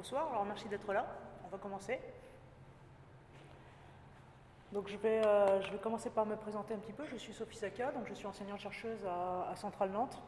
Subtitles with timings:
[0.00, 1.04] bonsoir, alors merci d'être là.
[1.44, 2.00] On va commencer.
[4.72, 7.04] Donc je vais, euh, je vais commencer par me présenter un petit peu.
[7.04, 10.18] Je suis Sophie Saka, je suis enseignante-chercheuse à, Centrale Nantes.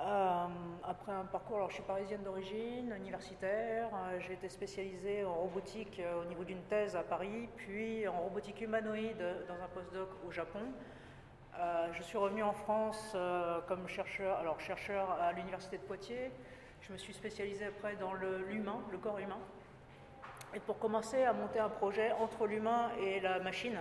[0.00, 0.46] Euh,
[0.84, 5.98] après un parcours, alors je suis parisienne d'origine, universitaire, euh, j'ai été spécialisée en robotique
[6.20, 10.60] au niveau d'une thèse à Paris, puis en robotique humanoïde dans un postdoc au Japon.
[11.94, 13.16] je suis revenue en France
[13.66, 16.30] comme chercheur, alors chercheur à l'université de Poitiers.
[16.82, 19.38] Je me suis spécialisée après dans l'humain, le corps humain
[20.54, 23.78] et pour commencer à monter un projet entre l'humain et la machine.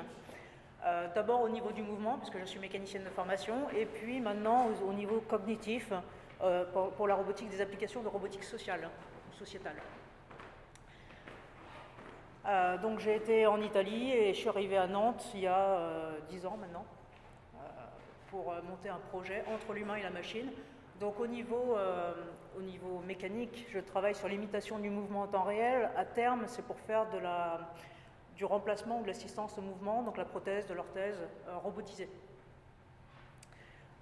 [0.86, 4.68] Euh, d'abord au niveau du mouvement, puisque je suis mécanicienne de formation, et puis maintenant
[4.88, 5.92] au, niveau cognitif,
[6.42, 6.66] euh,
[6.98, 8.90] pour, la robotique, des applications de robotique sociale,
[9.38, 9.76] sociétale.
[12.48, 16.14] Euh, donc j'ai été en Italie et je suis arrivée à Nantes il y a
[16.30, 16.86] dix ans maintenant,
[18.32, 20.50] pour monter un projet entre l'humain et la machine.
[21.00, 21.76] Donc au niveau,
[22.58, 25.90] au niveau mécanique, je travaille sur l'imitation du mouvement en temps réel.
[25.96, 27.08] À terme, c'est pour faire
[28.36, 32.10] du remplacement ou de l'assistance au mouvement, donc la prothèse de l'orthèse euh, robotisée.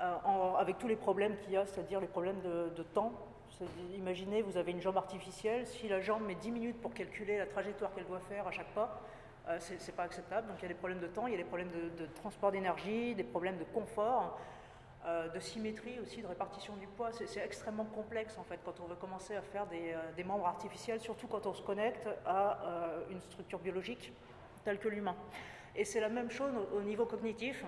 [0.01, 3.11] Euh, avec tous les problèmes qu'il y a, c'est-à-dire les problèmes de, temps.
[3.95, 7.45] Imaginez, vous avez une jambe artificielle, si la jambe met 10 minutes pour calculer la
[7.45, 9.01] trajectoire qu'elle doit faire à chaque pas,
[9.59, 10.47] ce n'est pas acceptable.
[10.47, 12.53] Donc il y a des problèmes de temps, il y a des problèmes de transport
[12.53, 14.39] d'énergie, des problèmes de confort.
[15.05, 17.11] Euh, de symétrie aussi, de répartition du poids.
[17.13, 20.99] C'est extrêmement complexe en fait quand on veut commencer à faire des, euh, membres artificiels,
[20.99, 24.11] surtout quand on se connecte à euh, une structure biologique
[24.65, 25.15] telle que l'humain.
[25.73, 27.63] Et c'est la même chose au, niveau cognitif,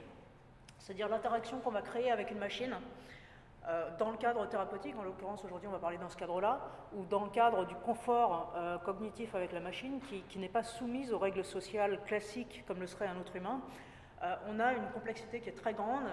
[0.77, 2.75] c'est-à-dire l'interaction qu'on va créer avec une machine.
[3.97, 6.59] dans le cadre thérapeutique, en l'occurrence aujourd'hui on va parler dans ce cadre-là,
[6.93, 11.13] ou dans le cadre du confort cognitif avec la machine qui, qui n'est pas soumise
[11.13, 13.61] aux règles sociales classiques comme le serait un autre humain,
[14.49, 16.09] on a une complexité qui est très grande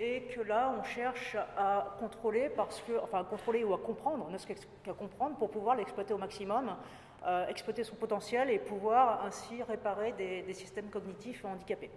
[0.00, 4.30] et que là, on cherche à contrôler, parce que, enfin, à contrôler ou à comprendre,
[4.30, 6.74] ne serait-ce qu'à comprendre pour pouvoir l'exploiter au maximum,
[7.26, 11.90] euh, exploiter son potentiel et pouvoir ainsi réparer des, systèmes cognitifs handicapés.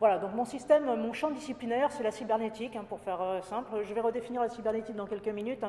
[0.00, 3.70] Voilà, donc mon système, mon champ disciplinaire, c'est la cybernétique, hein, pour faire euh, simple.
[3.84, 5.64] Je vais redéfinir la cybernétique dans quelques minutes.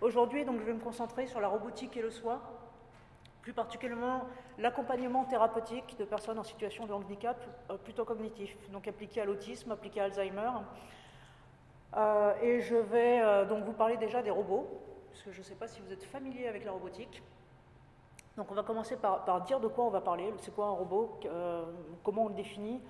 [0.00, 2.40] Aujourd'hui, donc, je vais me concentrer sur la robotique et le soin,
[3.44, 4.22] plus particulièrement
[4.56, 7.36] l'accompagnement thérapeutique de personnes en situation de handicap
[7.70, 10.50] euh, plutôt cognitif, donc appliqué à l'autisme, appliqué à Alzheimer.
[11.94, 14.66] Euh, et je vais euh, donc vous parler déjà des robots,
[15.10, 17.22] parce que je ne sais pas si vous êtes familier avec la robotique.
[18.38, 21.20] Donc on va commencer par, dire de quoi on va parler, c'est quoi un robot,
[22.02, 22.80] comment on le définit,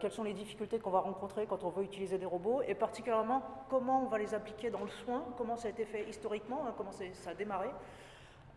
[0.00, 3.42] quelles sont les difficultés qu'on va rencontrer quand on veut utiliser des robots, et particulièrement
[3.68, 6.74] comment on va les appliquer dans le soin, comment ça a été fait historiquement, hein,
[6.76, 7.70] comment ça a démarré,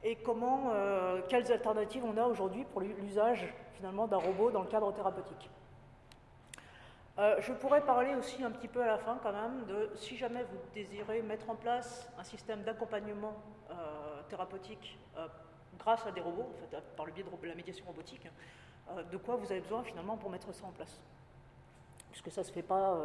[0.03, 4.67] et comment, euh, quelles alternatives on a aujourd'hui pour l'usage finalement d'un robot dans le
[4.67, 5.49] cadre thérapeutique.
[7.19, 10.15] Euh, je pourrais parler aussi un petit peu à la fin quand même de si
[10.17, 13.33] jamais vous désirez mettre en place un système d'accompagnement
[13.71, 14.99] euh, thérapeutique
[15.79, 18.27] grâce à des robots, en fait, par le biais de la médiation robotique,
[19.11, 21.01] de quoi vous avez besoin finalement pour mettre ça en place.
[22.11, 22.97] Puisque ça ne se fait pas,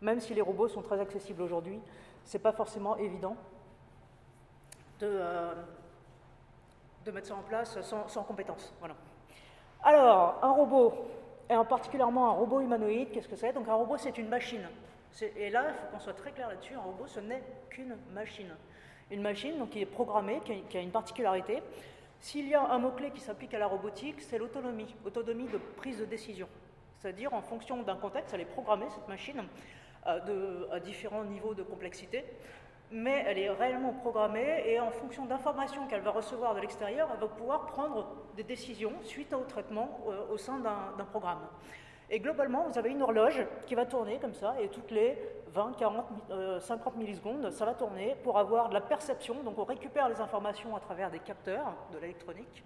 [0.00, 1.80] même si les robots sont très accessibles aujourd'hui,
[2.24, 3.36] ce n'est pas forcément évident
[5.00, 5.20] de,
[7.08, 8.72] de mettre ça en place sans, compétence.
[8.80, 8.94] Voilà.
[9.82, 10.94] Alors, un robot,
[11.48, 13.52] et en particulièrement un robot humanoïde, qu'est-ce que c'est?
[13.52, 14.66] Donc un robot, c'est une machine.
[15.36, 18.54] Et là, il faut qu'on soit très clair là-dessus, un robot, ce n'est qu'une machine.
[19.10, 21.62] Une machine donc, qui est programmée, qui a, une particularité.
[22.20, 25.98] S'il y a un mot-clé qui s'applique à la robotique, c'est l'autonomie, autonomie de prise
[25.98, 26.48] de décision.
[26.98, 29.42] C'est-à-dire, en fonction d'un contexte, elle est programmée, cette machine,
[30.06, 32.24] euh, de, à différents niveaux de complexité
[32.90, 37.20] mais elle est réellement programmée et en fonction d'informations qu'elle va recevoir de l'extérieur, elle
[37.20, 38.06] va pouvoir prendre
[38.36, 41.46] des décisions suite au traitement euh, au sein d'un programme.
[42.10, 45.72] Et globalement, vous avez une horloge qui va tourner comme ça, et toutes les 20,
[45.76, 46.06] 40,
[46.60, 49.42] 50 millisecondes, ça va tourner pour avoir de la perception.
[49.42, 52.64] Donc on récupère les informations à travers des capteurs de l'électronique,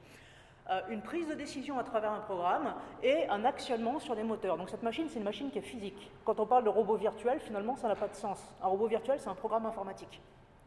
[0.91, 4.56] une prise de décision à travers un programme et un actionnement sur les moteurs.
[4.56, 6.11] Donc cette machine, c'est une machine qui est physique.
[6.25, 8.55] Quand on parle de robot virtuel, finalement, ça n'a pas de sens.
[8.62, 10.21] Un robot virtuel, c'est un programme informatique.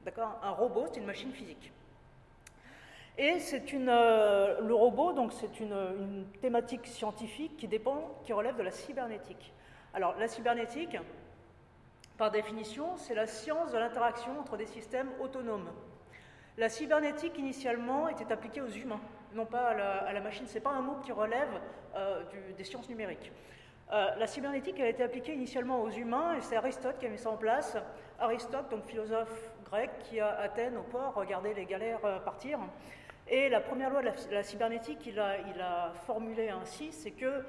[0.04, 0.38] D'accord?
[0.44, 1.72] Un robot, c'est une machine physique.
[3.18, 8.34] Et c'est une, euh, le robot, donc c'est une, une, thématique scientifique qui dépend, qui
[8.34, 9.53] relève de la cybernétique.
[9.94, 10.98] Alors la cybernétique,
[12.18, 15.70] par définition, c'est la science de l'interaction entre des systèmes autonomes.
[16.58, 19.02] La cybernétique, initialement, était appliquée aux humains
[19.35, 20.47] non pas à la, machine.
[20.47, 21.49] Ce n'est pas un mot qui relève
[21.96, 22.23] euh,
[22.58, 23.32] des sciences numériques.
[23.91, 27.20] Euh, la cybernétique a été appliquée initialement aux humains et c'est Aristote qui a mis
[27.20, 27.78] ça en place.
[28.20, 32.59] Aristote, donc philosophe grec, qui à Athènes, au port, regardait les galères euh, partir.
[33.28, 37.43] Et la première loi de la, cybernétique, il a, a formulé ainsi, c'est que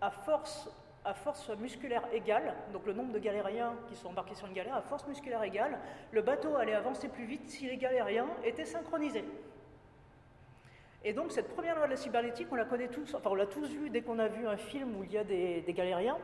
[0.00, 0.70] à force
[1.04, 4.74] à force musculaire égale, donc le nombre de galériens qui sont embarqués sur une galère,
[4.74, 5.78] à force musculaire égale,
[6.12, 9.24] le bateau allait avancer plus vite si les galériens étaient synchronisés.
[11.02, 13.46] Et donc cette première loi de la cybernétique, on la connaît tous, enfin on l'a
[13.46, 16.18] tous vu dès qu'on a vu un film où il y a des, galériens.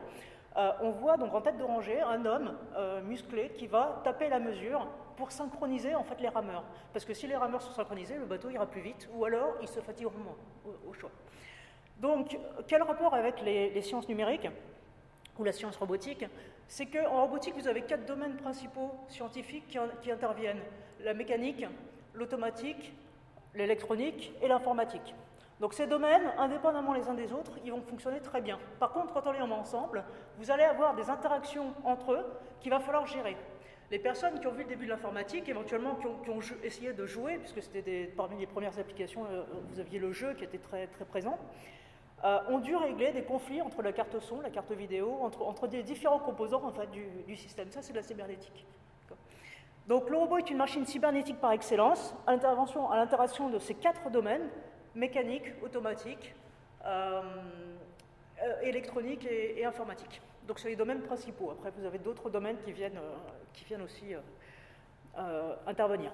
[0.55, 4.29] Euh, on voit donc en tête de rangée un homme euh, musclé qui va taper
[4.29, 6.63] la mesure pour synchroniser en fait les rameurs.
[6.93, 9.67] Parce que si les rameurs sont synchronisés, le bateau ira plus vite, ou alors il
[9.67, 10.35] se fatiguera moins
[10.87, 11.11] au, choix.
[11.99, 12.37] Donc
[12.67, 14.47] quel rapport avec les, sciences numériques
[15.39, 16.25] ou la science robotique?
[16.67, 20.61] C'est qu'en robotique, vous avez quatre domaines principaux scientifiques qui interviennent.
[20.99, 21.65] La mécanique,
[22.13, 22.93] l'automatique,
[23.57, 25.15] l'électronique et l'informatique.
[25.59, 28.59] Donc ces domaines, indépendamment les uns des autres, ils vont fonctionner très bien.
[28.79, 30.03] Par contre, quand on les met ensemble,
[30.37, 32.25] vous allez avoir des interactions entre eux
[32.59, 33.35] qu'il va falloir gérer.
[33.89, 37.37] Les personnes qui ont vu le début de l'informatique, éventuellement qui ont, essayé de jouer,
[37.37, 41.05] puisque c'était parmi les premières applications, euh, vous aviez le jeu qui était très, très
[41.05, 41.39] présent,
[42.23, 45.67] euh, ont dû régler des conflits entre la carte son, la carte vidéo, entre, entre
[45.67, 47.71] différents composants en fait, du, du système.
[47.71, 48.65] Ça, c'est de la cybernétique.
[49.87, 54.49] Donc le robot est une machine cybernétique par excellence, à l'interaction de ces quatre domaines,
[54.95, 56.35] mécanique, automatique,
[56.85, 57.21] euh,
[58.43, 60.21] euh, électronique et, informatique.
[60.45, 61.51] Donc c'est les domaines principaux.
[61.51, 63.15] Après, vous avez d'autres domaines qui viennent, euh,
[63.53, 64.13] qui viennent aussi
[65.65, 66.11] intervenir.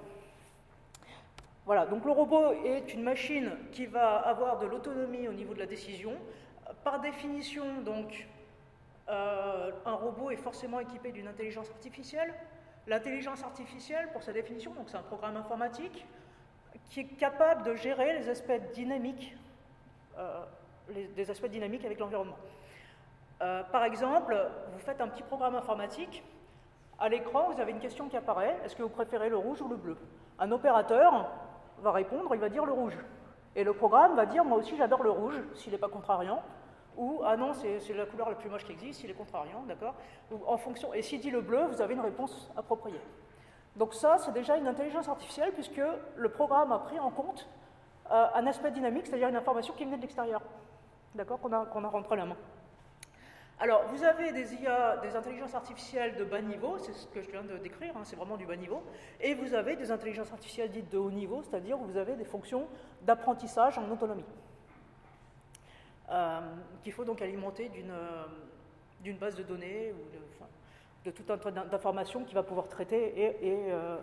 [1.66, 5.60] Voilà, donc le robot est une machine qui va avoir de l'autonomie au niveau de
[5.60, 6.14] la décision.
[6.86, 8.25] Par définition, donc,
[9.10, 12.34] un robot est forcément équipé d'une intelligence artificielle,
[12.88, 16.06] L'intelligence artificielle, pour sa définition, c'est un programme informatique
[16.90, 19.36] qui est capable de gérer les aspects dynamiques,
[20.18, 20.44] euh,
[21.30, 22.38] aspects dynamiques avec l'environnement.
[23.42, 24.36] Euh, par exemple,
[24.74, 26.24] vous faites un petit programme informatique,
[27.00, 29.68] à l'écran, vous avez une question qui apparaît, est-ce que vous préférez le rouge ou
[29.68, 29.98] le bleu?
[30.38, 31.32] Un opérateur
[31.80, 32.98] va répondre, il va dire le rouge.
[33.56, 36.42] Et le programme va dire, moi aussi j'adore le rouge, s'il n'est pas contrariant,
[36.98, 39.95] ou ah non, c'est la couleur la plus moche qui existe, il est contrariant, d'accord
[40.45, 43.00] En fonction, et s'il dit le bleu, vous avez une réponse appropriée.
[43.75, 45.81] Donc ça, c'est déjà une intelligence artificielle puisque
[46.16, 47.50] le programme a pris en compte
[48.12, 50.42] euh, un aspect dynamique, c'est-à-dire une information qui venait de l'extérieur,
[51.16, 52.38] d'accord, qu'on a, qu'on a rentré la main.
[53.60, 57.31] Alors, vous avez des IA, des intelligences artificielles de bas niveau, c'est ce que je
[57.31, 58.84] viens de décrire, hein, c'est vraiment du bas niveau,
[59.22, 62.25] et vous avez des intelligences artificielles dites de haut niveau, c'est-à-dire où vous avez des
[62.25, 62.68] fonctions
[63.04, 64.25] d'apprentissage en autonomie.
[66.10, 66.42] Euh,
[66.84, 68.26] qu'il faut donc alimenter euh,
[69.00, 73.72] d'une base de données ou de, tout un tas d'informations qu'il va pouvoir traiter et,
[73.72, 73.98] euh,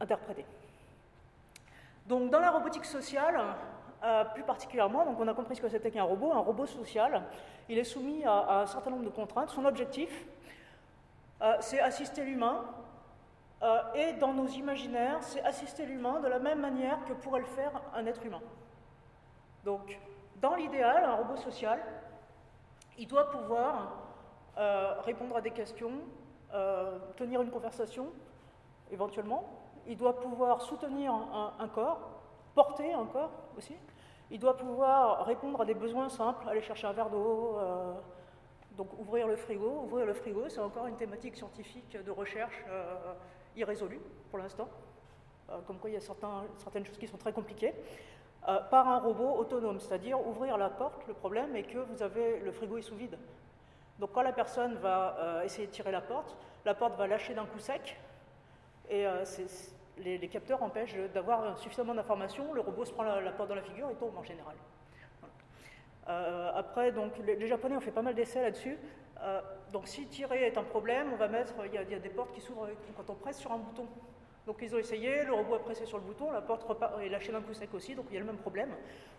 [0.00, 0.46] interpréter.
[2.06, 3.38] Donc dans la robotique sociale,
[4.34, 6.32] plus particulièrement, donc on a compris ce que c'était qu'un robot.
[6.32, 7.22] Un robot social,
[7.68, 9.50] il est soumis à, un certain nombre de contraintes.
[9.50, 10.26] Son objectif,
[11.60, 12.64] c'est assister l'humain.
[13.94, 17.72] et dans nos imaginaires, c'est assister l'humain de la même manière que pourrait le faire
[17.94, 18.42] un être humain.
[19.64, 19.98] Donc,
[20.40, 21.80] dans l'idéal, un robot social,
[22.98, 24.00] il doit pouvoir
[24.58, 25.92] euh, répondre à des questions,
[26.54, 28.08] euh, tenir une conversation,
[28.90, 29.48] éventuellement.
[29.86, 32.00] Il doit pouvoir soutenir un, corps,
[32.54, 33.74] porter un corps aussi.
[34.30, 37.94] Il doit pouvoir répondre à des besoins simples, aller chercher un verre d'eau, euh,
[38.76, 39.82] donc ouvrir le frigo.
[39.84, 42.64] Ouvrir le frigo, c'est encore une thématique scientifique de recherche
[43.56, 44.00] irrésolue
[44.30, 44.68] pour l'instant.
[45.66, 47.74] comme quoi il y a certaines choses qui sont très compliquées.
[48.48, 52.40] Euh, par un robot autonome, c'est-à-dire ouvrir la porte, le problème est que vous avez
[52.40, 53.18] le frigo est sous vide.
[53.98, 57.34] Donc quand la personne va euh, essayer de tirer la porte, la porte va lâcher
[57.34, 57.98] d'un coup sec,
[58.88, 59.24] et euh,
[59.98, 63.90] les, capteurs empêchent d'avoir suffisamment d'informations, le robot se prend la, porte dans la figure
[63.90, 64.56] et tombe en général.
[66.06, 68.78] après, donc, les, Japonais ont fait pas mal d'essais là-dessus.
[69.70, 72.40] donc si tirer est un problème, on va mettre, il y, a des portes qui
[72.40, 73.86] s'ouvrent quand on presse sur un bouton.
[74.46, 76.66] Donc ils ont essayé, le robot a pressé sur le bouton, la porte
[77.02, 78.70] est lâchée d'un coup sec aussi, donc il y a le même problème.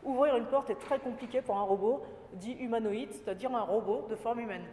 [0.04, 4.16] Ouvrir une porte est très compliqué pour un robot dit humanoïde, c'est-à-dire un robot de
[4.16, 4.66] forme humaine.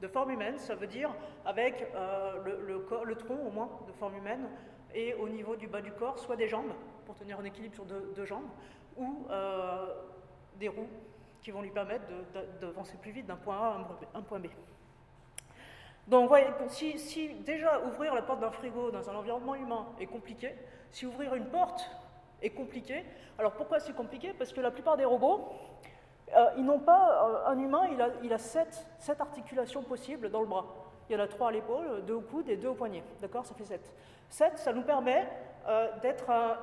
[0.00, 1.14] De forme humaine, ça veut dire
[1.46, 4.48] avec euh, le, tronc au moins de forme humaine
[4.94, 6.72] et au niveau du bas du corps, soit des jambes
[7.06, 8.48] pour tenir un équilibre sur deux, jambes,
[8.96, 9.86] ou euh,
[10.56, 10.88] des roues
[11.42, 12.04] qui vont lui permettre
[12.60, 14.46] d'avancer plus vite d'un point A à un point B.
[16.06, 20.54] Donc, voyez, si, déjà ouvrir la porte d'un frigo dans un environnement humain est compliqué,
[20.90, 21.90] si ouvrir une porte
[22.42, 23.04] est compliqué,
[23.38, 24.34] alors pourquoi c'est compliqué?
[24.36, 25.48] Parce que la plupart des robots,
[26.36, 28.86] euh, ils n'ont pas, euh, un humain, il a, il a sept,
[29.18, 30.66] articulations possibles dans le bras.
[31.08, 33.02] Il y en a trois à l'épaule, deux au coude et deux au poignet.
[33.20, 33.44] D'accord?
[33.46, 33.94] Ça fait sept.
[34.28, 35.26] Sept, ça nous permet
[35.68, 35.88] euh,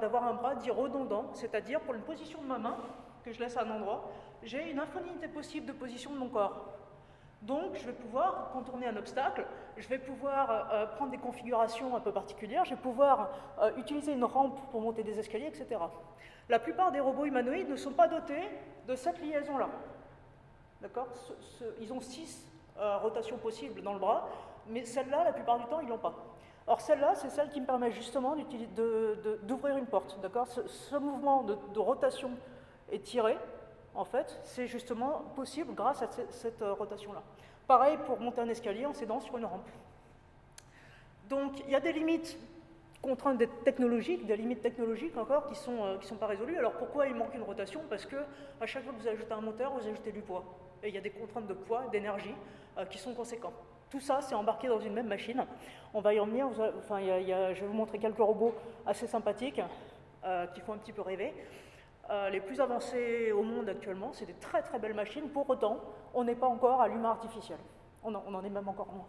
[0.02, 2.78] d'avoir un bras dit redondant, c'est-à-dire pour une position de ma main,
[3.24, 4.10] que je laisse à un endroit,
[4.44, 6.66] j'ai une infinité possible de positions de mon corps.
[7.42, 9.46] Donc, je vais pouvoir contourner un obstacle,
[9.76, 13.30] je vais pouvoir euh, euh, prendre des configurations un peu particulières, je vais pouvoir
[13.60, 15.82] euh, utiliser une rampe pour monter des escaliers, etc.
[16.50, 18.48] La plupart des robots humanoïdes ne sont pas dotés
[18.88, 19.70] de cette liaison-là.
[20.82, 21.08] D'accord?
[21.80, 24.28] Ils ont six rotation possible dans le bras,
[24.68, 26.14] mais celle-là, la plupart du temps, ils l'ont pas.
[26.68, 28.36] Or, celle-là, c'est celle qui me permet justement
[29.44, 30.20] d'ouvrir une porte.
[30.22, 30.48] D'accord?
[30.48, 32.32] Ce, mouvement de, rotation
[32.92, 33.38] et tiré,
[33.94, 37.22] en fait, c'est justement possible grâce à cette, euh, rotation-là.
[37.68, 39.70] Pareil pour monter un escalier en s'aidant sur une rampe.
[41.30, 42.38] Donc, il y a des limites
[43.02, 46.58] contraintes technologiques, des limites technologiques encore qui ne sont, euh, sont pas résolues.
[46.58, 47.82] Alors pourquoi il manque une rotation?
[47.90, 48.18] Parce que
[48.60, 50.44] à chaque fois que vous ajoutez un moteur, vous ajoutez du poids.
[50.84, 52.36] Et il y a des contraintes de poids, d'énergie
[52.78, 53.54] euh, qui sont conséquentes.
[53.90, 55.46] Tout ça, c'est embarqué dans une même machine.
[55.94, 56.48] On va y en venir.
[56.78, 58.56] Enfin, je vais vous montrer quelques robots
[58.86, 59.62] assez sympathiques
[60.54, 61.34] qui font un petit peu rêver.
[62.10, 65.30] Euh, les plus avancés au monde actuellement, c'est des très très belles machines.
[65.30, 65.80] Pour autant,
[66.14, 67.58] on n'est pas encore à l'humain artificiel.
[68.04, 69.06] On en, est même encore moins.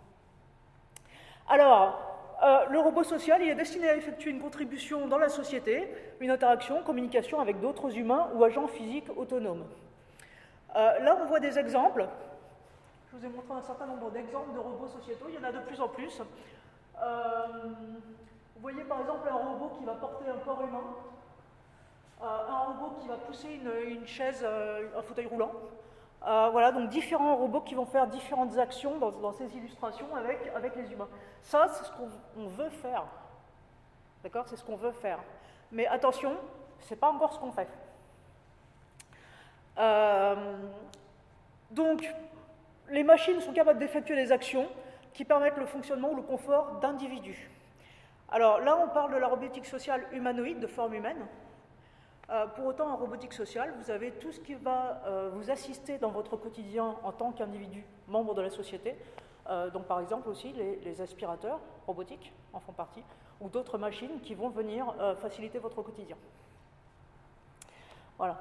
[1.49, 1.99] Alors,
[2.43, 5.89] euh, le robot social, il est destiné à effectuer une contribution dans la société,
[6.21, 9.65] une interaction, communication avec d'autres humains ou agents physiques autonomes.
[10.75, 12.07] là, on voit des exemples.
[13.13, 15.53] Je vous ai montré un certain nombre d'exemples de robots sociétaux, il y en a
[15.53, 16.23] de plus en plus.
[17.03, 17.47] Euh,
[18.55, 21.12] vous voyez par exemple un robot qui va porter un corps humain, euh,
[22.23, 25.53] un robot qui va pousser une, chaise, euh, un fauteuil roulant.
[26.23, 30.93] voilà, donc différents robots qui vont faire différentes actions dans, ces illustrations avec, avec les
[30.93, 31.09] humains.
[31.43, 33.05] Ça, c'est ce qu'on veut faire.
[34.23, 34.45] D'accord?
[34.49, 35.19] C'est ce qu'on veut faire.
[35.73, 36.37] Mais attention,
[36.81, 37.69] ce n'est pas encore ce qu'on fait.
[41.71, 42.15] donc,
[42.91, 44.69] les machines sont capables d'effectuer des actions
[45.15, 47.51] qui permettent le fonctionnement ou le confort d'individus.
[48.31, 51.27] Alors là, on parle de la robotique sociale humanoïde de forme humaine.
[52.31, 55.99] Euh, pour autant, en robotique sociale, vous avez tout ce qui va euh, vous assister
[55.99, 58.97] dans votre quotidien en tant qu'individu, membre de la société.
[59.49, 63.03] Euh, donc, par exemple, aussi les, aspirateurs robotiques en font partie,
[63.41, 66.17] ou d'autres machines qui vont venir faciliter votre quotidien.
[68.19, 68.39] Voilà.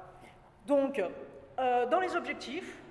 [0.66, 1.02] Donc,
[1.56, 2.82] dans les objectifs,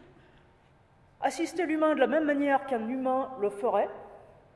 [1.24, 3.90] Assister l'humain de la même manière qu'un humain le ferait,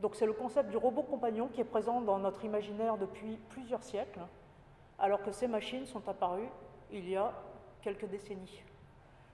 [0.01, 3.84] donc c'est le concept du robot compagnon qui est présent dans notre imaginaire depuis plusieurs
[3.84, 4.20] siècles,
[5.00, 6.50] alors que ces machines sont apparues
[6.92, 7.34] il y a
[7.82, 8.64] quelques décennies.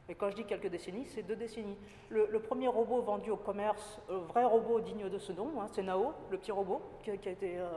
[0.09, 1.77] Et quand je dis quelques décennies, c'est deux décennies.
[2.09, 5.83] Le, premier robot vendu au commerce, le vrai robot digne de ce nom, hein, c'est
[5.83, 7.69] Nao, le petit robot, qui, a été euh,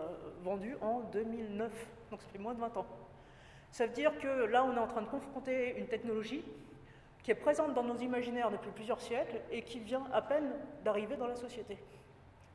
[0.43, 1.71] vendu en 2009,
[2.11, 2.87] donc ça fait moins de 20 ans.
[3.71, 6.45] Ça veut dire que là, on est en train de confronter une technologie
[7.23, 10.53] qui est présente dans nos imaginaires depuis plusieurs siècles et qui vient à peine
[10.85, 11.79] d'arriver dans la société.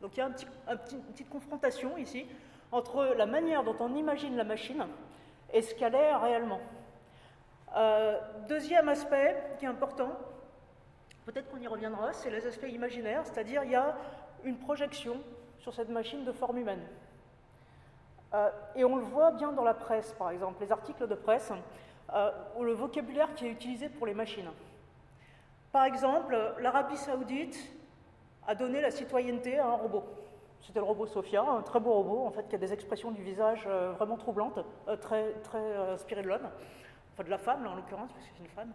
[0.01, 2.25] Donc il y a un une petite confrontation ici
[2.71, 4.85] entre la manière dont on imagine la machine
[5.53, 6.59] et ce qu'elle est réellement.
[7.75, 10.11] Euh, deuxième aspect qui est important,
[11.25, 13.95] peut-être qu'on y reviendra, c'est les aspects imaginaires, c'est-à-dire il y a
[14.43, 15.17] une projection
[15.59, 16.81] sur cette machine de forme humaine.
[18.33, 21.51] Euh, et on le voit bien dans la presse, par exemple, les articles de presse
[22.13, 24.49] euh, ou le vocabulaire qui est utilisé pour les machines.
[25.71, 27.57] Par exemple, l'Arabie saoudite
[28.47, 30.03] a donné la citoyenneté à un robot.
[30.61, 33.23] C'était le robot Sophia, un très beau robot, en fait, qui a des expressions du
[33.23, 36.49] visage euh, vraiment troublantes, euh, très, très inspirées de l'homme,
[37.13, 38.73] enfin de la femme, en l'occurrence, parce que c'est une femme.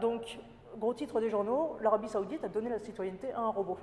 [0.00, 0.38] donc,
[0.76, 3.78] gros titre des journaux, l'Arabie saoudite a donné la citoyenneté à un robot.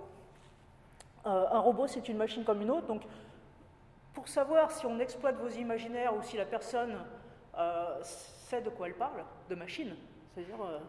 [1.26, 3.04] un robot, c'est une machine comme une autre, donc
[4.14, 6.98] pour savoir si on exploite vos imaginaires ou si la personne
[7.58, 9.96] euh, sait de quoi elle parle, de machine.
[10.34, 10.80] C'est-à-dire, euh,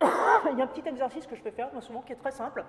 [0.52, 2.30] il y a un petit exercice que je peux faire moi, souvent qui est très
[2.30, 2.64] simple,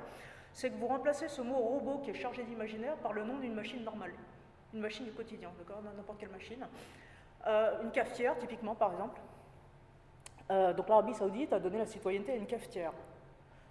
[0.57, 3.53] c'est que vous remplacez ce mot robot qui est chargé d'imaginaire par le nom d'une
[3.53, 4.11] machine normale,
[4.73, 6.65] une machine du quotidien, d'accord, n'importe quelle machine.
[7.45, 9.21] Euh, une cafetière, typiquement, par exemple.
[10.49, 12.91] donc l'Arabie Saoudite a donné la citoyenneté à une cafetière.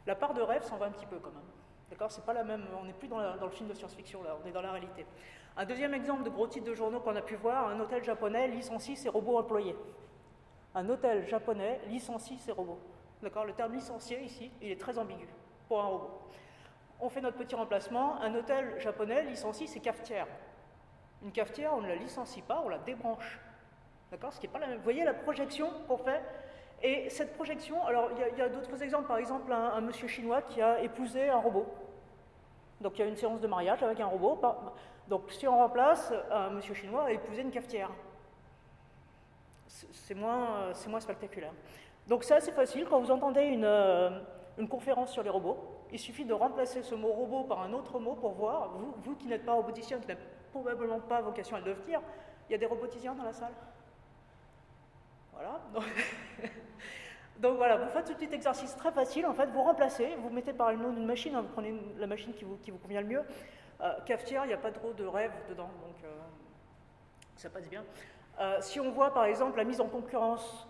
[0.07, 1.50] La part de rêve s'en va un petit peu quand même.
[1.90, 2.64] D'accord C'est pas la même.
[2.81, 5.07] On n'est plus dans, dans, le film de science-fiction là, on est dans la réalité.
[5.57, 8.47] Un deuxième exemple de gros titres de journaux qu'on a pu voir, un hôtel japonais
[8.47, 9.75] licencie ses robots employés.
[10.76, 12.78] Un hôtel japonais licencie ses robots.
[13.25, 15.26] D'accord Le terme licencié ici, il est très ambigu
[15.66, 16.21] pour un robot.
[17.00, 20.29] On fait notre petit remplacement, un hôtel japonais licencie ses cafetières.
[21.23, 23.41] Une cafetière, on ne la licencie pas, on la débranche.
[24.11, 24.33] D'accord?
[24.33, 24.79] Ce qui n'est pas la même.
[24.79, 26.23] Vous voyez la projection qu'on fait?
[26.83, 30.61] Et cette projection, alors il y a, d'autres exemples, par exemple un monsieur chinois qui
[30.61, 31.67] a épousé un robot.
[32.81, 34.41] Donc il y a une séance de mariage avec un robot.
[35.09, 37.91] Donc si on remplace un monsieur chinois à épouser une cafetière,
[39.67, 41.53] c'est moins, spectaculaire.
[42.07, 44.11] Donc c'est facile, quand vous entendez une, euh,
[44.59, 45.59] une, conférence sur les robots,
[45.93, 49.14] il suffit de remplacer ce mot robot par un autre mot pour voir, vous, vous
[49.16, 50.21] qui n'êtes pas roboticien, qui n'avez
[50.52, 52.00] probablement pas vocation à le devenir,
[52.49, 53.52] il y a des roboticiens dans la salle
[55.33, 55.61] Voilà.
[57.38, 60.55] Donc voilà, vous faites ce petit exercice très facile, en fait, vous remplacez, vous mettez
[60.55, 63.02] par le nom d'une machine, hein, vous prenez la machine qui vous, qui vous convient
[63.02, 63.23] le mieux.
[63.83, 66.16] Euh, cafetière, il n'y a pas trop de rêve dedans, donc euh,
[67.37, 67.85] ça passe bien.
[68.40, 70.66] Euh, si on voit par exemple la mise en concurrence,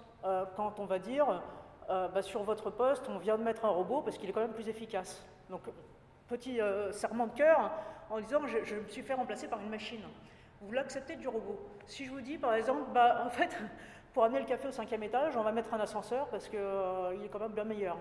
[0.56, 1.40] quand on va dire
[1.88, 4.52] bah, sur votre poste, on vient de mettre un robot parce qu'il est quand même
[4.52, 5.24] plus efficace.
[5.50, 5.62] Donc,
[6.28, 7.70] petit euh, serment de cœur
[8.10, 10.02] en disant je, me suis fait remplacer par une machine.
[10.60, 11.58] Vous l'acceptez du robot.
[11.86, 13.56] Si je vous dis par exemple, bah, en fait,
[14.12, 17.24] pour amener le café au cinquième étage, on va mettre un ascenseur parce qu'il euh,
[17.24, 17.98] est quand même bien meilleur.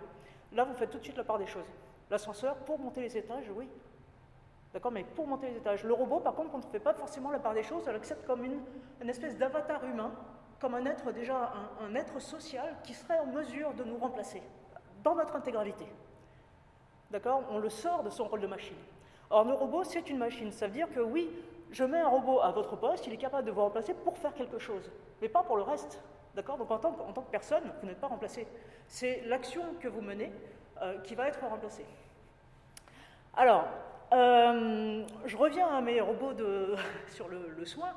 [0.53, 1.67] Là, vous faites tout de suite la part des choses.
[2.09, 3.67] L'ascenseur, pour monter les étages, oui.
[4.73, 5.83] D'accord Mais pour monter les étages.
[5.83, 8.25] Le robot, par contre, on ne fait pas forcément la part des choses, elle accepte
[8.25, 10.11] comme une espèce d'avatar humain,
[10.65, 14.41] comme un être déjà, un, être social qui serait en mesure de nous remplacer
[15.03, 15.86] dans notre intégralité.
[17.12, 17.43] D'accord?
[17.51, 18.75] On le sort de son rôle de machine.
[19.29, 20.51] Or, le robot, c'est une machine.
[20.51, 21.29] Ça veut dire que oui,
[21.69, 24.34] je mets un robot à votre poste, il est capable de vous remplacer pour faire
[24.34, 24.89] quelque chose,
[25.22, 26.01] mais pas pour le reste.
[26.34, 26.57] D'accord?
[26.57, 28.48] Donc, en tant, que, personne, vous n'êtes pas remplacé.
[28.88, 30.31] C'est l'action que vous menez
[30.81, 31.86] euh, qui va être remplacée.
[33.38, 33.65] Alors,
[34.13, 36.34] euh, je reviens à mes robots
[37.10, 37.93] sur le soin.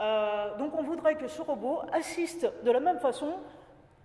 [0.00, 3.34] Euh, donc, on voudrait que ce robot assiste de la même façon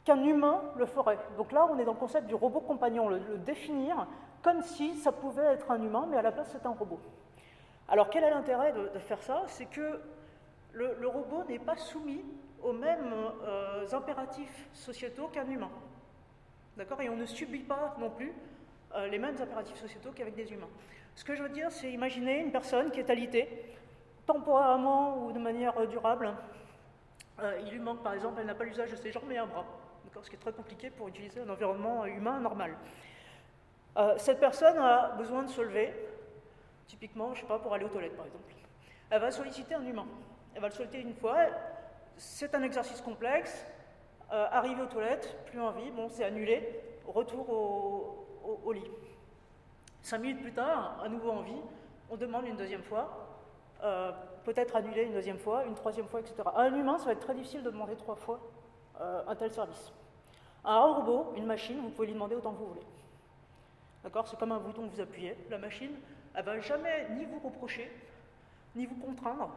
[0.03, 1.19] qu'un humain le ferait.
[1.37, 4.07] Donc là, on est dans le concept du robot compagnon, le, le, définir
[4.41, 6.99] comme si ça pouvait être un humain, mais à la place, c'est un robot.
[7.89, 9.43] Alors, quel est l'intérêt de, faire ça?
[9.47, 10.01] C'est que
[10.73, 12.23] le, le robot n'est pas soumis
[12.61, 13.13] aux mêmes
[13.45, 15.69] euh, impératifs sociétaux qu'un humain.
[16.75, 17.01] D'accord?
[17.01, 18.33] Et on ne subit pas non plus
[18.95, 20.69] euh, les mêmes impératifs sociétaux qu'avec des humains.
[21.15, 23.76] Ce que je veux dire, c'est imaginer une personne qui est alitée,
[24.27, 26.35] temporairement ou de manière durable.
[27.39, 29.47] Euh, il lui manque, par exemple, elle n'a pas l'usage de ses jambes mais un
[29.47, 29.65] bras
[30.23, 32.75] ce qui est très compliqué pour utiliser un environnement humain normal.
[33.97, 35.93] Euh, cette personne a besoin de se lever,
[36.87, 38.43] typiquement, je sais pas, pour aller aux toilettes par exemple.
[39.09, 40.05] Elle va solliciter un humain.
[40.53, 41.37] Elle va le solliciter une fois.
[42.17, 43.65] C'est un exercice complexe.
[44.31, 46.81] Euh, arriver aux toilettes, plus envie, bon, c'est annulé.
[47.07, 47.49] Retour
[48.65, 48.83] au, lit.
[50.01, 51.61] Cinq minutes plus tard, à nouveau envie,
[52.09, 53.26] on demande une deuxième fois.
[53.83, 54.11] Euh,
[54.43, 56.35] peut-être annuler une deuxième fois, une troisième fois, etc.
[56.45, 58.39] À un humain, ça va être très difficile de demander trois fois
[59.01, 59.91] euh, un tel service.
[60.63, 62.85] À un robot, une machine, vous pouvez lui demander autant que vous voulez.
[64.03, 64.27] D'accord?
[64.27, 65.37] C'est comme un bouton que vous appuyez.
[65.49, 65.91] La machine,
[66.33, 67.91] elle ne va jamais ni vous reprocher,
[68.75, 69.51] ni vous contraindre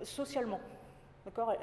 [0.00, 0.60] euh, socialement.
[1.24, 1.54] D'accord?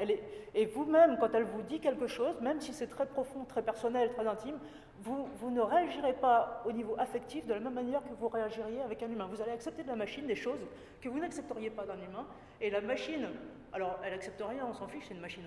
[0.54, 4.12] Et vous-même, quand elle vous dit quelque chose, même si c'est très profond, très personnel,
[4.12, 4.60] très intime,
[5.02, 9.04] vous, ne réagirez pas au niveau affectif de la même manière que vous réagiriez avec
[9.04, 9.28] un humain.
[9.30, 10.62] Vous allez accepter de la machine des choses
[11.02, 12.26] que vous n'accepteriez pas d'un humain.
[12.62, 13.28] Et la machine,
[13.74, 15.44] alors elle accepte rien, on s'en fiche, c'est une machine.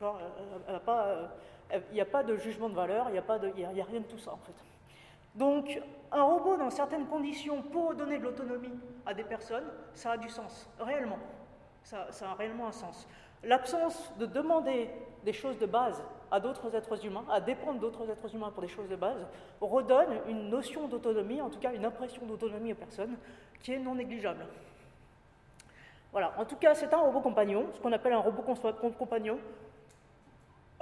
[0.00, 3.18] Il n'y a pas de jugement de valeur, il n'y
[3.80, 4.54] a, rien de tout ça en fait.
[5.34, 5.80] Donc,
[6.12, 10.28] un robot dans certaines conditions pour donner de l'autonomie à des personnes, ça a du
[10.28, 11.18] sens, réellement.
[11.82, 13.08] Ça a réellement un sens.
[13.42, 14.90] L'absence de demander
[15.24, 18.68] des choses de base à d'autres êtres humains, à dépendre d'autres êtres humains pour des
[18.68, 19.24] choses de base,
[19.60, 23.16] redonne une notion d'autonomie, en tout cas une impression d'autonomie aux personnes,
[23.62, 24.44] qui est non négligeable.
[26.10, 28.42] Voilà, en tout cas, c'est un robot compagnon, ce qu'on appelle un robot
[28.98, 29.38] compagnon,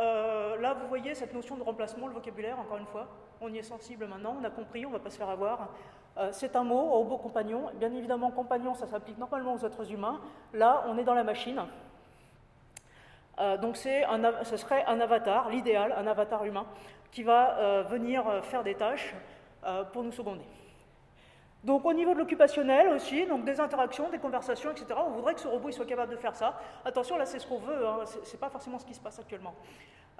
[0.00, 3.06] euh, là, vous voyez cette notion de remplacement, le vocabulaire, encore une fois.
[3.42, 5.68] On y est sensible maintenant, on a compris, on ne va pas se faire avoir.
[6.16, 7.66] Euh, c'est un mot, robot compagnon.
[7.74, 10.20] Bien évidemment, compagnon, ça s'applique normalement aux êtres humains.
[10.54, 11.60] Là, on est dans la machine.
[13.40, 16.66] Euh, donc, un, ce serait un avatar, l'idéal, un avatar humain,
[17.10, 19.14] qui va euh, venir faire des tâches
[19.64, 20.44] euh, pour nous seconder.
[21.62, 24.98] Donc au niveau de l'occupationnel aussi, donc des interactions, des conversations, etc.
[25.06, 26.58] On voudrait que ce robot soit capable de faire ça.
[26.86, 29.54] Attention, là c'est ce qu'on veut, hein, c'est pas forcément ce qui se passe actuellement.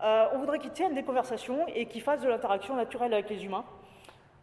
[0.03, 3.43] Euh, on voudrait qu'il tienne des conversations et qu'il fasse de l'interaction naturelle avec les
[3.43, 3.65] humains.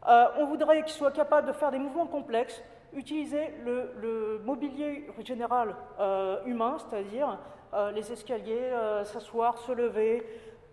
[0.07, 2.63] Euh, on voudrait qu'il soit capable de faire des mouvements complexes,
[2.93, 7.37] utiliser le, mobilier général euh, humain, c'est-à-dire
[7.73, 10.25] euh, les escaliers, euh, s'asseoir, se lever,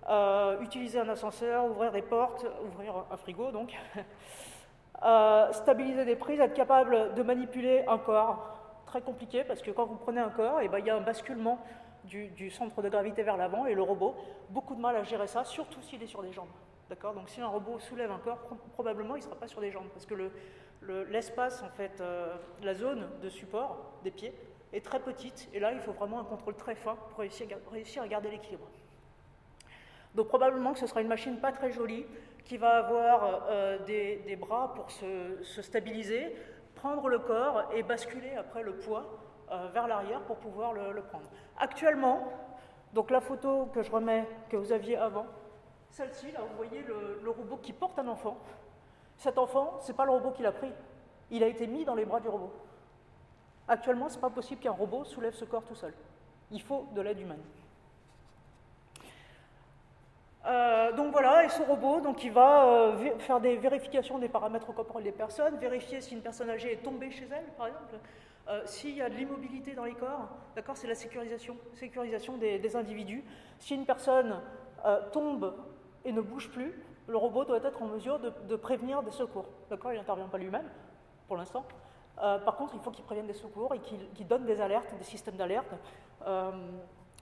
[0.09, 3.75] euh, utiliser un ascenseur, ouvrir des portes, ouvrir un frigo donc.
[5.53, 9.97] Stabiliser des prises, être capable de manipuler un corps, très compliqué parce que quand vous
[9.97, 11.59] prenez un corps, et eh ben, il y a un basculement
[12.05, 14.15] du, centre de gravité vers l'avant et le robot,
[14.49, 16.49] beaucoup de mal à gérer ça, surtout s'il est sur des jambes.
[16.89, 17.13] D'accord?
[17.13, 18.39] Donc si un robot soulève un corps,
[18.73, 20.15] probablement il ne sera pas sur des jambes parce que
[21.11, 22.03] l'espace, le, en fait,
[22.63, 24.33] la zone de support des pieds
[24.75, 28.09] est très petite et là il faut vraiment un contrôle très fin pour réussir, à
[28.09, 28.67] garder l'équilibre.
[30.15, 32.07] Donc probablement que ce sera une machine pas très jolie,
[32.45, 36.37] qui va avoir euh, des, des, bras pour se, se, stabiliser,
[36.75, 39.19] prendre le corps et basculer après le poids
[39.51, 41.25] euh, vers l'arrière pour pouvoir le, prendre.
[41.59, 42.29] Actuellement,
[42.93, 45.27] donc la photo que je remets, que vous aviez avant,
[45.91, 48.37] celle-ci, là, vous voyez le, le, robot qui porte un enfant.
[49.17, 50.73] Cet enfant, ce n'est pas le robot qui l'a pris,
[51.31, 52.53] il a été mis dans les bras du robot.
[53.69, 55.95] Actuellement, ce n'est pas possible qu'un robot soulève ce corps tout seul.
[56.51, 57.43] Il faut de l'aide humaine.
[60.47, 64.75] Euh, donc voilà, et ce robot, donc il va euh, faire des vérifications des paramètres
[64.75, 67.95] corporels des personnes, vérifier si une personne âgée est tombée chez elle, par exemple,
[68.49, 72.77] euh, s'il y a de l'immobilité dans les corps, d'accord, c'est la sécurisation, sécurisation des,
[72.77, 73.25] individus.
[73.59, 74.41] Si une personne
[75.13, 75.55] tombe
[76.05, 76.75] et ne bouge plus,
[77.07, 79.47] le robot doit être en mesure de, prévenir des secours.
[79.71, 80.69] D'accord Il n'intervient pas lui-même,
[81.27, 81.65] pour l'instant.
[82.23, 85.05] Euh, par contre, il faut qu'il prévienne des secours et qu'il donne des alertes, des
[85.05, 85.73] systèmes d'alerte
[86.27, 86.51] euh,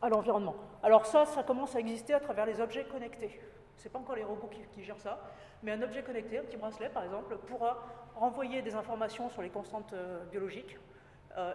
[0.01, 0.55] à l'environnement.
[0.83, 3.41] Alors ça, ça commence à exister à travers les objets connectés.
[3.77, 5.19] Ce n'est pas encore les robots qui, gèrent ça,
[5.63, 7.79] mais un objet connecté, un petit bracelet par exemple, pourra
[8.15, 10.79] renvoyer des informations sur les constantes euh, biologiques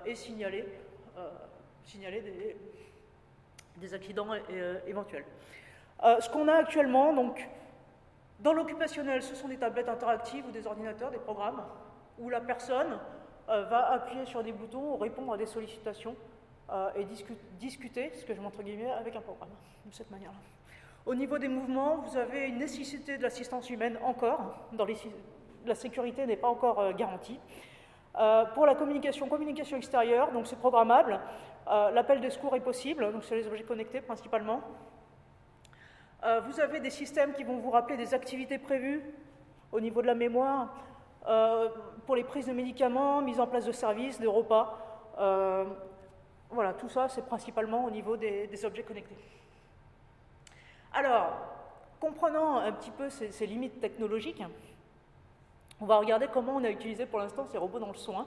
[0.08, 0.68] et signaler,
[1.84, 2.56] signaler
[3.76, 4.34] des, accidents
[4.88, 5.24] éventuels.
[6.02, 7.48] ce qu'on a actuellement, donc,
[8.40, 11.62] dans l'occupationnel, ce sont des tablettes interactives ou des ordinateurs, des programmes,
[12.18, 12.98] où la personne
[13.48, 16.16] va appuyer sur des boutons ou répondre à des sollicitations
[16.70, 17.06] euh, et
[17.60, 19.50] discuter, ce que je montre guillemets, avec un programme,
[19.86, 20.38] de cette manière-là.
[21.06, 24.86] Au niveau des mouvements, vous avez une nécessité de l'assistance humaine encore, dans
[25.66, 27.40] la sécurité n'est pas encore euh, garantie.
[28.56, 31.20] pour la communication, communication extérieure, donc c'est programmable.
[31.68, 34.62] L'appel des secours est possible, donc sur les objets connectés principalement.
[36.24, 39.04] Euh, vous avez des systèmes qui vont vous rappeler des activités prévues
[39.72, 40.87] au niveau de la mémoire, euh,
[42.06, 44.78] pour les prises de médicaments, mise en place de services, de repas.
[45.20, 45.66] Euh,
[46.50, 49.18] voilà, tout ça, c'est principalement au niveau des, objets connectés.
[50.94, 51.34] Alors,
[52.00, 54.42] comprenant un petit peu ces, limites technologiques,
[55.82, 58.26] on va regarder comment on a utilisé pour l'instant ces robots dans le soin.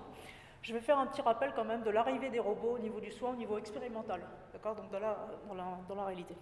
[0.63, 3.11] Je vais faire un petit rappel quand même de l'arrivée des robots au niveau du
[3.11, 4.21] soin, au niveau expérimental,
[4.53, 6.35] d'accord Donc dans la réalité.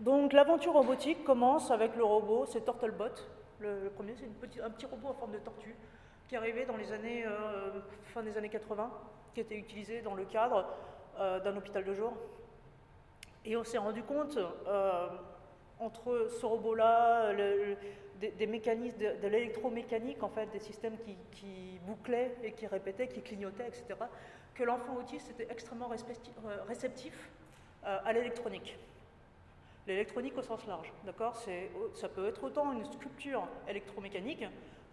[0.00, 3.04] Donc l'aventure robotique commence avec le robot, c'est Turtlebot.
[3.58, 5.76] Le, premier, c'est un petit robot en forme de tortue
[6.26, 7.80] qui est arrivé dans les années, euh,
[8.14, 8.90] fin des années 80,
[9.34, 10.64] qui était utilisé dans le cadre
[11.18, 12.14] euh, d'un hôpital de jour.
[13.44, 15.08] Et on s'est rendu compte, euh,
[15.80, 20.96] entre ce robot-là, des, mécanismes, de, l'électromécanique, en fait, des systèmes
[21.32, 23.84] qui, bouclaient et qui répétaient, qui clignotaient, etc.,
[24.54, 25.88] que l'enfant autiste était extrêmement
[26.68, 27.30] réceptif
[27.82, 28.78] à l'électronique.
[29.90, 31.34] L'électronique au sens large, d'accord?
[31.94, 34.44] Ça peut être autant une sculpture électromécanique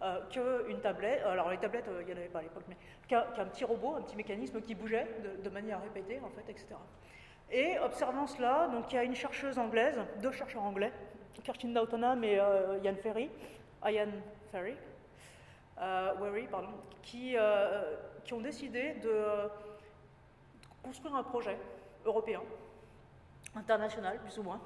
[0.02, 3.22] euh, qu'une tablette, alors les tablettes, il n'y en avait pas à l'époque, mais qu'un
[3.22, 5.06] petit robot, un petit mécanisme qui bougeait
[5.40, 6.74] de, manière répétée, en fait, etc.
[7.52, 10.92] Et observant cela, donc il y a une chercheuse anglaise, deux chercheurs anglais,
[11.44, 12.34] Kerstin Daughton et
[12.82, 13.30] Ian Ferry,
[13.86, 14.10] Ian
[14.50, 14.74] Ferry,
[15.76, 16.70] pardon,
[17.02, 17.36] qui,
[18.24, 19.12] qui ont décidé de
[20.82, 21.56] construire un projet
[22.04, 22.42] européen,
[23.54, 24.60] international plus ou moins,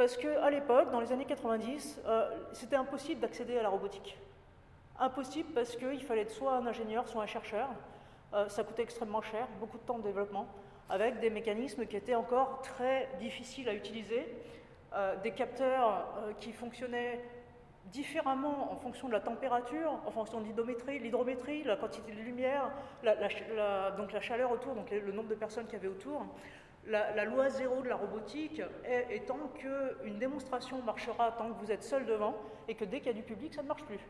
[0.00, 4.16] parce qu'à l'époque, dans les années 90, euh, c'était impossible d'accéder à la robotique.
[4.98, 7.68] Impossible parce qu'il fallait être soit un ingénieur, soit un chercheur.
[8.32, 10.46] Euh, ça coûtait extrêmement cher, beaucoup de temps de développement,
[10.88, 14.26] avec des mécanismes qui étaient encore très difficiles à utiliser,
[14.94, 16.06] euh, des capteurs
[16.40, 17.22] qui fonctionnaient
[17.92, 22.70] différemment en fonction de la température, en fonction de l'hydrométrie, la quantité de lumière,
[23.02, 26.24] la, donc la chaleur autour, donc le nombre de personnes qu'il y avait autour.
[26.86, 31.84] La, loi zéro de la robotique est, étant qu'une démonstration marchera tant que vous êtes
[31.84, 32.34] seul devant
[32.68, 34.00] et que dès qu'il y a du public, ça ne marche plus.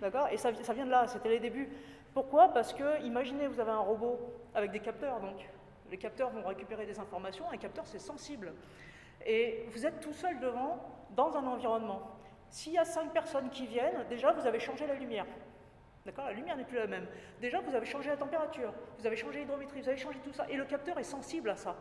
[0.00, 0.28] D'accord?
[0.30, 1.68] Et ça, ça, vient de là, c'était les débuts.
[2.14, 2.48] Pourquoi?
[2.48, 4.18] Parce que, imaginez, vous avez un robot
[4.54, 5.46] avec des capteurs, donc
[5.90, 8.52] les capteurs vont récupérer des informations, un capteur c'est sensible.
[9.24, 10.78] Et vous êtes tout seul devant
[11.14, 12.02] dans un environnement.
[12.50, 15.26] S'il y a cinq personnes qui viennent, déjà vous avez changé la lumière.
[16.04, 16.26] D'accord?
[16.26, 17.06] La lumière n'est plus la même.
[17.40, 20.46] Déjà vous avez changé la température, vous avez changé l'hydrométrie, vous avez changé tout ça.
[20.48, 21.76] Et le capteur est sensible à ça.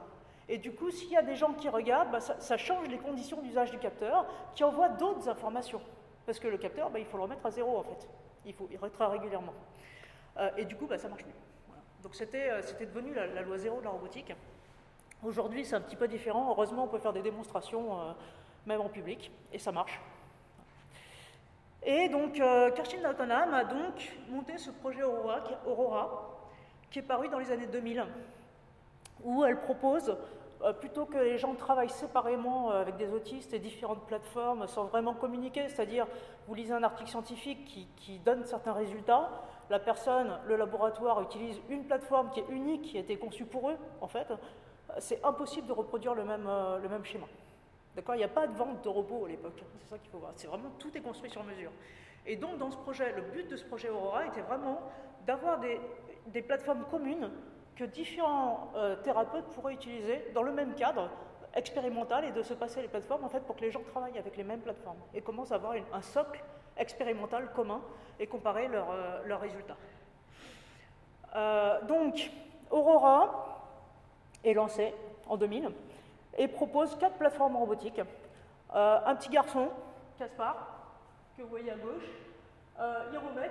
[0.47, 3.41] Et du coup, s'il y a des gens qui regardent, bah, ça, change les conditions
[3.41, 5.81] d'usage du capteur, qui envoie d'autres informations.
[6.25, 8.07] Parce que le capteur, bah, il faut le remettre à zéro en fait.
[8.45, 9.53] Il faut il régulièrement.
[10.37, 11.33] Euh, et du coup, bah, ça marche mieux.
[12.05, 14.31] Donc euh, c'était devenu la, loi zéro de la robotique.
[15.23, 16.51] Aujourd'hui, c'est un petit peu différent.
[16.51, 18.13] Heureusement, on peut faire des démonstrations, euh,
[18.67, 19.99] même en public, et ça marche.
[21.81, 25.43] Et donc, euh, Kerstin a donc monté ce projet Aurora,
[26.91, 28.05] qui est paru dans les années 2000,
[29.25, 30.15] où elle propose,
[30.63, 34.85] euh, plutôt que les gens travaillent séparément euh, avec des autistes et différentes plateformes sans
[34.85, 36.07] vraiment communiquer, c'est-à-dire
[36.47, 39.29] vous lisez un article scientifique qui, donne certains résultats,
[39.69, 43.71] la personne, le laboratoire utilise une plateforme qui est unique, qui a été conçue pour
[43.71, 44.27] eux, en fait,
[44.99, 46.47] c'est impossible de reproduire le même,
[46.81, 47.25] le même schéma.
[47.95, 48.15] D'accord?
[48.15, 49.63] Il n'y a pas de vente de robots à l'époque.
[49.79, 50.33] C'est ça qu'il faut voir.
[50.35, 51.71] C'est vraiment tout est construit sur mesure.
[52.25, 54.81] Et donc dans ce projet, le but de ce projet Aurora était vraiment
[55.25, 57.29] d'avoir des, plateformes communes
[57.75, 61.09] que différents euh, thérapeutes pourraient utiliser dans le même cadre
[61.53, 64.35] expérimental et de se passer les plateformes en fait pour que les gens travaillent avec
[64.37, 66.43] les mêmes plateformes et commencent à avoir un socle
[66.77, 67.81] expérimental commun
[68.19, 69.77] et comparer leurs euh, résultats.
[71.35, 72.31] Euh, donc
[72.71, 73.61] Aurora
[74.43, 74.93] est lancé
[75.27, 75.69] en 2000
[76.37, 78.01] et propose quatre plateformes robotiques.
[78.73, 79.69] Un petit garçon,
[80.17, 80.75] Caspar,
[81.37, 82.03] que vous voyez à gauche,
[82.79, 83.03] euh,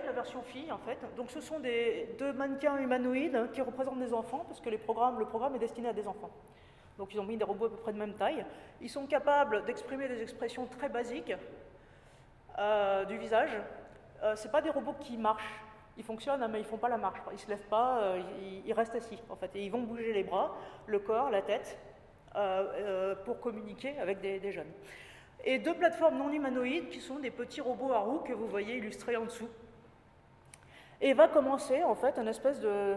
[0.05, 0.99] la version fille en fait.
[1.17, 5.59] Donc ce sont deux mannequins humanoïdes qui représentent des enfants, parce que le programme est
[5.59, 6.31] destiné à des enfants.
[6.99, 8.45] Donc ils ont mis des robots à peu près de même taille.
[8.81, 11.35] Ils sont capables d'exprimer des expressions très basiques
[12.59, 13.57] euh, du visage.
[14.23, 15.61] Euh, Ce pas des robots qui marchent.
[15.97, 17.21] Ils fonctionnent, mais ils ne font pas la marche.
[17.31, 18.23] Ils ne se lèvent pas, euh,
[18.65, 19.51] ils, restent assis, en fait.
[19.55, 20.57] Et ils vont bouger les bras,
[20.87, 21.79] le corps, la tête,
[22.35, 24.73] euh, pour communiquer avec des, jeunes.
[25.47, 28.79] Et deux plateformes non humanoïdes qui sont des petits robots à roues que vous voyez
[28.79, 29.49] illustrés en dessous.
[31.03, 32.97] Et va commencer, en fait, une espèce de,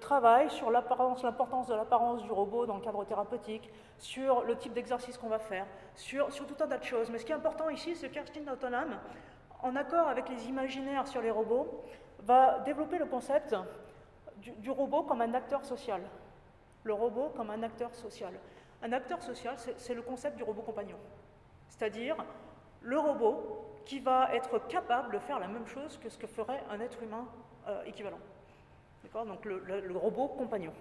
[0.00, 4.74] travail sur l'apparence, l'importance de l'apparence du robot dans le cadre thérapeutique, sur le type
[4.74, 5.64] d'exercice qu'on va faire,
[5.94, 7.08] sur, tout un tas de choses.
[7.08, 8.98] Mais ce qui est important ici, c'est que Kerstin Autonome,
[9.62, 11.82] en accord avec les imaginaires sur les robots,
[12.18, 13.54] va développer le concept
[14.38, 16.02] du, du robot comme un acteur social.
[16.82, 18.34] Le robot comme un acteur social.
[18.82, 20.98] Un acteur social, c'est le concept du robot compagnon.
[21.68, 22.16] C'est-à-dire
[22.82, 26.62] le robot qui va être capable de faire la même chose que ce que ferait
[26.70, 27.26] un être humain
[27.68, 28.18] euh, équivalent.
[29.24, 30.72] Donc le, robot compagnon.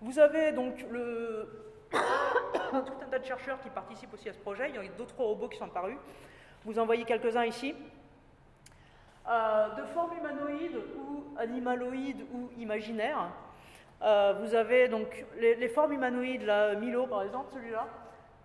[0.00, 0.76] Vous avez donc
[1.90, 1.96] tout
[2.70, 4.68] un tas de chercheurs qui participent aussi à ce projet.
[4.68, 5.96] Il y a d'autres robots qui sont apparus.
[6.64, 7.74] Vous en voyez quelques-uns ici.
[9.28, 13.28] Euh, de forme humanoïde ou animaloïde ou imaginaire.
[14.02, 17.88] Euh, vous avez donc les, formes humanoïdes, là, Milo par exemple, celui-là.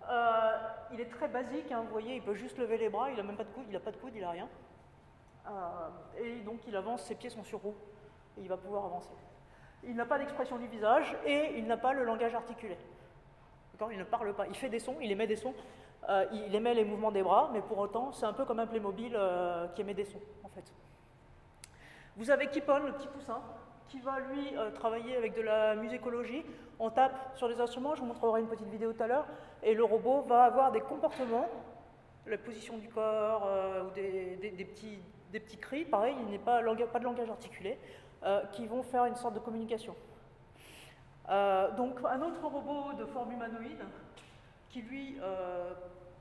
[0.10, 0.58] Euh,
[0.92, 3.24] il est très basique, hein, vous voyez, il peut juste lever les bras, il n'a
[3.24, 4.48] même pas de coude, il n'a pas de coude, il n'a rien.
[5.48, 5.52] Euh,
[6.20, 7.76] et donc il avance, ses pieds sont sur roue,
[8.38, 9.12] et il va pouvoir avancer.
[9.84, 12.78] Il n'a pas d'expression du visage et il n'a pas le langage articulé.
[13.90, 14.46] Il ne parle pas.
[14.46, 15.56] Il fait des sons, il émet des sons,
[16.08, 18.68] euh, il émet les mouvements des bras, mais pour autant, c'est un peu comme un
[18.68, 19.18] Playmobil
[19.74, 20.72] qui émet des sons, en fait.
[22.16, 23.42] Vous avez Kipon, le petit poussin,
[23.92, 26.46] qui va lui travailler avec de la musicologie.
[26.80, 29.28] On tape sur les instruments, je vous montrerai une petite vidéo tout à l'heure,
[29.62, 31.50] et le robot va avoir des comportements,
[32.26, 33.46] la position du corps,
[33.86, 34.98] ou des, des, petits,
[35.34, 37.78] des petits cris, pareil, il n'est pas, pas, de langage articulé,
[38.24, 39.96] euh, qui vont faire une sorte de communication.
[41.30, 43.84] Euh, donc un autre robot de forme humanoïde,
[44.70, 45.74] qui lui euh,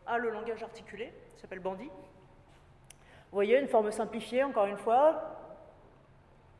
[0.07, 1.85] a le langage articulé, s'appelle Bandy.
[1.85, 5.40] Vous voyez, une forme simplifiée, encore une fois.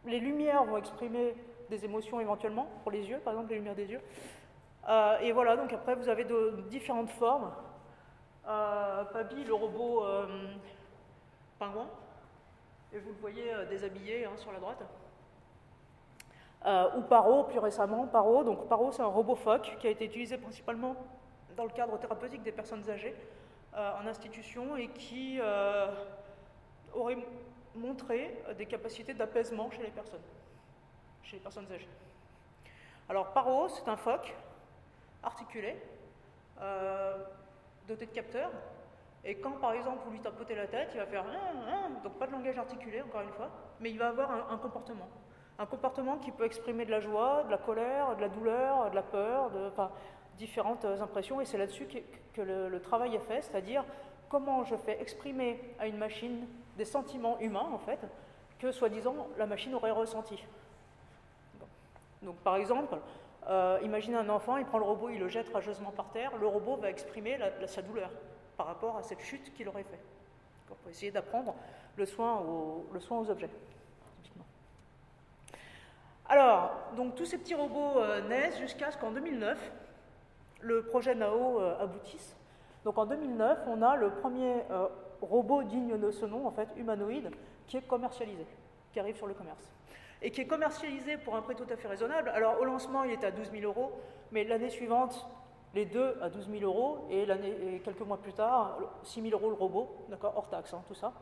[0.07, 1.35] Les lumières vont exprimer
[1.69, 4.01] des émotions éventuellement, pour les yeux, par exemple les lumières des yeux.
[5.23, 6.27] et voilà, donc après vous avez
[6.69, 7.53] différentes formes.
[8.45, 10.05] Pabi, le robot
[11.61, 11.87] pingouin,
[12.93, 14.83] et vous le voyez euh, déshabillé hein, sur la droite.
[16.67, 18.43] Euh, ou Paro, plus récemment, Paro.
[18.43, 20.97] Donc Paro, c'est un robot phoque qui a été utilisé principalement
[21.57, 23.15] dans le cadre thérapeutique des personnes âgées
[23.75, 25.39] euh, en institution et qui
[26.95, 27.19] aurait
[27.75, 30.21] montré des capacités d'apaisement chez les personnes,
[31.23, 31.89] chez les personnes âgées.
[33.09, 34.35] Alors Paro, c'est un phoque
[35.23, 35.77] articulé,
[37.87, 38.53] doté de capteurs,
[39.25, 41.25] et quand, par exemple, vous lui tapotez la tête, il va faire
[42.03, 45.09] donc pas de langage articulé, encore une fois, mais il va avoir un, comportement.
[45.59, 48.95] Un comportement qui peut exprimer de la joie, de la colère, de la douleur, de
[48.95, 49.71] la peur, de,
[50.39, 51.41] différentes impressions.
[51.43, 51.87] Et c'est là-dessus
[52.33, 53.85] que, le, travail est fait, c'est-à-dire
[54.31, 58.01] comment je fais exprimer à une machine des sentiments humains, en fait,
[58.59, 60.45] que soi-disant la machine aurait ressenti.
[62.23, 62.99] Donc, par exemple,
[63.49, 66.47] euh, imaginez un enfant, il prend le robot, il le jette rageusement par terre, le
[66.47, 68.11] robot va exprimer sa douleur
[68.57, 70.01] par rapport à cette chute qu'il aurait fait.
[70.67, 71.55] Pour essayer d'apprendre
[71.97, 73.51] le, soin aux, objets.
[76.29, 79.73] Alors, donc tous ces petits robots euh, naissent jusqu'à ce qu'en 2009,
[80.61, 82.37] le projet NAO euh, aboutisse.
[82.85, 84.63] Donc en 2009, on a le premier
[85.21, 87.31] robot digne de ce nom, en fait, humanoïde,
[87.67, 88.47] qui est commercialisé,
[88.93, 89.73] qui arrive sur le commerce.
[90.23, 92.29] Et qui est commercialisé pour un prix tout à fait raisonnable.
[92.31, 93.93] Alors au lancement, il était à 12 000 euros,
[94.33, 95.27] mais l'année suivante,
[95.75, 97.27] les deux à 12 000 euros, et,
[97.85, 101.13] quelques mois plus tard, 6 000 euros le robot, d'accord, hors taxe, hein, tout ça.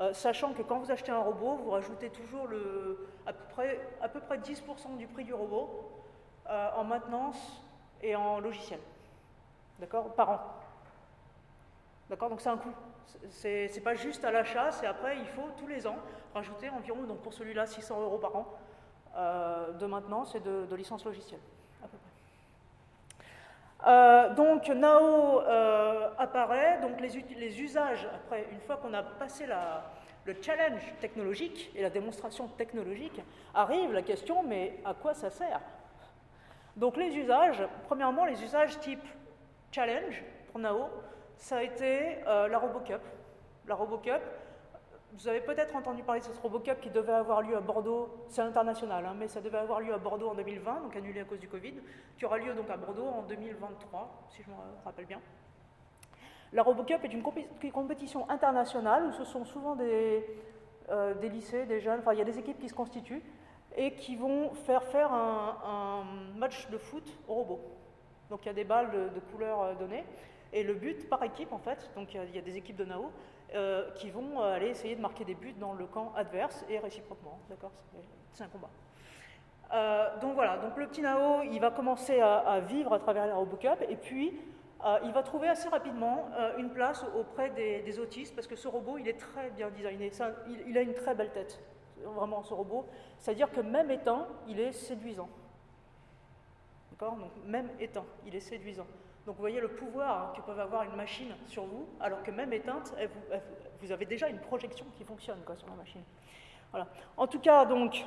[0.00, 3.80] Euh, sachant que quand vous achetez un robot, vous rajoutez toujours le, à, peu près,
[4.02, 5.88] à peu près 10% du prix du robot
[6.48, 7.62] euh, en maintenance
[8.02, 8.80] et en logiciel,
[9.78, 10.40] d'accord, par an.
[12.10, 12.74] D'accord, donc c'est un coût.
[13.30, 15.96] C'est pas juste à l'achat, c'est après, il faut tous les ans
[16.34, 18.46] rajouter environ, donc pour celui-là, 600 euros par an.
[19.16, 21.38] Euh, de maintenance et de, licence logicielle.
[23.86, 30.34] Euh, donc Nao euh, apparaît, donc les, usages, après, une fois qu'on a passé le
[30.42, 33.22] challenge technologique et la démonstration technologique,
[33.54, 35.60] arrive la question, mais à quoi ça sert?
[36.74, 39.06] Donc les usages, premièrement, les usages type
[39.70, 40.88] challenge pour Nao,
[41.44, 43.02] ça a été euh, la RoboCup.
[43.66, 44.22] La RoboCup,
[45.12, 48.40] vous avez peut-être entendu parler de cette RoboCup qui devait avoir lieu à Bordeaux, c'est
[48.40, 51.38] international, hein, mais ça devait avoir lieu à Bordeaux en 2020, donc annulé à cause
[51.38, 51.74] du Covid,
[52.16, 54.54] qui aura lieu donc à Bordeaux en 2023, si je me
[54.86, 55.20] rappelle bien.
[56.54, 57.22] La RoboCup est une
[57.72, 60.24] compétition internationale où ce sont souvent des,
[60.88, 63.22] euh, des lycées, des jeunes, enfin il y a des équipes qui se constituent
[63.76, 66.04] et qui vont faire faire un,
[66.36, 67.60] match de foot au robot.
[68.30, 70.04] Donc il y a des balles de, couleurs euh, données,
[70.54, 73.10] et le but par équipe en fait, donc il y a des équipes de NAO,
[73.54, 77.40] euh, qui vont aller essayer de marquer des buts dans le camp adverse et réciproquement,
[77.50, 77.72] d'accord?
[78.32, 78.70] C'est un combat.
[79.72, 83.32] Euh, donc voilà, donc le petit Nao, il va commencer à, vivre à travers les
[83.32, 84.32] RoboCup, et puis
[85.02, 89.08] il va trouver assez rapidement une place auprès des, autistes, parce que ce robot, il
[89.08, 90.12] est très bien designé,
[90.66, 91.58] il, a une très belle tête,
[92.04, 92.86] vraiment ce robot,
[93.18, 95.28] c'est-à-dire que même éteint, il est séduisant.
[96.90, 97.16] D'accord?
[97.16, 98.86] Donc même éteint, il est séduisant.
[99.26, 102.52] Donc vous voyez le pouvoir que peut avoir une machine sur vous, alors que même
[102.52, 102.94] éteinte,
[103.80, 106.02] vous, avez déjà une projection qui fonctionne sur la machine.
[106.70, 106.86] Voilà.
[107.16, 108.04] En tout cas, donc,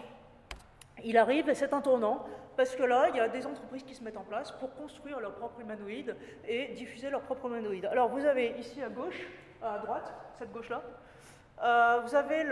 [1.03, 2.25] il arrive et c'est un tournant,
[2.55, 5.19] parce que là, il y a des entreprises qui se mettent en place pour construire
[5.19, 6.15] leur propre humanoïde
[6.47, 7.85] et diffuser leur propre humanoïde.
[7.85, 9.27] Alors vous avez ici à gauche,
[9.61, 10.83] à droite, cette gauche-là,
[11.63, 12.43] euh, vous avez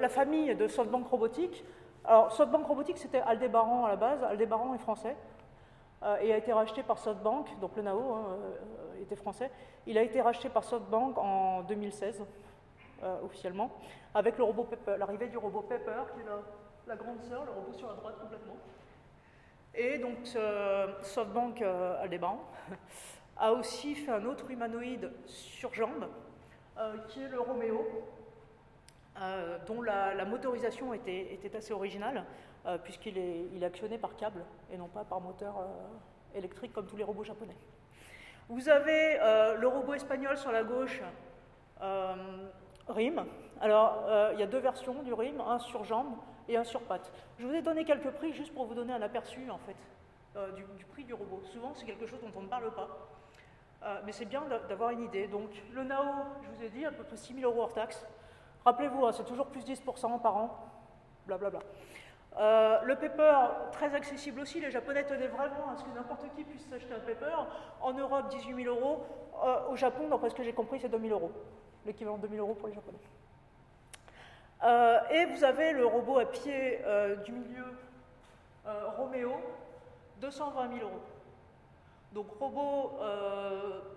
[0.00, 1.64] la famille de SoftBank Robotics.
[2.04, 4.24] Alors, SoftBank Robotics, c'était Aldébaran à la base.
[4.24, 5.16] Aldébaran est français
[6.20, 9.50] et a été racheté par SoftBank, donc le NAO hein, euh, était français.
[9.86, 12.24] Il a été racheté par SoftBank en 2016,
[13.24, 13.70] officiellement,
[14.14, 18.16] avec l'arrivée du robot Pepper, qui est la, grande sœur, le robot sur la droite
[18.20, 18.56] complètement.
[19.74, 20.18] Et donc,
[21.02, 22.38] SoftBank Aldébaran
[23.36, 26.06] a aussi fait un autre humanoïde sur jambe,
[27.08, 27.84] qui est le Romeo,
[29.20, 32.24] euh, dont la, motorisation était, assez originale,
[32.66, 36.96] euh, puisqu'il est, actionné par câble et non pas par moteur euh, électrique comme tous
[36.96, 37.56] les robots japonais.
[38.48, 39.18] Vous avez
[39.58, 41.00] le robot espagnol sur la gauche,
[42.88, 43.24] RIM.
[43.60, 46.16] Alors, il y a deux versions du RIM, un sur jambe
[46.48, 47.12] et un sur patte.
[47.38, 49.76] Je vous ai donné quelques prix juste pour vous donner un aperçu, en fait,
[50.54, 51.40] du, prix du robot.
[51.44, 52.88] Souvent, c'est quelque chose dont on ne parle pas.
[54.04, 55.28] mais c'est bien d'avoir une idée.
[55.28, 56.04] Donc, le NAO,
[56.42, 58.04] je vous ai dit, à peu près 6 000 euros hors taxe.
[58.64, 60.50] Rappelez-vous, hein, c'est toujours plus 10% par an,
[61.26, 61.60] blablabla.
[62.38, 66.44] Euh, le paper, très accessible aussi, les Japonais tenaient vraiment à ce que n'importe qui
[66.44, 67.34] puisse s'acheter un paper.
[67.80, 69.04] En Europe, 18 000 euros.
[69.44, 71.32] Euh, au Japon, d'après ce que j'ai compris, c'est 2 000 euros.
[71.84, 72.98] L'équivalent de 2 000 euros pour les Japonais.
[74.64, 76.80] Euh, et vous avez le robot à pied
[77.24, 77.64] du milieu,
[78.96, 79.34] Romeo,
[80.20, 81.02] 220 000 euros.
[82.12, 83.00] Donc robot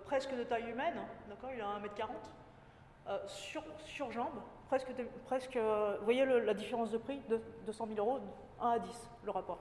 [0.04, 4.88] presque de taille humaine, d'accord, il a 1m40, sur, sur jambe, presque,
[5.26, 8.20] presque vous voyez la différence de prix de 200 000 euros,
[8.60, 9.58] 1 à 10, le rapport.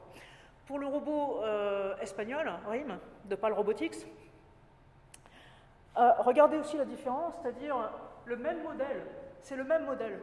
[0.65, 4.07] Pour le robot euh, espagnol, RIM, de PAL Robotics,
[5.97, 7.91] euh, regardez aussi la différence, c'est-à-dire
[8.25, 9.05] le même modèle,
[9.41, 10.19] c'est le même modèle.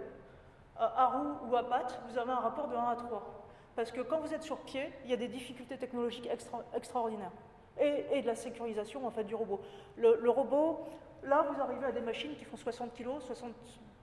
[0.80, 3.46] Euh, à roue ou à patte, vous avez un rapport de 1 à 3.
[3.76, 6.28] Parce que quand vous êtes sur pied, il y a des difficultés technologiques
[6.74, 7.32] extraordinaires.
[7.80, 9.60] Et, de la sécurisation en fait, du robot.
[9.96, 10.84] Le, le robot,
[11.22, 13.50] là, vous arrivez à des machines qui font 60 kg, 60,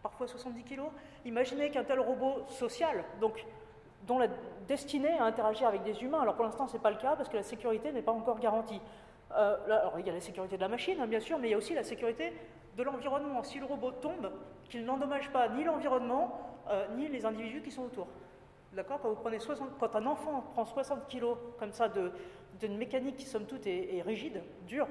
[0.02, 0.82] parfois 70 kg.
[1.26, 3.46] Imaginez qu'un tel robot social, donc
[4.04, 4.28] dont la
[4.68, 7.30] destinée à interagir avec des humains, alors pour l'instant ce n'est pas le cas parce
[7.30, 8.82] que la sécurité n'est pas encore garantie.
[9.32, 11.52] Euh, alors il y a la sécurité de la machine, hein, bien sûr, mais il
[11.52, 12.34] y a aussi la sécurité
[12.78, 13.44] de l'environnement.
[13.44, 14.32] Si le robot tombe,
[14.70, 18.08] qu'il n'endommage pas ni l'environnement, euh, ni les individus qui sont autour.
[18.74, 19.00] D'accord?
[19.02, 21.26] Quand, vous prenez 60, quand un enfant prend 60 kg
[21.58, 21.90] comme ça
[22.60, 24.88] d'une mécanique qui, somme toute, est, rigide, dure,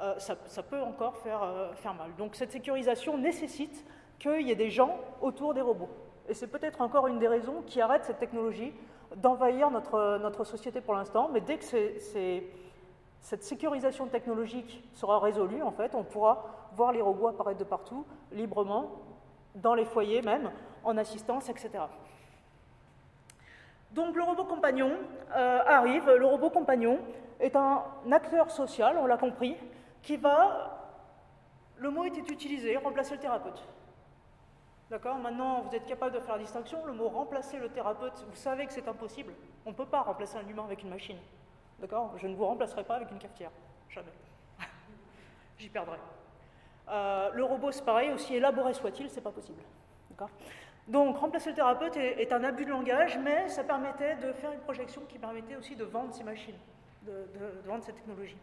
[0.00, 1.40] euh, ça, ça, peut encore faire,
[1.76, 2.14] faire mal.
[2.16, 3.84] Donc cette sécurisation nécessite
[4.18, 5.88] qu'il y ait des gens autour des robots.
[6.28, 8.72] Et c'est peut-être encore une des raisons qui arrête cette technologie
[9.16, 11.64] d'envahir notre, notre société pour l'instant, mais dès que
[13.20, 18.04] cette sécurisation technologique sera résolue, en fait, on pourra voir les robots apparaître de partout,
[18.32, 18.90] librement,
[19.54, 20.50] dans les foyers même,
[20.84, 21.70] en assistance, etc.
[23.92, 24.92] Donc le robot compagnon
[25.34, 26.10] euh, arrive.
[26.10, 26.98] Le robot compagnon
[27.40, 29.56] est un acteur social, on l'a compris,
[30.02, 30.92] qui va,
[31.78, 33.62] le mot était utilisé, remplacer le thérapeute.
[34.90, 36.84] D'accord Maintenant, vous êtes capable de faire la distinction.
[36.86, 39.34] Le mot remplacer le thérapeute, vous savez que c'est impossible.
[39.66, 41.18] On ne peut pas remplacer un humain avec une machine.
[41.78, 43.50] D'accord Je ne vous remplacerai pas avec une cafetière.
[43.90, 44.12] Jamais.
[45.58, 45.98] J'y perdrai.
[46.88, 49.60] Euh, le robot, c'est pareil, aussi élaboré soit-il, c'est pas possible.
[50.08, 50.30] D'accord
[50.86, 54.60] Donc, remplacer le thérapeute est, un abus de langage, mais ça permettait de faire une
[54.60, 56.56] projection qui permettait aussi de vendre ces machines,
[57.02, 58.38] de, de vendre ces technologies.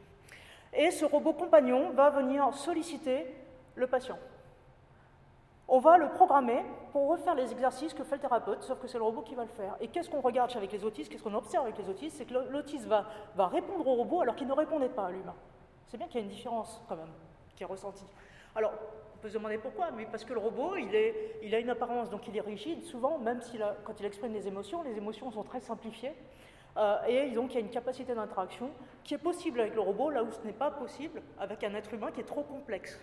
[0.73, 3.26] Et ce robot compagnon va venir solliciter
[3.74, 4.20] le patient
[5.68, 8.97] on va le programmer pour refaire les exercices que fait le thérapeute, sauf que c'est
[8.97, 9.76] le robot qui va le faire.
[9.82, 12.34] Et qu'est-ce qu'on regarde avec les autistes, qu'est-ce qu'on observe avec les autistes, c'est que
[12.34, 13.07] l'autiste va,
[13.47, 15.36] répondre au robot alors qu'il ne répondait pas à l'humain.
[15.88, 17.11] C'est bien qu'il y a une différence quand même
[17.55, 18.05] qui est ressentie.
[18.55, 18.74] Alors,
[19.16, 22.28] on peut se demander pourquoi, mais parce que le robot, il, a une apparence, donc
[22.28, 23.39] il est rigide, souvent, même
[23.84, 26.13] quand il exprime des émotions, les émotions sont très simplifiées.
[26.78, 28.70] Euh, et donc il y a une capacité d'interaction
[29.03, 31.93] qui est possible avec le robot, là où ce n'est pas possible avec un être
[31.93, 32.99] humain qui est trop complexe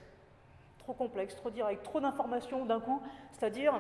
[0.82, 3.00] trop complexe, trop direct, trop d'informations d'un coup.
[3.32, 3.74] C'est-à-dire,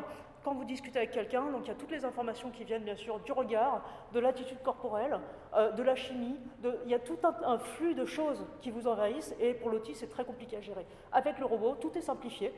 [0.44, 2.96] quand vous discutez avec quelqu'un, donc il y a toutes les informations qui viennent bien
[2.96, 3.82] sûr du regard,
[4.12, 5.18] de l'attitude corporelle,
[5.54, 6.36] euh, de la chimie,
[6.84, 10.08] il y a tout un, flux de choses qui vous envahissent et pour l'outil c'est
[10.08, 10.86] très compliqué à gérer.
[11.12, 12.52] Avec le robot, tout est simplifié.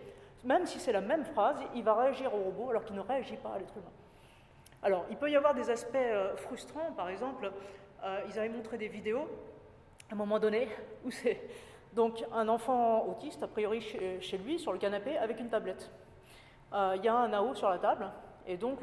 [0.45, 3.37] Même si c'est la même phrase, il va réagir au robot alors qu'il ne réagit
[3.37, 3.93] pas à l'être humain.
[4.83, 7.51] Alors, il peut y avoir des aspects euh, frustrants, par exemple,
[8.03, 9.27] euh, ils avaient montré des vidéos
[10.11, 10.69] à un moment donné
[11.07, 11.41] où c'est
[11.95, 15.91] donc un enfant autiste, a priori chez lui, sur le canapé, avec une tablette.
[16.73, 18.11] Euh, il y a un NAO sur la table,
[18.47, 18.81] et donc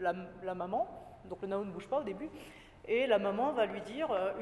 [0.00, 0.88] la, maman,
[1.26, 2.30] donc le NAO ne bouge pas au début,
[2.86, 4.32] et la maman va lui dire euh,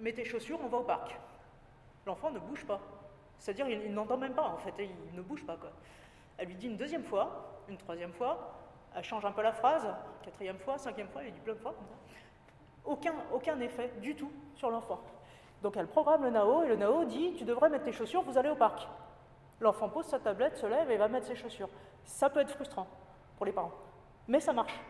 [0.00, 1.18] Mets tes chaussures, on va au parc.
[2.06, 2.80] L'enfant ne bouge pas.
[3.38, 5.56] C'est-à-dire, il, n'entend même pas, en fait, il ne bouge pas.
[5.56, 5.70] Quoi.
[6.38, 8.54] Elle lui dit une deuxième fois, une troisième fois,
[8.94, 9.86] elle change un peu la phrase,
[10.22, 11.74] quatrième fois, cinquième fois, elle dit plein de fois.
[12.84, 15.00] Aucun, aucun effet du tout sur l'enfant.
[15.62, 18.38] Donc elle programme le NAO et le NAO dit Tu devrais mettre tes chaussures, vous
[18.38, 18.88] allez au parc.
[19.60, 21.68] L'enfant pose sa tablette, se lève et va mettre ses chaussures.
[22.04, 22.86] Ça peut être frustrant
[23.36, 23.72] pour les parents,
[24.26, 24.80] mais ça marche.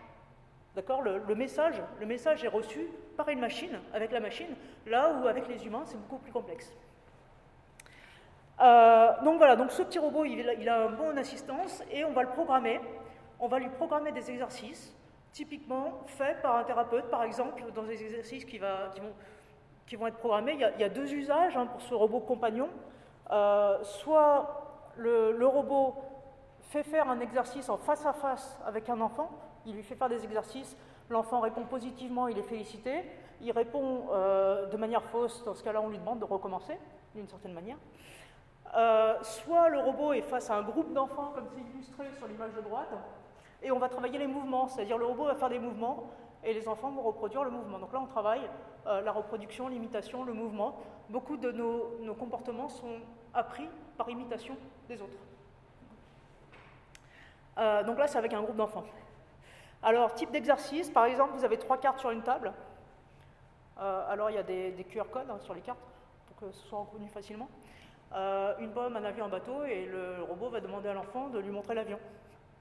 [0.76, 1.02] D'accord?
[1.02, 4.54] Le, message, le message est reçu par une machine, avec la machine,
[4.86, 6.72] là où avec les humains, c'est beaucoup plus complexe.
[8.60, 12.22] Euh, donc voilà, donc ce petit robot, il, a une bonne assistance et on va
[12.22, 12.80] le programmer.
[13.40, 14.94] On va lui programmer des exercices,
[15.32, 19.14] typiquement faits par un thérapeute, par exemple, dans des exercices qui, va, qui vont
[19.90, 20.52] qui vont être programmés.
[20.52, 22.68] Il y a, deux usages hein, pour ce robot compagnon.
[23.32, 25.96] Euh, soit le, robot
[26.60, 29.30] fait faire un exercice en face à face avec un enfant,
[29.66, 30.76] il lui fait faire des exercices,
[31.08, 33.02] l'enfant répond positivement, il est félicité,
[33.40, 36.78] il répond euh, de manière fausse, dans ce cas-là on lui demande de recommencer,
[37.16, 37.76] d'une certaine manière.
[38.76, 42.54] Euh, soit le robot est face à un groupe d'enfants, comme c'est illustré sur l'image
[42.54, 42.94] de droite,
[43.60, 46.10] et on va travailler les mouvements, c'est-à-dire le robot va faire des mouvements,
[46.44, 47.78] et les enfants vont reproduire le mouvement.
[47.78, 48.48] Donc là, on travaille
[48.86, 50.78] euh, la reproduction, l'imitation, le mouvement.
[51.08, 52.98] Beaucoup de nos, comportements sont
[53.34, 53.68] appris
[53.98, 54.56] par imitation
[54.88, 55.18] des autres.
[57.58, 58.84] Euh, donc là, c'est avec un groupe d'enfants.
[59.82, 62.52] Alors, type d'exercice, par exemple, vous avez trois cartes sur une table.
[63.78, 65.80] Euh, alors, il y a des, QR codes hein, sur les cartes
[66.26, 67.48] pour que ce soit reconnu facilement.
[68.14, 71.50] une pomme, un avion, un bateau, et le robot va demander à l'enfant de lui
[71.50, 71.98] montrer l'avion.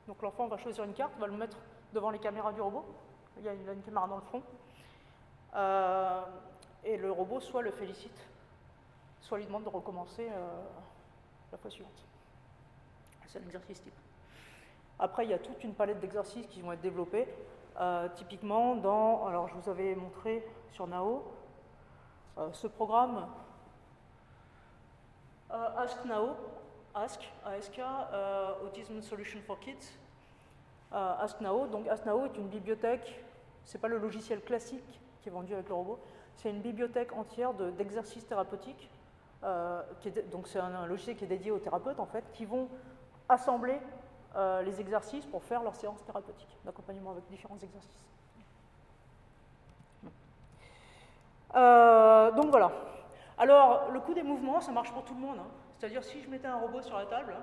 [0.07, 1.57] Donc l'enfant va choisir une carte, va le mettre
[1.93, 2.85] devant les caméras du robot,
[3.39, 4.43] il y a une, caméra dans le front.
[5.55, 6.21] Euh,
[6.83, 8.27] et le robot soit le félicite,
[9.21, 10.47] soit lui demande de recommencer euh,
[11.51, 12.05] la fois suivante.
[13.27, 13.93] C'est l'exercice type.
[14.97, 17.27] Après, il y a toute une palette d'exercices qui vont être développés.
[17.79, 21.23] Euh, typiquement, dans, alors je vous avais montré sur Nao,
[22.53, 23.27] ce programme
[25.49, 26.29] Ask Nao,
[26.95, 27.81] Ask, ASK,
[28.63, 29.97] Autism Solution for Kids,
[30.91, 31.67] Ask Nao.
[31.67, 33.23] Donc Ask Nao est une bibliothèque
[33.65, 35.99] ce n'est pas le logiciel classique qui est vendu avec le robot,
[36.35, 38.89] c'est une bibliothèque entière d'exercices thérapeutiques.
[39.43, 39.81] Euh,
[40.31, 42.67] donc c'est un, logiciel qui est dédié aux thérapeutes en fait, qui vont
[43.27, 43.79] assembler
[44.35, 47.99] euh, les exercices pour faire leur séance thérapeutique d'accompagnement avec différents exercices.
[51.55, 52.71] Euh, donc voilà.
[53.37, 55.37] Alors le coup des mouvements, ça marche pour tout le monde.
[55.39, 55.47] Hein.
[55.77, 57.35] C'est-à-dire si je mettais un robot sur la table,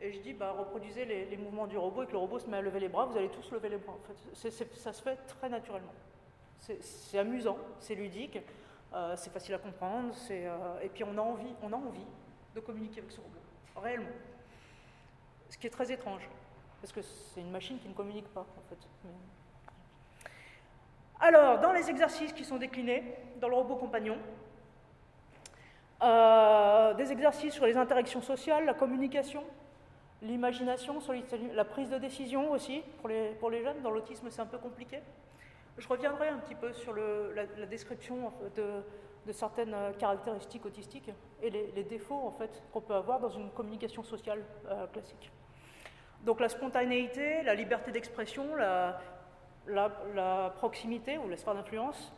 [0.00, 2.58] et je dis, bah, reproduisez les, mouvements du robot et que le robot se met
[2.58, 3.94] à lever les bras, vous allez tous lever les bras.
[3.94, 4.50] En fait.
[4.50, 5.94] ça se fait très naturellement.
[6.58, 8.38] C'est amusant, c'est ludique,
[8.92, 12.06] euh, c'est facile à comprendre, euh, et puis on a, envie, on a envie
[12.54, 13.38] de communiquer avec ce robot,
[13.82, 14.08] réellement.
[15.48, 16.28] Ce qui est très étrange,
[16.80, 18.78] parce que c'est une machine qui ne communique pas, en fait.
[21.20, 23.02] Alors, dans les exercices qui sont déclinés
[23.40, 24.18] dans le robot compagnon,
[26.02, 29.42] euh, des exercices sur les interactions sociales, la communication,
[30.22, 30.98] L'imagination,
[31.52, 33.08] la prise de décision aussi, pour
[33.50, 35.00] les, jeunes, dans l'autisme c'est un peu compliqué.
[35.76, 41.10] Je reviendrai un petit peu sur la, description de, certaines euh, caractéristiques autistiques
[41.42, 45.30] et les, défauts en fait qu'on peut avoir dans une communication sociale euh, classique.
[46.24, 48.98] Donc la spontanéité, la liberté d'expression, la,
[50.56, 52.14] proximité ou la d'influence,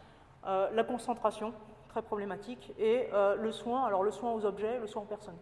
[0.46, 1.53] euh, la concentration,
[1.88, 5.38] très problématique, et le soin, alors le soin aux objets, le soin aux personnes.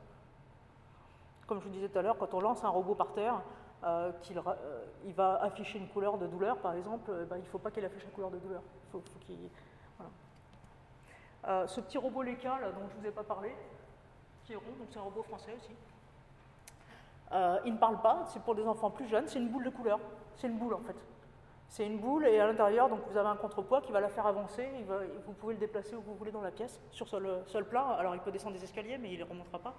[1.46, 3.40] Comme je vous disais tout à l'heure, quand on lance un robot par terre,
[3.84, 7.42] euh, qu'il euh, il va afficher une couleur de douleur, par exemple, euh, ben, il
[7.42, 8.62] ne faut pas qu'il affiche la couleur de douleur.
[11.68, 13.54] Ce petit robot Leka, dont je ne vous ai pas parlé,
[14.42, 15.72] qui est rond, donc c'est un robot français aussi.
[17.64, 20.00] il ne parle pas, c'est pour des enfants plus jeunes, c'est une boule de couleur.
[20.34, 20.96] C'est une boule en fait.
[21.68, 24.26] C'est une boule et à l'intérieur, donc vous avez un contrepoids qui va la faire
[24.26, 24.68] avancer.
[25.26, 27.86] vous pouvez le déplacer où vous voulez dans la pièce, sur le sol plat.
[27.98, 29.74] Alors il peut descendre des escaliers, mais il ne remontera pas.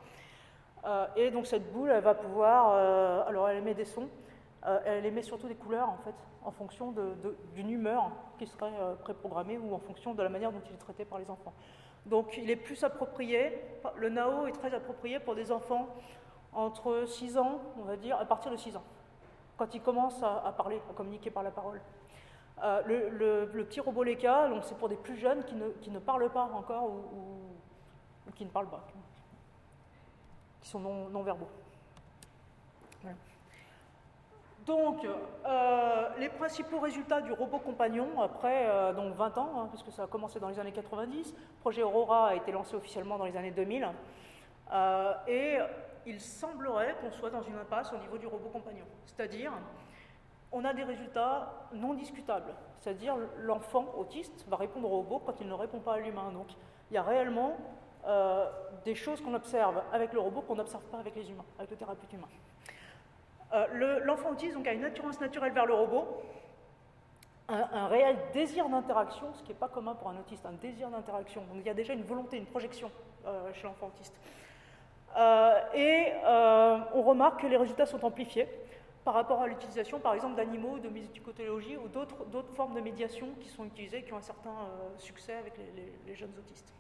[0.88, 4.08] Euh, et donc cette boule, elle va pouvoir, euh, alors elle émet des sons,
[4.66, 6.94] euh, elle émet surtout des couleurs en fait, en fonction
[7.54, 8.72] d'une humeur qui serait
[9.02, 11.54] préprogrammée ou en fonction de la manière dont il est traité par les enfants.
[12.06, 13.62] Donc il est plus approprié,
[13.98, 15.88] le NAO est très approprié pour des enfants
[16.54, 18.84] entre 6 ans, on va dire, à partir de 6 ans,
[19.58, 21.82] quand il commence à, parler, à communiquer par la parole.
[22.86, 26.50] Le, petit robot Leka, c'est pour des plus jeunes qui ne, qui ne parlent pas
[26.54, 28.88] encore ou, qui ne parlent pas,
[30.62, 31.50] qui sont non, verbaux.
[34.66, 39.94] Donc, euh, les principaux résultats du robot compagnon, après euh, donc 20 ans, hein, puisque
[39.94, 43.24] ça a commencé dans les années 90, le projet Aurora a été lancé officiellement dans
[43.24, 43.88] les années 2000,
[45.28, 45.58] et
[46.06, 48.86] il semblerait qu'on soit dans une impasse au niveau du robot compagnon.
[49.06, 49.54] C'est-à-dire,
[50.52, 52.54] on a des résultats non discutables.
[52.80, 56.32] C'est-à-dire, l'enfant autiste va répondre au robot quand il ne répond pas à l'humain.
[56.32, 56.48] Donc,
[56.90, 57.58] il y a réellement
[58.08, 58.50] euh,
[58.86, 61.78] des choses qu'on observe avec le robot qu'on n'observe pas avec les humains, avec le
[61.78, 62.28] thérapeute humain.
[63.54, 66.22] Euh, l'enfant autiste donc, a une attirance naturelle vers le robot,
[67.50, 71.42] un, réel désir d'interaction, ce qui n'est pas commun pour un autiste, un désir d'interaction.
[71.42, 72.92] Donc il y a déjà une volonté, une projection
[73.26, 74.14] euh, chez l'enfant autiste.
[75.74, 76.12] et
[76.94, 78.48] on remarque que les résultats sont amplifiés
[79.08, 83.48] par rapport à l'utilisation, par exemple, d'animaux, de musicotologie ou d'autres formes de médiation qui
[83.48, 85.54] sont utilisées, qui ont un certain euh, succès avec
[86.06, 86.74] les, jeunes autistes.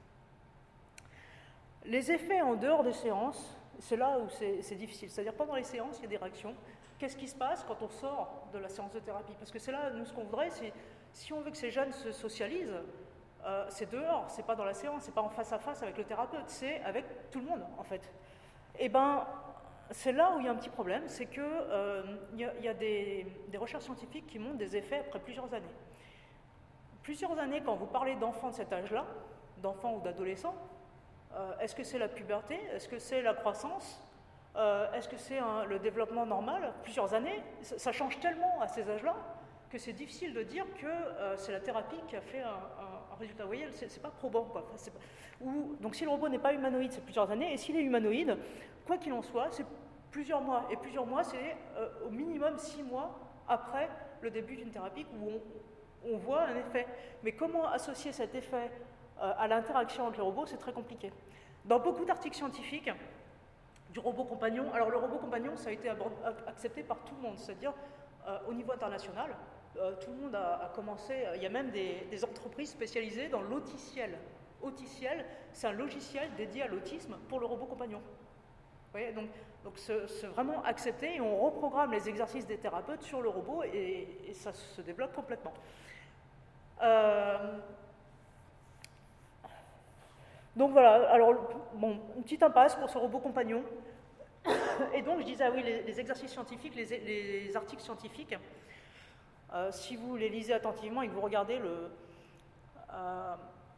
[1.88, 5.10] Les effets en dehors des séances, c'est là où c'est difficile.
[5.10, 6.54] C'est-à-dire pendant les séances, il y a des réactions.
[7.00, 9.34] Qu'est-ce qui se passe quand on sort de la séance de thérapie?
[9.40, 10.50] Parce que c'est là, nous, ce qu'on voudrait,
[11.14, 12.76] si on veut que ces jeunes se socialisent,
[13.46, 15.98] euh, c'est dehors, c'est pas dans la séance, c'est pas en face à face avec
[15.98, 18.12] le thérapeute, c'est avec tout le monde, en fait.
[18.80, 19.26] Eh ben,
[19.92, 22.04] c'est là où il y a un petit problème, c'est qu'il euh,
[22.36, 23.26] y, a, des,
[23.58, 25.66] recherches scientifiques qui montrent des effets après plusieurs années.
[27.04, 29.06] Plusieurs années, quand vous parlez d'enfants de cet âge-là,
[29.62, 30.56] d'enfants ou d'adolescents,
[31.62, 32.60] est-ce que c'est la puberté?
[32.74, 34.02] Est-ce que c'est la croissance?
[34.56, 36.74] Euh, Est-ce que c'est le développement normal?
[36.84, 39.16] Plusieurs années, ça, change tellement à ces âges-là
[39.70, 40.88] que c'est difficile de dire que
[41.36, 42.58] c'est la thérapie qui a fait un,
[43.20, 43.44] résultat.
[43.44, 44.44] Vous voyez, c'est pas probant.
[44.44, 44.66] Quoi.
[45.82, 48.38] donc si le robot n'est pas humanoïde, c'est plusieurs années, et s'il est humanoïde,
[48.86, 49.66] quoi qu'il en soit, c'est
[50.12, 50.68] plusieurs mois.
[50.72, 53.90] Et plusieurs mois, c'est euh, au minimum six mois après
[54.22, 55.32] le début d'une thérapie où
[56.10, 56.88] on, voit un effet.
[57.24, 58.86] Mais comment associer cet effet euh,
[59.22, 61.12] à l'interaction avec le robot, c'est très compliqué.
[61.66, 62.90] Dans beaucoup d'articles scientifiques,
[63.92, 65.90] du robot compagnon, alors le robot compagnon, ça a été
[66.48, 67.74] accepté par tout le monde, c'est-à-dire
[68.28, 69.36] euh, au niveau international,
[70.02, 74.18] tout le monde a, commencé, il y a même des, entreprises spécialisées dans l'auticiel.
[74.64, 78.02] Auticiel, c'est un logiciel dédié à l'autisme pour le robot compagnon
[79.16, 79.30] donc,
[79.64, 84.08] donc c'est vraiment accepter et on reprogramme les exercices des thérapeutes sur le robot et,
[84.34, 85.54] ça se développe complètement.
[90.58, 91.36] Donc voilà, alors
[91.76, 93.64] bon, une petite impasse pour ce robot compagnon.
[94.96, 98.36] Et donc je disais, ah oui, les, exercices scientifiques, les, articles scientifiques,
[99.54, 101.92] euh, si vous les lisez attentivement et que vous regardez le,
[102.92, 103.36] euh,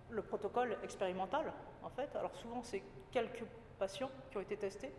[0.09, 1.51] le protocole expérimental,
[1.83, 3.43] en fait, alors souvent c'est quelques
[3.77, 4.93] patients qui ont été testés,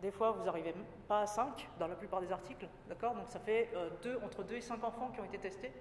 [0.00, 0.74] des fois, vous n'arrivez
[1.06, 3.14] pas à 5 dans la plupart des articles, d'accord?
[3.14, 5.72] Donc ça fait euh, deux, entre 2 et 5 enfants qui ont été testés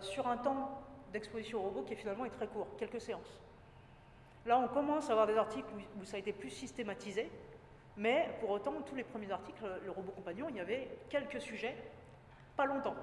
[0.00, 0.80] sur un temps
[1.12, 3.43] d'exposition au robot qui finalement est très court, quelques séances.
[4.46, 5.68] Là, on commence à avoir des articles
[5.98, 7.30] où, ça a été plus systématisé,
[7.96, 11.76] mais pour autant, tous les premiers articles, le robot compagnon, il y avait quelques sujets,
[12.56, 12.96] pas longtemps.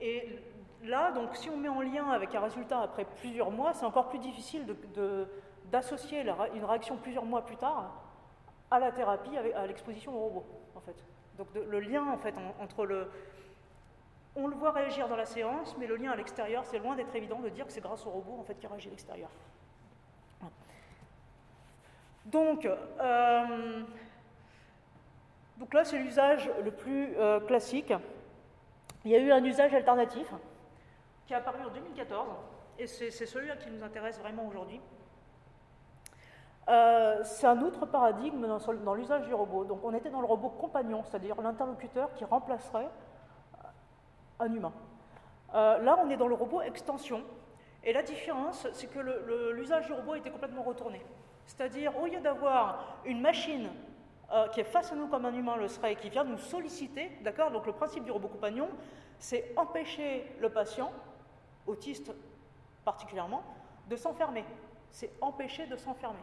[0.00, 0.38] Et
[0.84, 4.08] là, donc, si on met en lien avec un résultat après plusieurs mois, c'est encore
[4.08, 4.66] plus difficile
[5.64, 6.24] d'associer
[6.54, 8.04] une réaction plusieurs mois plus tard
[8.70, 10.46] à la thérapie, à l'exposition au robot,
[10.76, 11.04] en fait.
[11.36, 13.10] Donc le lien, en fait, entre le...
[14.36, 17.14] On le voit réagir dans la séance, mais le lien à l'extérieur, c'est loin d'être
[17.16, 19.30] évident de dire que c'est grâce au robot, en fait, qui réagit à l'extérieur.
[22.30, 23.82] Donc, euh,
[25.56, 27.92] donc là, c'est l'usage le plus euh, classique.
[29.04, 30.30] Il y a eu un usage alternatif
[31.26, 32.28] qui est apparu en 2014,
[32.78, 34.80] et c'est celui-là qui nous intéresse vraiment aujourd'hui.
[36.68, 39.64] Euh, c'est un autre paradigme dans, l'usage du robot.
[39.64, 42.90] Donc on était dans le robot compagnon, c'est-à-dire l'interlocuteur qui remplacerait
[44.38, 44.72] un humain.
[45.54, 47.22] Là, on est dans le robot extension.
[47.84, 48.98] Et la différence, c'est que
[49.52, 51.02] l'usage du robot était complètement retourné.
[51.48, 53.70] C'est-à-dire, au lieu d'avoir une machine
[54.30, 56.36] euh, qui est face à nous comme un humain le serait et qui vient nous
[56.36, 58.68] solliciter, d'accord Donc le principe du robot compagnon,
[59.18, 60.92] c'est empêcher le patient,
[61.66, 62.12] autiste
[62.84, 63.42] particulièrement,
[63.88, 64.44] de s'enfermer.
[64.90, 66.18] C'est empêcher de s'enfermer.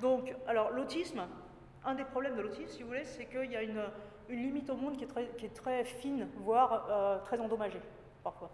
[0.00, 1.26] Donc, alors l'autisme,
[1.84, 3.82] un des problèmes de l'autisme, si vous voulez, c'est qu'il y a une,
[4.28, 5.04] limite au monde qui
[5.44, 7.82] est très, fine, voire euh, très endommagée,
[8.22, 8.50] parfois.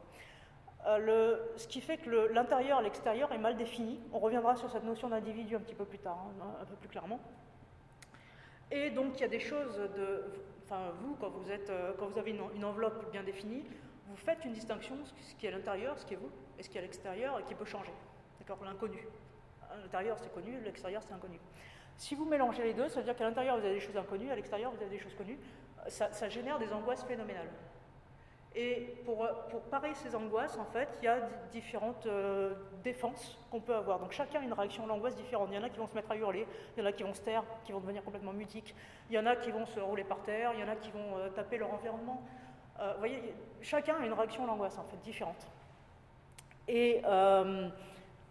[0.86, 4.00] Euh, ce qui fait que l'intérieur et l'extérieur est mal défini.
[4.12, 6.88] On reviendra sur cette notion d'individu un petit peu plus tard, hein, un peu plus
[6.88, 7.20] clairement.
[8.70, 10.24] Et donc il y a des choses de.
[10.64, 13.64] Enfin, vous, quand vous, euh, avez une, enveloppe bien définie,
[14.06, 16.68] vous faites une distinction, ce qui est à l'intérieur, ce qui est vous, et ce
[16.68, 17.92] qui est à l'extérieur, et qui peut changer.
[18.38, 19.06] D'accord L'inconnu.
[19.82, 21.38] L'intérieur, c'est connu, l'extérieur, c'est inconnu.
[21.96, 24.30] Si vous mélangez les deux, ça veut dire qu'à l'intérieur vous avez des choses inconnues,
[24.30, 25.38] à l'extérieur vous avez des choses connues.
[25.88, 27.48] Ça génère des angoisses phénoménales.
[28.54, 29.26] Et pour,
[29.70, 31.20] parer ces angoisses, en fait, il y a
[31.52, 34.00] différentes euh, défenses qu'on peut avoir.
[34.00, 35.48] Donc chacun a une réaction à l'angoisse différente.
[35.52, 36.46] Il y en a qui vont se mettre à hurler,
[36.76, 38.74] il y en a qui vont se taire, qui vont devenir complètement mutiques,
[39.10, 40.90] il y en a qui vont se rouler par terre, il y en a qui
[40.90, 42.22] vont euh, taper leur environnement.
[42.80, 45.46] Euh, vous voyez, chacun a une réaction à l'angoisse, en fait, différente.
[46.66, 47.02] Et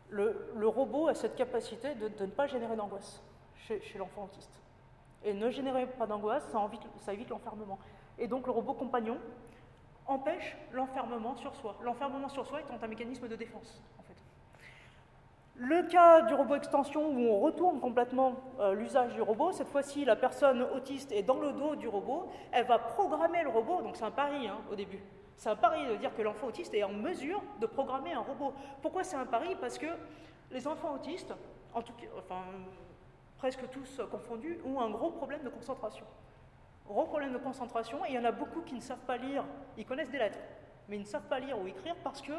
[0.10, 3.22] le, robot a cette capacité de, ne pas générer d'angoisse
[3.56, 4.52] chez, l'enfant autiste.
[5.24, 6.48] Et ne générer pas d'angoisse,
[7.00, 7.80] ça évite l'enfermement.
[8.20, 9.18] Et donc le robot compagnon,
[10.08, 11.76] empêche l'enfermement sur soi.
[11.82, 14.16] L'enfermement sur soi étant un mécanisme de défense, en fait.
[15.60, 20.06] Le cas du robot extension où on retourne complètement euh, l'usage du robot, cette fois-ci
[20.06, 23.96] la personne autiste est dans le dos du robot, elle va programmer le robot, donc
[23.96, 25.02] c'est un pari hein, au début.
[25.36, 28.54] C'est un pari de dire que l'enfant autiste est en mesure de programmer un robot.
[28.82, 29.56] Pourquoi c'est un pari?
[29.60, 29.88] Parce que
[30.52, 31.34] les enfants autistes,
[31.74, 32.08] en tout cas,
[33.38, 36.06] presque tous confondus, ont un gros problème de concentration
[36.88, 39.44] gros problème de concentration, et il y en a beaucoup qui ne savent pas lire,
[39.78, 40.40] ils connaissent des lettres,
[40.88, 42.34] mais ils ne savent pas lire ou écrire parce que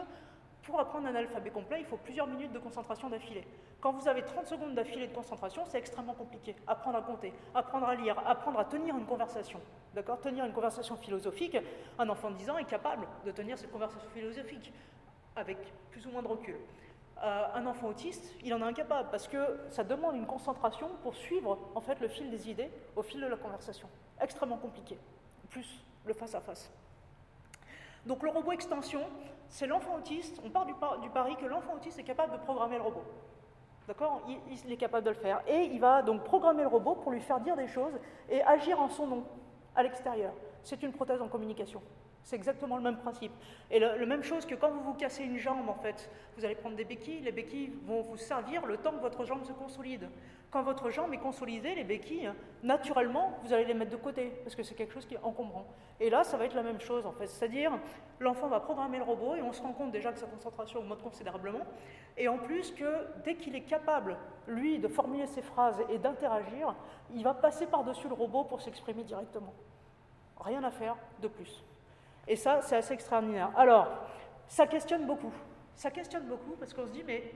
[0.62, 3.46] pour apprendre un alphabet complet, il faut plusieurs minutes de concentration d'affilée.
[3.80, 6.54] Quand vous avez 30 secondes d'affilée de concentration, c'est extrêmement compliqué.
[6.66, 9.60] Apprendre à compter, apprendre à lire, apprendre à tenir une conversation.
[9.94, 10.20] D'accord?
[10.20, 11.56] Tenir une conversation philosophique,
[11.98, 14.72] un enfant de 10 ans est capable de tenir cette conversation philosophique
[15.36, 15.58] avec
[15.90, 16.56] plus ou moins de recul.
[17.24, 21.16] Euh, un enfant autiste, il en est incapable parce que ça demande une concentration pour
[21.16, 23.88] suivre en fait le fil des idées au fil de la conversation
[24.20, 24.96] extrêmement compliqué,
[25.50, 26.70] plus le face-à-face.
[28.06, 29.02] Donc le robot extension,
[29.48, 30.74] c'est l'enfant autiste, on part du,
[31.10, 33.04] pari que l'enfant autiste est capable de programmer le robot.
[33.88, 34.22] D'accord?
[34.28, 35.42] Il, est capable de le faire.
[35.48, 37.98] Et il va donc programmer le robot pour lui faire dire des choses
[38.28, 39.24] et agir en son nom,
[39.74, 40.32] à l'extérieur.
[40.62, 41.82] C'est une prothèse en communication.
[42.28, 43.32] C'est exactement le même principe.
[43.70, 46.56] Et la même chose que quand vous vous cassez une jambe, en fait, vous allez
[46.56, 50.10] prendre des béquilles, les béquilles vont vous servir le temps que votre jambe se consolide.
[50.50, 52.30] Quand votre jambe est consolidée, les béquilles,
[52.62, 55.64] naturellement, vous allez les mettre de côté, parce que c'est quelque chose qui est encombrant.
[56.00, 57.28] Et là, ça va être la même chose, en fait.
[57.28, 57.72] C'est-à-dire,
[58.18, 61.00] l'enfant va programmer le robot, et on se rend compte déjà que sa concentration augmente
[61.00, 61.64] considérablement,
[62.18, 66.74] et en plus que dès qu'il est capable, lui, de formuler ses phrases et d'interagir,
[67.10, 69.54] il va passer par-dessus le robot pour s'exprimer directement.
[70.38, 71.64] Rien à faire de plus.
[72.28, 73.50] Et ça, c'est assez extraordinaire.
[73.56, 73.88] Alors,
[74.46, 75.32] ça questionne beaucoup.
[75.74, 77.32] Ça questionne beaucoup parce qu'on se dit, mais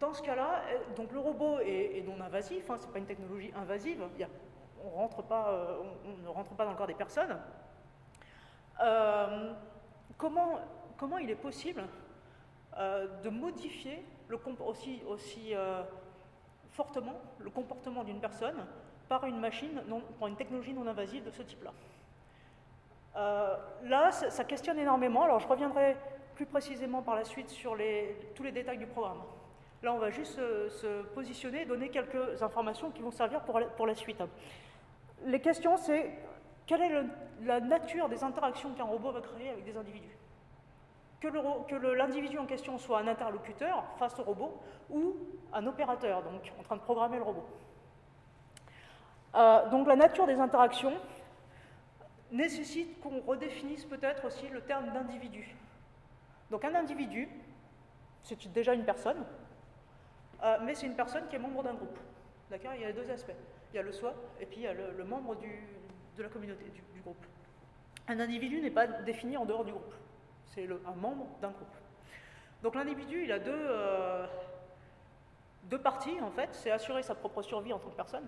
[0.00, 3.06] dans ce cas-là, euh, donc le robot est, non invasif, hein, ce n'est pas une
[3.06, 4.26] technologie invasive, euh,
[4.82, 7.36] on, ne rentre pas dans le corps des personnes.
[8.82, 9.52] Euh,
[10.16, 10.58] comment,
[11.20, 11.84] il est possible
[12.78, 14.04] de modifier
[15.06, 15.54] aussi,
[16.70, 18.64] fortement le comportement d'une personne
[19.08, 19.82] par une machine,
[20.18, 21.72] par une technologie non invasive de ce type-là?
[23.16, 25.22] Euh, là, ça, questionne énormément.
[25.24, 25.96] Alors, je reviendrai
[26.34, 27.76] plus précisément par la suite sur
[28.34, 29.22] tous les détails du programme.
[29.82, 33.86] Là, on va juste se, positionner et donner quelques informations qui vont servir pour, pour
[33.86, 34.22] la suite.
[35.24, 36.10] Les questions, c'est
[36.66, 37.04] quelle est
[37.42, 40.16] la nature des interactions qu'un robot va créer avec des individus?
[41.20, 44.60] Que l'individu en question soit un interlocuteur face au robot
[44.90, 45.14] ou
[45.52, 47.44] un opérateur, donc en train de programmer le robot.
[49.34, 50.94] Euh, donc la nature des interactions,
[52.32, 55.54] nécessite qu'on redéfinisse peut-être aussi le terme d'individu.
[56.50, 57.28] Donc un individu,
[58.22, 59.24] c'est déjà une personne,
[60.42, 61.98] euh, mais c'est une personne qui est membre d'un groupe.
[62.50, 62.72] D'accord?
[62.74, 63.32] Il y a deux aspects.
[63.72, 66.64] Il y a le soi et puis il y a le, membre de la communauté,
[66.64, 67.24] du, groupe.
[68.08, 69.94] Un individu n'est pas défini en dehors du groupe.
[70.46, 71.74] C'est un membre d'un groupe.
[72.62, 74.26] Donc l'individu, il a deux, euh,
[75.64, 76.50] deux parties, en fait.
[76.52, 78.26] C'est assurer sa propre survie en tant que personne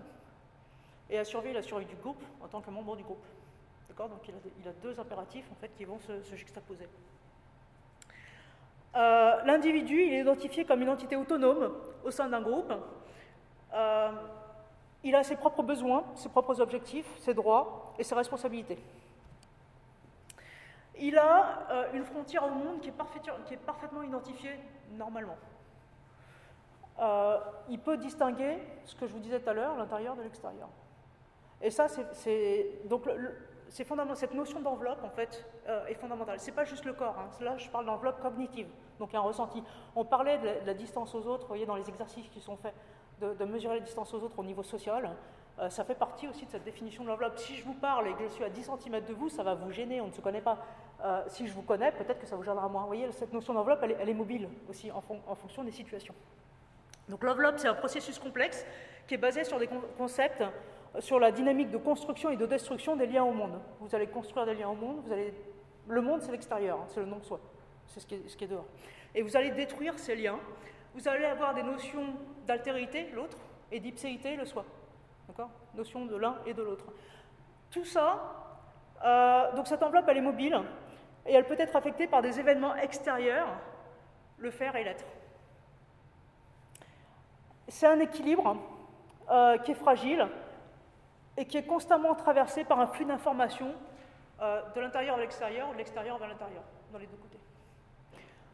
[1.09, 3.23] et assurer la survie du groupe en tant que membre du groupe.
[3.97, 6.87] Donc il a, deux impératifs en fait, qui vont se, juxtaposer.
[8.95, 11.73] Euh, l'individu, il est identifié comme une entité autonome
[12.03, 12.73] au sein d'un groupe.
[13.73, 14.11] Euh,
[15.03, 18.77] il a ses propres besoins, ses propres objectifs, ses droits et ses responsabilités.
[20.97, 24.59] Il a euh, une frontière au monde qui est parfaitement identifiée
[24.91, 25.37] normalement.
[27.69, 30.69] il peut distinguer ce que je vous disais tout à l'heure, l'intérieur de l'extérieur.
[31.61, 32.79] Et ça, c'est.
[32.85, 33.33] Donc, le,
[33.83, 36.39] fondamental, cette notion d'enveloppe, en fait, euh, est fondamentale.
[36.39, 37.17] Ce n'est pas juste le corps.
[37.17, 37.29] Hein.
[37.41, 38.67] Là, je parle d'enveloppe cognitive,
[38.99, 39.63] donc un ressenti.
[39.95, 42.73] On parlait de la, distance aux autres, vous voyez, dans les exercices qui sont faits,
[43.21, 45.09] de, mesurer la distance aux autres au niveau social.
[45.57, 47.37] Euh, ça fait partie aussi de cette définition de l'enveloppe.
[47.37, 49.55] Si je vous parle et que je suis à 10 cm de vous, ça va
[49.55, 50.57] vous gêner, on ne se connaît pas.
[51.03, 52.81] Euh, si je vous connais, peut-être que ça vous gênera moins.
[52.81, 55.01] Vous voyez, cette notion d'enveloppe, elle, est mobile aussi en
[55.35, 56.13] fonction des situations.
[57.09, 58.65] Donc l'enveloppe, c'est un processus complexe
[59.07, 60.43] qui est basé sur des concepts
[60.99, 63.59] sur la dynamique de construction et de destruction des liens au monde.
[63.79, 65.33] Vous allez construire des liens au monde, vous allez...
[65.87, 67.39] le monde c'est l'extérieur, hein, c'est le nom de soi,
[67.87, 68.65] c'est ce, ce, qui est dehors.
[69.13, 70.39] Et vous allez détruire ces liens,
[70.93, 72.15] vous allez avoir des notions
[72.47, 73.37] d'altérité, l'autre,
[73.71, 74.65] et d'ipséité, le soi.
[75.27, 75.49] D'accord?
[75.73, 76.85] Notion de l'un et de l'autre.
[77.71, 78.61] Tout ça,
[79.03, 80.59] euh, donc cette enveloppe, elle est mobile,
[81.25, 83.47] et elle peut être affectée par des événements extérieurs,
[84.37, 85.05] le faire et l'être.
[87.67, 88.57] C'est un équilibre
[89.29, 90.27] euh, qui est fragile
[91.37, 93.73] et qui est constamment traversé par un flux d'informations
[94.41, 97.39] euh, de l'intérieur vers l'extérieur, de l'extérieur vers l'intérieur, dans les deux côtés.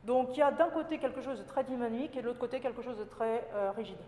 [0.04, 2.60] Donc il y a d'un côté quelque chose de très dynamique et de l'autre côté
[2.60, 4.00] quelque chose de très euh, rigide.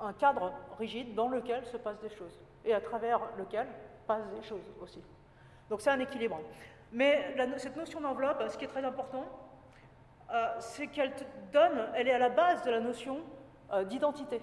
[0.00, 3.66] Un cadre rigide dans lequel se passent des choses et à travers lequel
[4.06, 5.02] passent des choses aussi.
[5.70, 6.40] Donc c'est un équilibre.
[6.92, 9.24] Mais cette notion d'enveloppe, ce qui est très important,
[10.30, 11.12] euh, c'est qu'elle
[11.52, 13.20] donne, elle est à la base de la notion
[13.86, 14.42] d'identité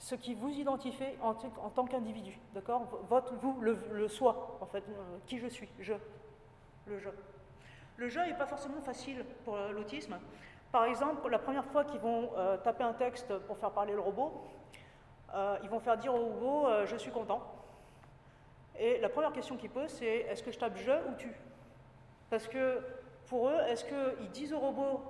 [0.00, 2.86] ce qui vous identifie en, tant qu'individu, d'accord?
[3.08, 5.92] Votre, vous, le, soi, en fait, euh, qui je suis, je,
[6.86, 7.10] le je.
[7.98, 10.18] Le je n'est pas forcément facile pour euh, l'autisme.
[10.72, 14.00] Par exemple, la première fois qu'ils vont euh, taper un texte pour faire parler le
[14.00, 14.32] robot,
[15.62, 17.40] ils vont faire dire au robot je suis content.
[18.76, 21.32] Et la première question qu'ils posent, c'est est-ce que je tape je ou tu?
[22.30, 22.82] Parce que
[23.28, 25.02] pour eux, est-ce qu'ils disent au robot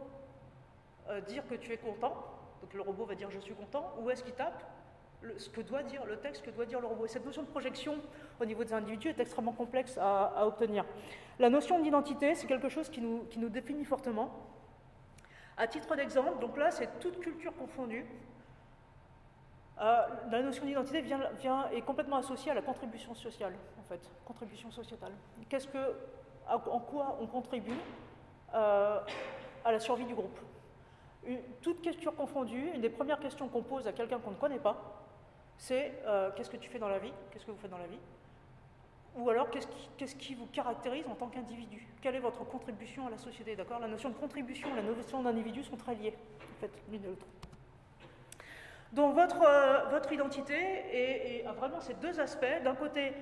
[1.27, 2.15] dire que tu es content
[2.61, 4.65] donc le robot va dire je suis content, ou est-ce qu'ils tapent
[5.37, 7.05] ce que doit dire le texte, que doit dire le robot.
[7.05, 7.99] Et cette notion de projection
[8.41, 10.85] au niveau des individus est extrêmement complexe à, obtenir.
[11.39, 14.31] La notion d'identité, c'est quelque chose qui nous, définit fortement.
[15.57, 18.07] À titre d'exemple, donc là, c'est toute culture confondue.
[19.81, 24.01] Euh, la notion d'identité vient, vient, est complètement associée à la contribution sociale, en fait,
[24.25, 25.13] contribution sociétale.
[25.49, 25.95] Qu'est-ce que,
[26.49, 27.79] en quoi on contribue
[28.55, 29.01] euh,
[29.65, 30.39] à la survie du groupe?
[31.61, 35.00] Toute culture confondue, une des premières questions qu'on pose à quelqu'un qu'on ne connaît pas,
[35.61, 37.87] c'est euh, qu'est-ce que tu fais dans la vie Qu'est-ce que vous faites dans la
[37.87, 37.99] vie
[39.15, 41.87] Ou alors qu'est-ce qui, vous caractérise en tant qu'individu?
[42.01, 43.79] Quelle est votre contribution à la société D'accord?
[43.79, 47.09] La notion de contribution et la notion d'individu sont très liées, en fait, l'une et
[47.09, 47.27] l'autre.
[48.95, 52.63] Donc votre, euh, votre identité a vraiment ces deux aspects.
[52.65, 53.13] D'un côté,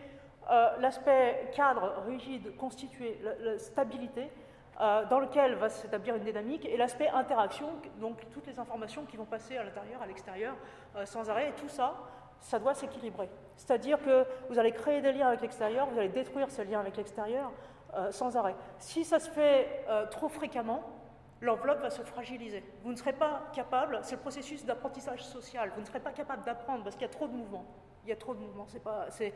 [0.49, 4.30] euh, l'aspect cadre, rigide, constitué, la, stabilité,
[4.78, 7.68] dans lequel va s'établir une dynamique, et l'aspect interaction,
[8.01, 10.55] donc toutes les informations qui vont passer à l'intérieur, à l'extérieur,
[11.05, 11.97] sans arrêt, et tout ça,
[12.41, 13.28] ça doit s'équilibrer.
[13.57, 16.97] C'est-à-dire que vous allez créer des liens avec l'extérieur, vous allez détruire ces liens avec
[16.97, 17.51] l'extérieur
[17.95, 18.55] euh, sans arrêt.
[18.78, 20.82] Si ça se fait euh, trop fréquemment,
[21.41, 22.62] l'enveloppe va se fragiliser.
[22.82, 26.45] Vous ne serez pas capable, c'est le processus d'apprentissage social, vous ne serez pas capable
[26.45, 27.64] d'apprendre parce qu'il y a trop de mouvements.
[28.05, 28.66] Il y a trop de mouvements,
[29.11, 29.34] c'est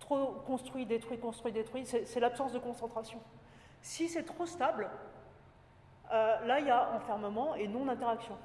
[0.00, 3.20] trop construit, détruit, construit, détruit, c'est, l'absence de concentration.
[3.80, 4.90] Si c'est trop stable,
[6.12, 8.36] euh, là il y a enfermement et non-interaction.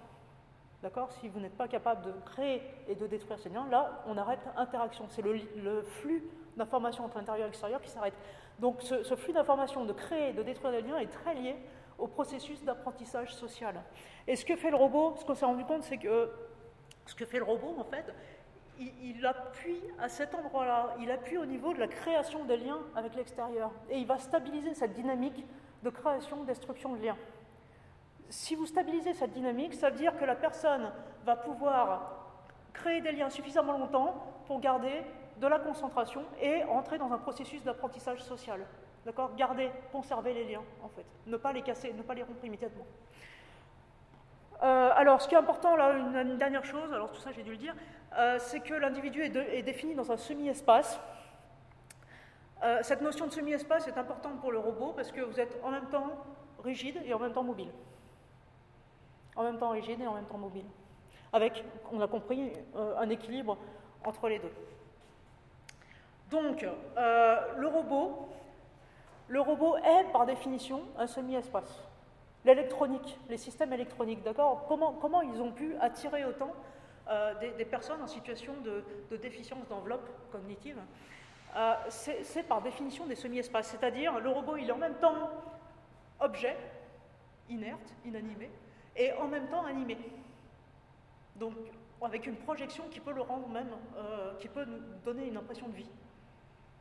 [0.82, 1.12] D'accord?
[1.12, 4.40] Si vous n'êtes pas capable de créer et de détruire ces liens, là, on arrête
[4.56, 5.06] l'interaction.
[5.10, 6.24] C'est le, flux
[6.56, 8.14] d'informations entre l'intérieur et l'extérieur qui s'arrête.
[8.60, 11.56] Donc ce, flux d'informations, de créer et de détruire des liens, est très lié
[11.98, 13.76] au processus d'apprentissage social.
[14.26, 16.32] Et ce que fait le robot, ce qu'on s'est rendu compte, c'est que
[17.06, 18.14] ce que fait le robot, en fait,
[18.80, 22.80] il, il appuie à cet endroit-là, il appuie au niveau de la création des liens
[22.96, 23.72] avec l'extérieur.
[23.90, 25.46] Et il va stabiliser cette dynamique
[25.84, 27.18] de création, destruction de liens
[28.30, 30.92] si vous stabilisez cette dynamique, ça veut dire que la personne
[31.26, 32.20] va pouvoir
[32.74, 35.04] créer des liens suffisamment longtemps pour garder
[35.38, 38.66] de la concentration et entrer dans un processus d'apprentissage social.
[39.06, 39.36] D'accord?
[39.36, 41.06] Garder, conserver les liens, en fait.
[41.26, 42.86] Ne pas les casser, ne pas les rompre immédiatement.
[44.62, 47.52] Euh, alors, ce qui est important, là, une, dernière chose, alors tout ça j'ai dû
[47.52, 47.74] le dire,
[48.18, 51.00] euh, c'est que l'individu est, défini dans un semi-espace.
[52.62, 55.72] Euh, cette notion de semi-espace est importante pour le robot parce que vous êtes en
[55.72, 56.12] même temps
[56.62, 57.72] rigide et en même temps mobile
[59.40, 60.66] en même temps rigide et en même temps mobile.
[61.32, 61.64] Avec,
[61.94, 63.58] on a compris, euh, un équilibre
[64.04, 64.52] entre les deux.
[66.30, 66.64] Donc,
[66.98, 68.28] euh, le robot,
[69.30, 71.88] le robot est par définition un semi-espace.
[72.44, 76.52] L'électronique, les systèmes électroniques, d'accord comment, comment ils ont pu attirer autant
[77.10, 80.78] euh, des, personnes en situation de, de déficience d'enveloppe cognitive
[81.90, 85.30] C'est par définition des semi-espaces, c'est-à-dire le robot, il est en même temps
[86.20, 86.58] objet,
[87.50, 88.50] inerte, inanimé,
[89.00, 89.98] et en même temps animé.
[91.38, 91.54] Donc,
[92.02, 95.68] avec une projection qui peut le rendre même, euh, qui peut nous donner une impression
[95.68, 95.90] de vie.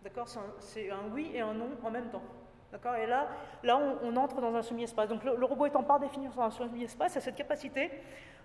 [0.03, 0.27] D'accord?
[0.59, 2.23] C'est un, oui et un non en même temps.
[2.73, 2.97] D'accord?
[2.97, 3.29] Et là,
[3.63, 5.09] là on, entre dans un semi-espace.
[5.09, 7.91] Donc, le, robot étant par définition un semi-espace, a cette capacité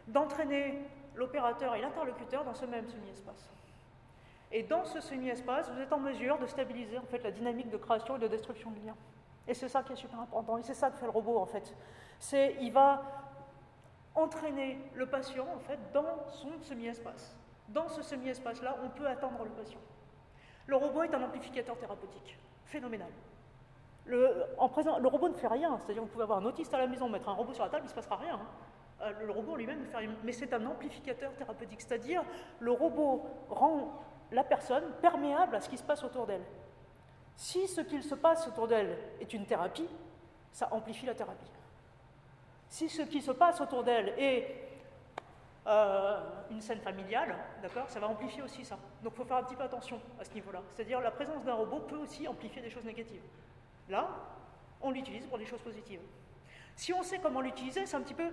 [0.07, 0.79] d'entraîner
[1.15, 3.51] l'opérateur et l'interlocuteur dans ce même semi-espace.
[4.51, 7.77] Et dans ce semi-espace, vous êtes en mesure de stabiliser en fait la dynamique de
[7.77, 8.95] création et de destruction de liens.
[9.47, 10.57] Et c'est ça qui est super important.
[10.57, 11.75] Et c'est ça que fait le robot en fait.
[12.19, 13.22] C'est, il va
[14.15, 17.35] entraîner le patient en fait dans son semi-espace.
[17.69, 19.79] Dans ce semi-espace-là, on peut attendre le patient.
[20.67, 23.09] Le robot est un amplificateur thérapeutique, phénoménal.
[24.05, 27.07] Le, le robot ne fait rien, c'est-à-dire vous pouvez avoir un autiste à la maison,
[27.09, 28.35] mettre un robot sur la table, il ne se passera rien.
[28.35, 28.47] Hein.
[29.01, 32.23] euh, le robot lui-même faire mais c'est un amplificateur thérapeutique, c'est-à-dire
[32.59, 36.43] le robot rend la personne perméable à ce qui se passe autour d'elle.
[37.35, 39.87] Si ce qu'il se passe autour d'elle est une thérapie,
[40.51, 41.51] ça amplifie la thérapie.
[42.73, 44.47] Si ce qui se passe autour d'elle est
[45.67, 46.19] euh,
[46.49, 48.79] une scène familiale, d'accord, ça va amplifier aussi ça.
[49.03, 50.59] Donc il faut faire un petit peu attention à ce niveau-là.
[50.71, 53.21] C'est-à-dire la présence d'un robot peut aussi amplifier des choses négatives.
[53.89, 54.09] Là,
[54.81, 55.99] on l'utilise pour des choses positives.
[56.75, 58.31] Si on sait comment l'utiliser, c'est un petit peu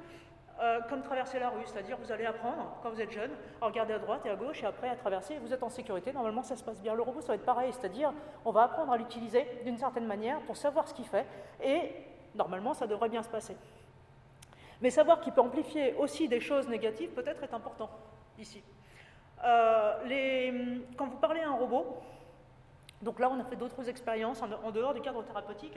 [0.63, 3.93] euh, comme traverser la rue, c'est-à-dire vous allez apprendre quand vous êtes jeune à regarder
[3.93, 6.57] à droite et à gauche et après à traverser, vous êtes en sécurité, normalement ça
[6.57, 6.95] se passe bien.
[6.95, 8.15] Le robot ça va être pareil, c'est-à-dire
[8.47, 11.27] on va apprendre à l'utiliser d'une certaine manière pour savoir ce qu'il fait
[11.63, 11.93] et
[12.35, 13.55] normalement ça devrait bien se passer.
[14.81, 17.91] Mais savoir qu'il peut amplifier aussi des choses négatives peut-être est important
[18.39, 18.63] ici.
[19.45, 21.99] Euh, quand vous parlez à un robot,
[23.03, 25.77] donc là on a fait d'autres expériences en dehors du cadre thérapeutique,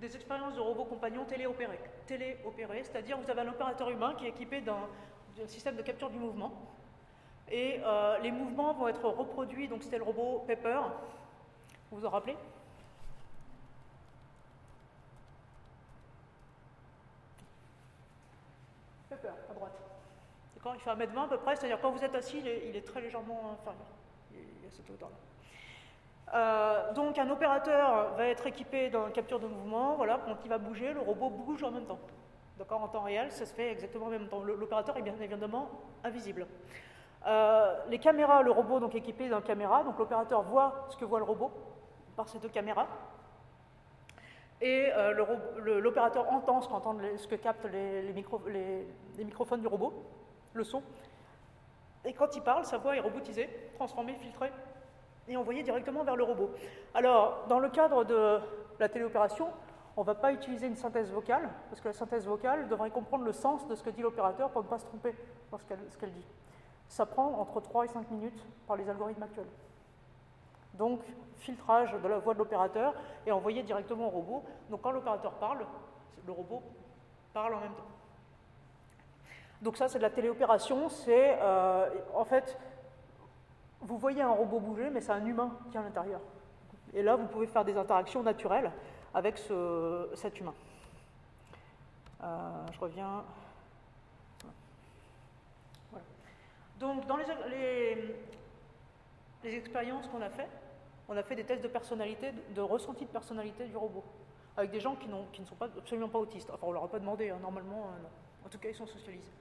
[0.00, 1.78] des expériences de robots compagnons téléopérés.
[2.06, 4.88] Téléopérés, c'est-à-dire vous avez un opérateur humain qui est équipé d'un
[5.46, 6.52] système de capture du mouvement.
[7.50, 10.80] Et euh, les mouvements vont être reproduits, donc c'était le robot Pepper,
[11.90, 12.36] vous vous en rappelez
[19.08, 19.78] Pepper, à droite.
[20.66, 23.52] Il fait 1m20 à peu près, c'est-à-dire quand vous êtes assis, il est, très légèrement
[23.52, 23.86] inférieur.
[24.32, 25.16] Il est à cette hauteur-là.
[26.32, 30.58] Euh, donc un opérateur va être équipé d'une capture de mouvement, voilà, quand il va
[30.58, 31.98] bouger, le robot bouge en même temps.
[32.58, 34.42] D'accord En temps réel, ça se fait exactement en même temps.
[34.42, 35.70] L'opérateur est bien évidemment
[36.04, 36.46] invisible.
[37.26, 41.18] Euh, les caméras, le robot donc équipé d'une caméra, donc l'opérateur voit ce que voit
[41.18, 41.50] le robot
[42.16, 42.86] par ces deux caméras.
[44.60, 45.14] Et euh,
[45.80, 48.12] l'opérateur entend ce, que captent les,
[49.24, 49.94] microphones du robot,
[50.54, 50.82] le son.
[52.04, 54.52] Et quand il parle, sa voix est robotisée, transformée, filtrée
[55.28, 56.50] et envoyé directement vers le robot.
[56.94, 58.40] Alors, dans le cadre de
[58.78, 59.48] la téléopération,
[59.96, 63.24] on ne va pas utiliser une synthèse vocale, parce que la synthèse vocale devrait comprendre
[63.24, 65.14] le sens de ce que dit l'opérateur pour ne pas se tromper
[65.50, 65.64] dans ce
[65.98, 66.26] qu'elle dit.
[66.88, 69.50] Ça prend entre 3 et 5 minutes par les algorithmes actuels.
[70.74, 71.00] Donc,
[71.36, 72.94] filtrage de la voix de l'opérateur
[73.26, 74.44] et envoyé directement au robot.
[74.70, 75.66] Donc, quand l'opérateur parle,
[76.26, 76.62] le robot
[77.32, 77.84] parle en même temps.
[79.62, 80.88] Donc ça, c'est de la téléopération.
[80.88, 82.58] C'est euh, en fait
[83.80, 86.20] vous voyez un robot bouger, mais c'est un humain qui est à l'intérieur.
[86.92, 88.70] Et là, vous pouvez faire des interactions naturelles
[89.14, 90.54] avec cet humain.
[92.22, 93.24] Euh, je reviens.
[96.78, 98.14] Donc, dans les,
[99.44, 100.50] expériences qu'on a faites,
[101.08, 104.04] on a fait des tests de personnalité, de, ressenti de personnalité du robot,
[104.56, 106.50] avec des gens qui, ne sont pas, absolument pas autistes.
[106.50, 108.08] Enfin, on leur a pas demandé, hein, normalement, euh, non.
[108.46, 109.39] En tout cas, ils sont socialisés.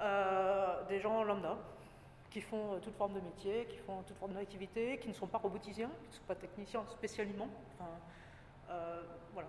[0.00, 1.56] Euh, des gens lambda,
[2.30, 5.26] qui font euh, toute forme de métier, qui font toute forme d'activité, qui ne sont
[5.26, 7.48] pas roboticiens, qui ne sont pas techniciens spécialement.
[8.70, 9.48] Euh, voilà.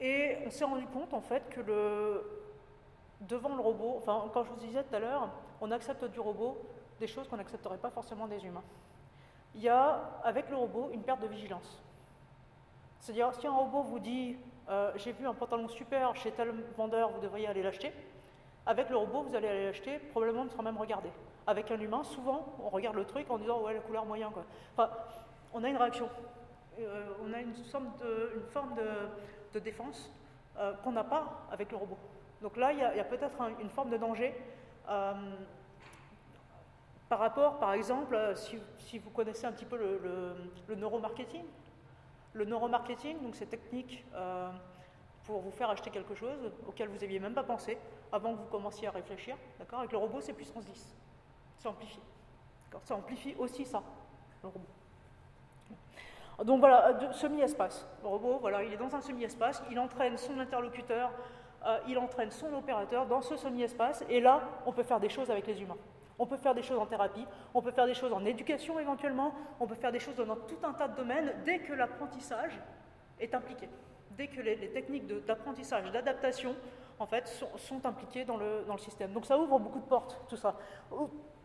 [0.00, 2.42] Et on s'est rendu compte en fait que le,
[3.20, 5.30] devant le robot, enfin quand je vous disais tout à l'heure,
[5.60, 6.60] on accepte du robot
[6.98, 8.64] des choses qu'on n'accepterait pas forcément des humains.
[9.54, 11.82] Il y a avec le robot une perte de vigilance.
[12.98, 14.36] C'est-à-dire si un robot vous dit
[14.96, 17.92] j'ai vu un pantalon super chez tel vendeur, vous devriez aller l'acheter,
[18.66, 21.10] avec le robot vous allez l'acheter probablement sans même regarder.
[21.46, 24.30] Avec un humain, souvent, on regarde le truc en disant ouais, la couleur moyen.
[24.30, 24.44] Quoi.
[24.76, 24.90] Enfin,
[25.54, 26.08] on a une réaction.
[26.80, 27.54] Euh, on a une,
[28.52, 30.12] forme de, défense
[30.58, 31.96] euh, qu'on n'a pas avec le robot.
[32.42, 34.34] Donc là, il y a, peut-être une forme de danger.
[34.88, 35.12] Euh,
[37.08, 41.44] par rapport, par exemple, si, vous connaissez un petit peu le, neuromarketing,
[42.32, 44.04] le neuromarketing, donc ces techniques
[45.24, 47.78] pour vous faire acheter quelque chose auquel vous n'aviez même pas pensé
[48.12, 50.96] avant que vous commenciez à réfléchir, d'accord Avec le robot, c'est puissance 10
[51.66, 52.00] ça amplifie.
[52.84, 53.82] Ça amplifie aussi ça,
[54.42, 54.66] le robot.
[56.44, 57.88] Donc voilà, semi-espace.
[58.02, 61.10] Le robot, voilà, il est dans un semi-espace, il entraîne son interlocuteur,
[61.64, 65.30] euh, il entraîne son opérateur dans ce semi-espace, et là, on peut faire des choses
[65.30, 65.78] avec les humains.
[66.18, 69.34] On peut faire des choses en thérapie, on peut faire des choses en éducation éventuellement,
[69.60, 72.60] on peut faire des choses dans tout un tas de domaines dès que l'apprentissage
[73.18, 73.68] est impliqué,
[74.10, 76.54] dès que les, techniques d'apprentissage, d'adaptation,
[76.98, 77.26] en fait,
[77.56, 79.12] sont, impliquées dans le, dans le, système.
[79.12, 80.56] Donc ça ouvre beaucoup de portes, tout ça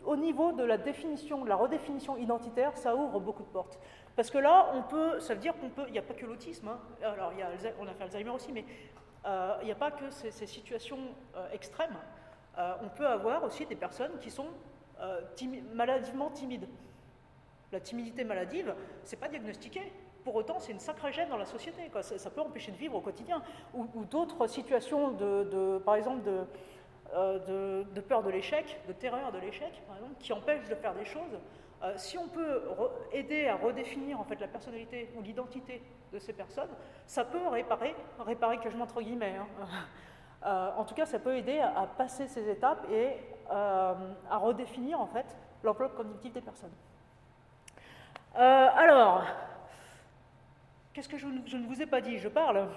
[0.06, 3.80] au niveau de la définition, de la redéfinition identitaire, ça ouvre beaucoup de portes.
[4.16, 6.26] Parce que là, on peut, ça veut dire qu'on peut, il n'y a pas que
[6.26, 6.80] l'autisme, hein.
[7.04, 7.50] alors y a,
[7.80, 8.66] on a fait Alzheimer aussi, mais
[9.26, 11.00] euh, il n'y a pas que ces, situations
[11.36, 11.98] euh, extrêmes.
[12.58, 14.48] Euh, on peut avoir aussi des personnes qui sont
[15.74, 16.68] maladivement timides.
[17.72, 19.92] La timidité maladive, c'est pas diagnostiqué.
[20.24, 21.90] Pour autant, c'est une sacrée gêne dans la société.
[22.02, 23.42] Ça, peut empêcher de vivre au quotidien.
[23.74, 26.46] Ou, d'autres situations, de, par exemple, de,
[27.14, 30.94] euh, de, peur de l'échec, de terreur de l'échec, par exemple, qui empêche de faire
[30.94, 31.40] des choses.
[31.84, 32.62] Euh, si on peut
[33.12, 35.82] aider à redéfinir en fait la personnalité ou l'identité
[36.14, 36.70] de ces personnes,
[37.06, 41.60] ça peut réparer, réparer que je entre guillemets, hein, en tout cas, ça peut aider
[41.60, 43.18] à, passer ces étapes et
[43.50, 45.26] à redéfinir en fait
[45.64, 46.72] l'enveloppe cognitive des personnes.
[48.36, 49.24] alors,
[50.94, 52.68] qu'est-ce que je, ne vous ai pas dit Je parle.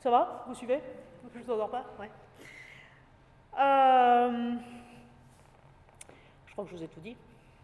[0.00, 0.80] Ça va Vous suivez?
[1.32, 1.84] Je ne vous endors pas?
[1.98, 2.10] Ouais.
[6.46, 7.16] je crois que je vous ai tout dit.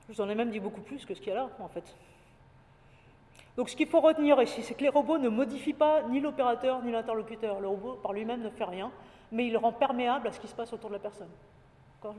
[0.09, 1.69] Je vous en ai même dit beaucoup plus que ce qu'il y a là, en
[1.69, 1.95] fait.
[3.57, 6.83] Donc ce qu'il faut retenir ici, c'est que les robots ne modifient pas ni l'opérateur
[6.83, 7.61] ni l'interlocuteur.
[7.61, 8.91] Le robot par lui-même ne fait rien,
[9.33, 11.29] mais il rend perméable à ce qui se passe autour de la personne.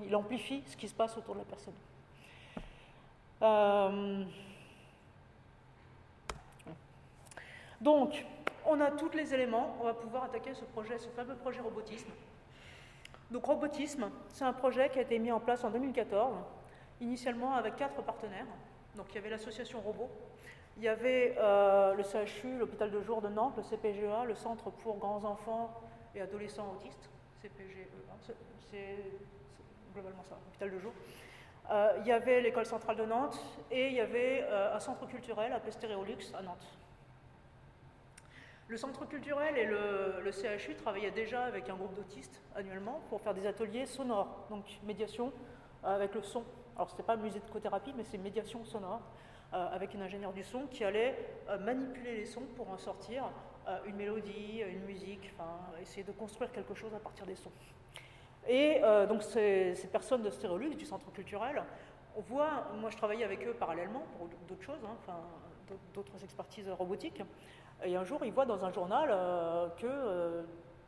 [0.06, 1.74] Il amplifie ce qui se passe autour de la personne.
[3.42, 4.24] Euh,
[7.82, 8.26] donc,
[8.66, 12.12] on a tous les éléments, on va pouvoir attaquer ce projet, ce fameux projet robotisme.
[13.32, 16.36] Donc robotisme, c'est un projet qui a été mis en place en 2014
[17.00, 18.46] initialement avec quatre partenaires.
[18.96, 20.10] Donc il y avait l'association Robot,
[20.78, 24.70] il y avait euh, le CHU, l'hôpital de jour de Nantes, le CPGEA, le Centre
[24.70, 25.74] pour grands enfants
[26.14, 27.10] et adolescents autistes,
[27.42, 27.88] CPGEA,
[28.70, 28.98] c'est
[29.94, 30.92] globalement ça, hôpital de jour.
[31.72, 35.06] Euh, il y avait l'école centrale de Nantes et il y avait euh, un centre
[35.08, 36.68] culturel appelé Stéréolux à Nantes.
[38.72, 43.34] Le centre culturel et le, CHU travaillaient déjà avec un groupe d'autistes annuellement pour faire
[43.34, 45.34] des ateliers sonores, donc médiation
[45.84, 46.46] avec le son
[46.78, 49.02] alors ce n'était pas musicothérapie, mais c'est médiation sonore,
[49.54, 51.18] euh, avec une ingénieure du son qui allait
[51.50, 53.26] euh, manipuler les sons pour en sortir
[53.68, 55.34] euh, une mélodie, une musique,
[55.82, 57.52] essayer de construire quelque chose à partir des sons.
[58.48, 61.62] Et donc ces, personnes de Stérolux, du centre culturel,
[62.16, 65.14] on voit, moi je travaillais avec eux parallèlement pour d'autres choses, hein,
[65.94, 67.22] d'autres expertises robotiques,
[67.84, 69.10] et un jour ils voient dans un journal
[69.78, 70.44] que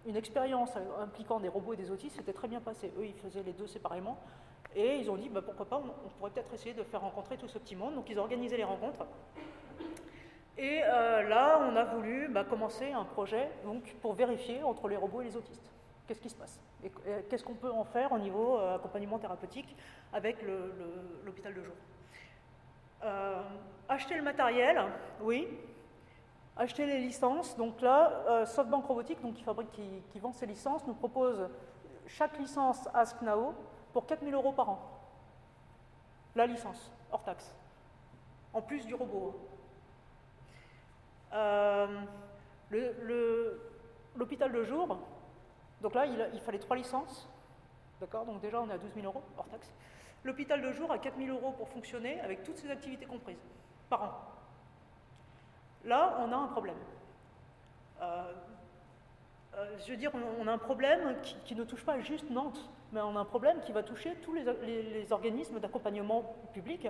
[0.05, 2.91] une expérience impliquant des robots et des autistes s'était très bien passée.
[2.97, 4.17] Eux, ils faisaient les deux séparément,
[4.75, 7.47] et ils ont dit, bah, pourquoi pas, on, pourrait peut-être essayer de faire rencontrer tout
[7.47, 7.95] ce petit monde.
[7.95, 9.05] Donc ils ont organisé les rencontres.
[10.57, 14.97] Et euh, là, on a voulu bah, commencer un projet donc, pour vérifier entre les
[14.97, 15.71] robots et les autistes.
[16.07, 16.59] Qu'est-ce qui se passe?
[16.83, 16.91] Et,
[17.29, 19.75] qu'est-ce qu'on peut en faire au niveau euh, accompagnement thérapeutique
[20.11, 20.37] avec
[21.23, 21.73] l'hôpital de jour?
[23.03, 23.41] Euh,
[23.89, 24.81] Acheter le matériel,
[25.21, 25.47] oui.
[26.55, 27.57] Acheter les licences.
[27.57, 29.35] Donc là, SoftBank Robotique, donc
[29.71, 31.49] qui, vend ses licences, nous propose
[32.07, 33.53] chaque licence AskNao
[33.91, 34.79] pour 4000 euros par an.
[36.35, 37.55] La licence, hors taxe.
[38.53, 39.35] En plus du robot.
[41.33, 41.87] Euh,
[44.15, 44.97] l'hôpital de jour,
[45.81, 47.27] donc là, il, fallait trois licences.
[47.99, 49.71] D'accord Donc déjà, on est à 12 000 euros, hors taxe.
[50.23, 53.43] L'hôpital de jour à 4 000 euros pour fonctionner, avec toutes ses activités comprises,
[53.89, 54.11] par an.
[55.86, 56.75] Là, on a un problème.
[58.01, 58.23] Euh,
[59.55, 61.15] euh, je veux dire, on, a un problème
[61.45, 64.34] qui, ne touche pas juste Nantes, mais on a un problème qui va toucher tous
[64.34, 66.88] les, organismes d'accompagnement public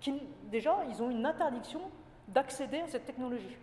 [0.00, 1.80] qui, déjà, ils ont une interdiction
[2.28, 3.56] d'accéder à cette technologie.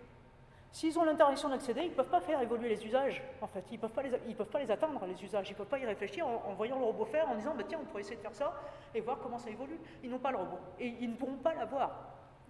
[0.72, 3.64] S'ils ont l'interdiction d'accéder, ils ne peuvent pas faire évoluer les usages, en fait.
[3.72, 5.50] Ils ne peuvent, pas les, les atteindre, les usages.
[5.50, 7.80] Ils ne peuvent pas y réfléchir en, voyant le robot faire, en disant, bah, tiens,
[7.82, 8.54] on pourrait essayer de faire ça
[8.94, 9.80] et voir comment ça évolue.
[10.04, 10.60] Ils n'ont pas le robot.
[10.78, 11.92] Et ils ne pourront pas l'avoir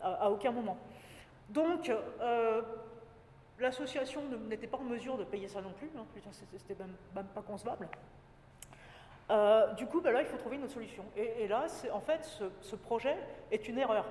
[0.02, 0.76] à, aucun moment.
[1.50, 2.62] Donc, euh,
[3.60, 7.88] L'association n'était pas en mesure de payer ça non plus, hein, c'était même, pas concevable.
[9.30, 11.06] Euh, du coup, ben là, il faut trouver une autre solution.
[11.16, 12.26] Et, là, en fait,
[12.62, 13.18] ce, projet
[13.52, 14.06] est une erreur.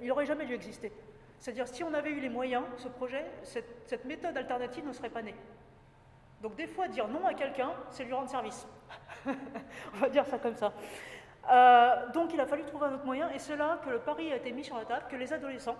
[0.00, 0.90] Il n'aurait jamais dû exister.
[1.38, 5.22] C'est-à-dire, si on avait eu les moyens, ce projet, cette, méthode alternative ne serait pas
[5.22, 5.34] née.
[6.40, 8.66] Donc, des fois, dire non à quelqu'un, c'est lui rendre service.
[9.26, 10.72] on va dire ça comme ça.
[11.52, 14.32] Euh, donc, il a fallu trouver un autre moyen, et c'est là que le pari
[14.32, 15.76] a été mis sur la table, que les adolescents,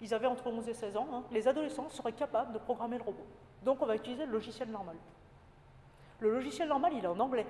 [0.00, 1.22] ils avaient entre 11 et 16 ans, hein.
[1.30, 3.26] les adolescents seraient capables de programmer le robot.
[3.62, 4.96] Donc on va utiliser le logiciel normal.
[6.20, 7.46] Le logiciel normal, il est en anglais.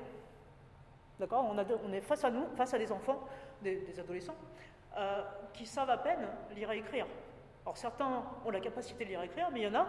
[1.18, 1.47] D'accord?
[1.51, 3.20] On, est face à nous, face à des enfants,
[3.62, 4.36] des, adolescents,
[4.97, 5.22] euh,
[5.55, 7.07] qui savent à peine lire et écrire.
[7.64, 9.86] Alors certains ont la capacité de lire et écrire, mais il y en a,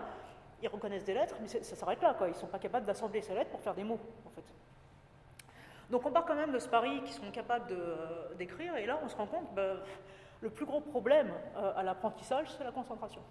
[0.61, 2.27] ils reconnaissent des lettres, mais ça s'arrête là, quoi.
[2.27, 4.43] Ils ne sont pas capables d'assembler ces lettres pour faire des mots, en fait.
[5.89, 8.99] Donc on part quand même de ce pari qu'ils sont capables euh, d'écrire, et là
[9.03, 9.75] on se rend compte, bah,
[10.41, 13.21] le plus gros problème euh, à l'apprentissage, c'est la concentration.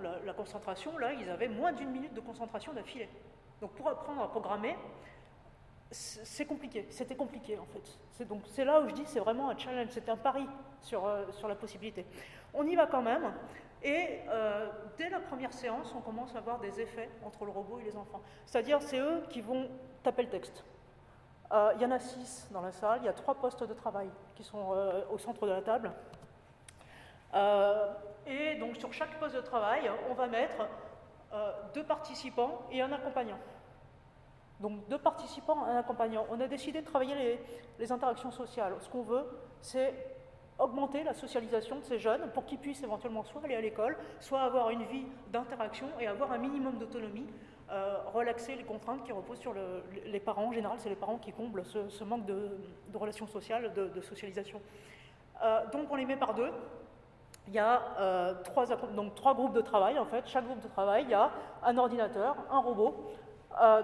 [0.00, 3.08] La, la, concentration, là, ils avaient moins d'une minute de concentration d'affilée.
[3.60, 4.76] Donc pour apprendre à programmer,
[5.92, 7.98] c'est compliqué, c'était compliqué en fait.
[8.12, 10.46] C'est donc c'est là où je dis c'est vraiment un challenge, c'est un pari
[10.80, 12.06] sur, euh, sur la possibilité.
[12.54, 13.32] On y va quand même,
[13.82, 17.78] et euh, dès la première séance, on commence à voir des effets entre le robot
[17.80, 18.22] et les enfants.
[18.46, 19.68] C'est-à-dire c'est eux qui vont
[20.02, 20.64] taper le texte.
[21.52, 23.74] Euh, il y en a six dans la salle, il y a trois postes de
[23.74, 25.92] travail qui sont euh, au centre de la table.
[27.34, 27.92] Euh,
[28.26, 30.66] et donc sur chaque poste de travail, on va mettre
[31.72, 33.38] deux participants et un accompagnant.
[34.60, 36.26] Donc deux participants, un accompagnant.
[36.30, 37.44] On a décidé de travailler les,
[37.78, 38.74] les interactions sociales.
[38.80, 39.26] Ce qu'on veut,
[39.62, 39.94] c'est
[40.58, 44.42] augmenter la socialisation de ces jeunes pour qu'ils puissent éventuellement soit aller à l'école, soit
[44.42, 47.26] avoir une vie d'interaction et avoir un minimum d'autonomie
[48.12, 49.54] relaxer les contraintes qui reposent sur
[50.04, 50.46] les parents.
[50.46, 52.50] En général, c'est les parents qui comblent ce, manque de,
[52.94, 54.60] relations sociales, de, socialisation.
[55.72, 56.50] donc on les met par deux.
[57.48, 60.26] Il y a trois, donc, trois groupes de travail, en fait.
[60.26, 61.30] Chaque groupe de travail, il y a
[61.64, 63.12] un ordinateur, un robot,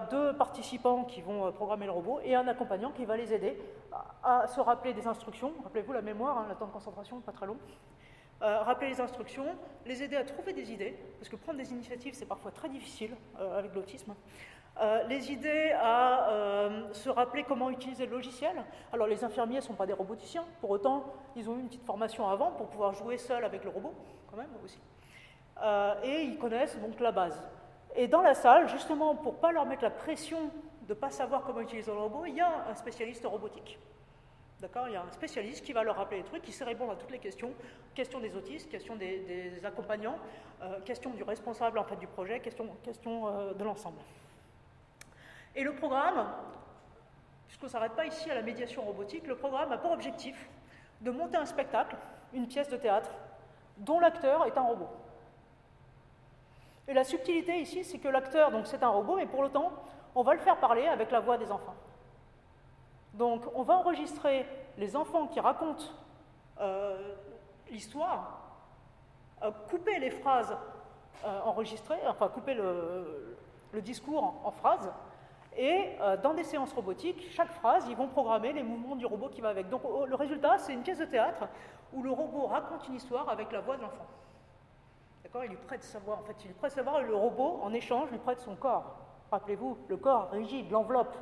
[0.09, 3.57] deux participants qui vont euh, programmer le robot et un accompagnant qui va les aider
[4.23, 5.53] à, se rappeler des instructions.
[5.63, 7.57] Rappelez-vous la mémoire, hein, le temps de concentration, pas très long.
[8.41, 9.45] Euh, rappeler les instructions,
[9.85, 13.15] les aider à trouver des idées, parce que prendre des initiatives, c'est parfois très difficile
[13.39, 14.15] euh, avec l'autisme.
[15.09, 18.55] les idées à se rappeler comment utiliser le logiciel.
[18.93, 21.03] Alors les infirmiers ne sont pas des roboticiens, pour autant
[21.35, 23.93] ils ont eu une petite formation avant pour pouvoir jouer seul avec le robot,
[24.29, 24.79] quand même aussi.
[26.03, 27.43] et ils connaissent donc la base.
[27.95, 30.49] Et dans la salle, justement, pour ne pas leur mettre la pression
[30.87, 33.77] de ne pas savoir comment utiliser le robot, il y a un spécialiste robotique.
[34.61, 36.91] D'accord Il y a un spécialiste qui va leur rappeler les trucs, qui sait répondre
[36.91, 37.53] à toutes les questions.
[37.95, 40.17] Question des autistes, question des, accompagnants,
[40.61, 43.99] euh, question du responsable en fait, du projet, question, question euh, de l'ensemble.
[45.55, 46.27] Et le programme,
[47.47, 50.49] puisqu'on ne s'arrête pas ici à la médiation robotique, le programme a pour objectif
[50.99, 51.95] de monter un spectacle,
[52.33, 53.11] une pièce de théâtre,
[53.77, 54.89] dont l'acteur est un robot.
[56.89, 59.71] Et la subtilité ici, c'est que l'acteur, donc c'est un robot, mais pour le temps,
[60.15, 61.75] on va le faire parler avec la voix des enfants.
[63.13, 64.45] Donc on va enregistrer
[64.77, 65.85] les enfants qui racontent
[66.59, 67.15] euh,
[67.69, 68.39] l'histoire,
[69.43, 70.55] euh, couper les phrases
[71.25, 73.37] euh, enregistrées, enfin couper le,
[73.81, 74.91] discours en, phrases,
[75.57, 79.41] et dans des séances robotiques, chaque phrase, ils vont programmer les mouvements du robot qui
[79.41, 79.69] va avec.
[79.69, 81.47] Donc le résultat, c'est une pièce de théâtre
[81.93, 84.05] où le robot raconte une histoire avec la voix de l'enfant.
[85.43, 87.71] Il lui prête sa voix, en fait, il lui prête sa voix, le robot, en
[87.73, 88.95] échange, lui prête son corps.
[89.31, 91.15] Rappelez-vous, le corps rigide, l'enveloppe.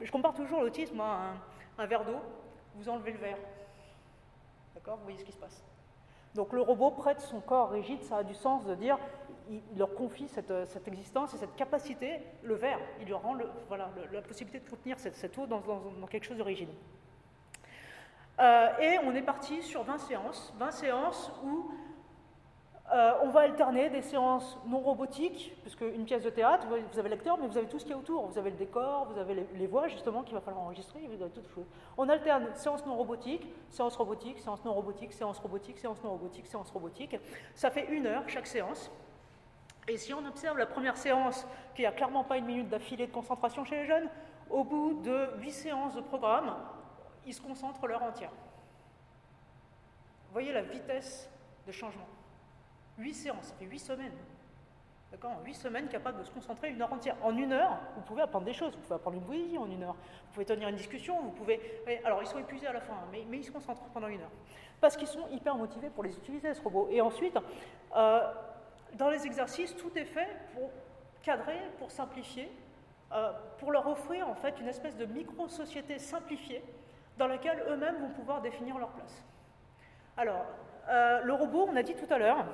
[0.00, 1.34] Je compare toujours l'autisme à
[1.76, 2.18] un, verre d'eau,
[2.76, 3.38] vous enlevez le verre.
[4.74, 4.96] D'accord?
[4.96, 5.64] Vous voyez ce qui se passe.
[6.34, 8.98] Donc le robot prête son corps rigide, ça a du sens de dire,
[9.50, 10.52] il leur confie cette,
[10.86, 13.36] existence et cette capacité, le verre, il leur rend
[13.66, 15.60] voilà, la possibilité de contenir cette, eau dans,
[16.08, 16.68] quelque chose de rigide.
[18.38, 21.72] Euh, et on est parti sur 20 séances, 20 séances où
[22.90, 27.10] euh, on va alterner des séances non robotiques, puisque une pièce de théâtre, vous avez
[27.10, 28.26] l'acteur, mais vous avez tout ce qu'il y a autour.
[28.26, 31.00] Vous avez le décor, vous avez les, voix, justement, qu'il va falloir enregistrer.
[31.98, 36.46] On alterne séances non robotiques, séances robotiques, séances non robotiques, séances robotiques, séances non robotiques,
[36.46, 37.16] séances robotiques.
[37.54, 38.90] Ça fait une heure chaque séance.
[39.86, 43.12] Et si on observe la première séance, qui n'a clairement pas une minute d'affilée de
[43.12, 44.08] concentration chez les jeunes,
[44.48, 46.54] au bout de huit séances de programme,
[47.26, 48.30] ils se concentrent l'heure entière.
[50.26, 51.30] Vous voyez la vitesse
[51.66, 52.06] de changement.
[52.98, 54.12] 8 séances, ça fait 8 semaines.
[55.10, 57.16] D'accord 8 semaines capable de se concentrer une heure entière.
[57.22, 58.74] En une heure, vous pouvez apprendre des choses.
[58.74, 59.94] Vous pouvez apprendre une bouillie en une heure.
[59.94, 61.20] Vous pouvez tenir une discussion.
[61.22, 61.60] Vous pouvez.
[62.04, 64.30] Alors, ils sont épuisés à la fin, mais, ils se concentrent pendant une heure.
[64.80, 66.88] Parce qu'ils sont hyper motivés pour les utiliser, ce robot.
[66.90, 67.38] Et ensuite,
[67.96, 68.32] euh,
[68.94, 70.70] dans les exercices, tout est fait pour
[71.22, 72.50] cadrer, pour simplifier,
[73.12, 76.62] euh, pour leur offrir en fait une espèce de micro-société simplifiée
[77.16, 79.24] dans laquelle eux-mêmes vont pouvoir définir leur place.
[80.16, 80.44] Alors,
[80.88, 82.44] euh, le robot, on a dit tout à l'heure,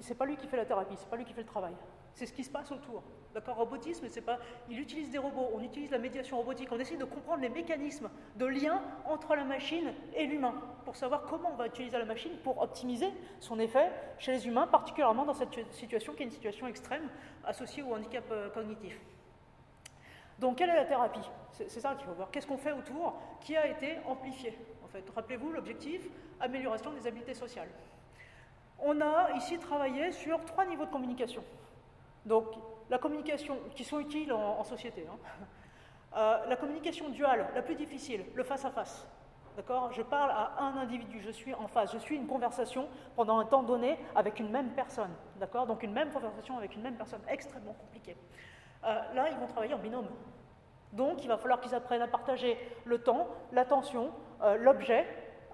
[0.00, 1.74] c'est pas lui qui fait la thérapie, c'est pas lui qui fait le travail.
[2.14, 3.02] C'est ce qui se passe autour.
[3.34, 4.38] D'accord Robotisme, c'est pas.
[4.70, 8.08] Il utilise des robots, on utilise la médiation robotique, on essaie de comprendre les mécanismes
[8.36, 10.54] de lien entre la machine et l'humain,
[10.86, 13.08] pour savoir comment on va utiliser la machine pour optimiser
[13.38, 17.10] son effet chez les humains, particulièrement dans cette situation qui est une situation extrême
[17.44, 18.98] associée au handicap euh, cognitif.
[20.38, 21.28] Donc, quelle est la thérapie?
[21.50, 22.30] C'est ça qu'il faut voir.
[22.30, 26.02] Qu'est-ce qu'on fait autour qui a été amplifié En fait, rappelez-vous l'objectif
[26.40, 27.68] amélioration des habiletés sociales
[28.78, 31.42] on a ici travaillé sur trois niveaux de communication.
[32.24, 32.46] Donc,
[32.90, 35.06] la communication qui sont utiles en, société.
[35.10, 35.18] Hein.
[36.16, 39.06] Euh, la communication duale, la plus difficile, le face-à-face.
[39.56, 39.90] D'accord?
[39.92, 43.46] Je parle à un individu, je suis en face, je suis une conversation pendant un
[43.46, 45.10] temps donné avec une même personne.
[45.36, 45.66] D'accord?
[45.66, 48.16] Donc, une même conversation avec une même personne, extrêmement compliquée.
[48.84, 50.08] Euh, là, ils vont travailler en binôme.
[50.92, 54.10] Donc, il va falloir qu'ils apprennent à partager le temps, l'attention,
[54.42, 55.06] euh, l'objet,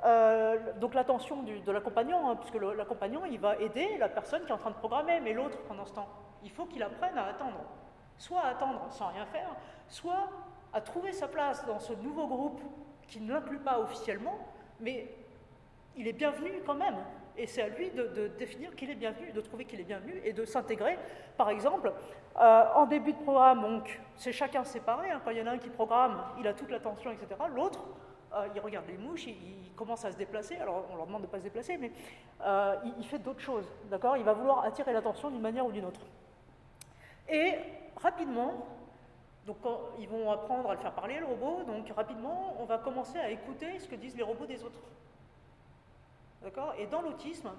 [0.05, 4.55] euh, donc l'attention de l'accompagnant, hein, puisque l'accompagnant, il va aider la personne qui est
[4.55, 6.09] en train de programmer, mais l'autre, pendant ce temps,
[6.43, 7.61] il faut qu'il apprenne à attendre.
[8.19, 9.55] Soit à attendre sans rien faire,
[9.89, 10.29] soit
[10.73, 12.61] à trouver sa place dans ce nouveau groupe
[13.09, 14.39] qui ne l'inclut pas officiellement,
[14.81, 15.15] mais
[15.97, 16.97] il est bienvenu quand même.
[17.37, 20.33] Et c'est à lui de, définir qu'il est bienvenu, de trouver qu'il est bienvenu et
[20.33, 20.99] de s'intégrer.
[21.37, 21.93] Par exemple,
[22.41, 23.83] euh, en début de programme,
[24.17, 25.11] c'est chacun séparé.
[25.11, 27.29] Hein, quand il y en a un qui programme, il a toute l'attention, etc.
[27.55, 27.85] L'autre,
[28.35, 29.37] euh, il regarde les mouches, il,
[29.77, 31.91] commence à se déplacer, alors on leur demande de ne pas se déplacer, mais
[32.43, 34.17] euh, il, fait d'autres choses, d'accord?
[34.17, 36.03] Il va vouloir attirer l'attention d'une manière ou d'une autre.
[37.29, 37.55] Et
[37.97, 38.67] rapidement,
[39.47, 39.57] donc
[39.99, 43.31] ils vont apprendre à le faire parler, le robot, donc rapidement, on va commencer à
[43.31, 44.79] écouter ce que disent les robots des autres.
[46.43, 46.75] D'accord?
[46.79, 47.51] Et dans l'autisme,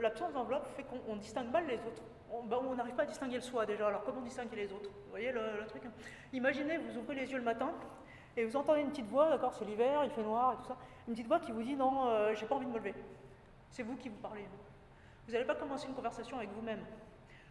[0.00, 2.02] l'absence d'enveloppe fait qu'on distingue mal les autres.
[2.44, 3.88] Ben, on n'arrive pas à distinguer le soi déjà.
[3.88, 4.88] Alors comment distinguer les autres?
[4.88, 5.82] Vous voyez le, truc?
[6.32, 7.72] Imaginez, vous ouvrez les yeux le matin
[8.36, 10.76] et vous entendez une petite voix, d'accord, c'est l'hiver, il fait noir et tout ça,
[11.06, 12.94] une petite voix qui vous dit non, euh, j'ai pas envie de me lever.
[13.70, 14.44] C'est vous qui vous parlez.
[15.26, 16.80] Vous n'allez pas commencer une conversation avec vous-même.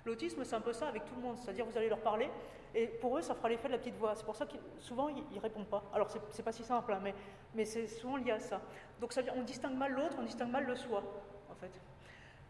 [0.05, 2.29] L'autisme, c'est un peu ça avec tout le monde, c'est-à-dire vous allez leur parler,
[2.73, 4.15] et pour eux, ça fera l'effet de la petite voix.
[4.15, 5.83] C'est pour ça que souvent, ils ne répondent pas.
[5.93, 7.13] Alors, c'est pas si simple, hein, mais,
[7.53, 8.61] mais c'est souvent lié à ça.
[8.99, 11.03] Donc, ça, on distingue mal l'autre, on distingue mal le soi,
[11.51, 11.71] en fait.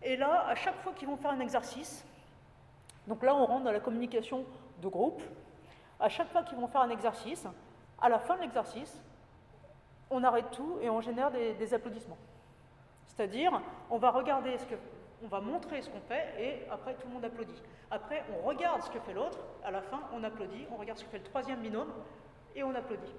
[0.03, 2.05] Et là, à chaque fois qu'ils vont faire un exercice,
[3.07, 4.45] donc là, on rentre dans la communication
[4.81, 5.21] de groupe,
[5.99, 7.45] à chaque fois qu'ils vont faire un exercice,
[8.01, 9.01] à la fin de l'exercice,
[10.09, 12.17] on arrête tout et on génère des applaudissements.
[13.05, 14.57] C'est-à-dire, on va regarder
[15.27, 17.61] va montrer ce qu'on fait et après tout le monde applaudit.
[17.89, 21.03] Après, on regarde ce que fait l'autre, à la fin, on applaudit, on regarde ce
[21.03, 21.91] que fait le troisième binôme
[22.55, 23.13] et on applaudit.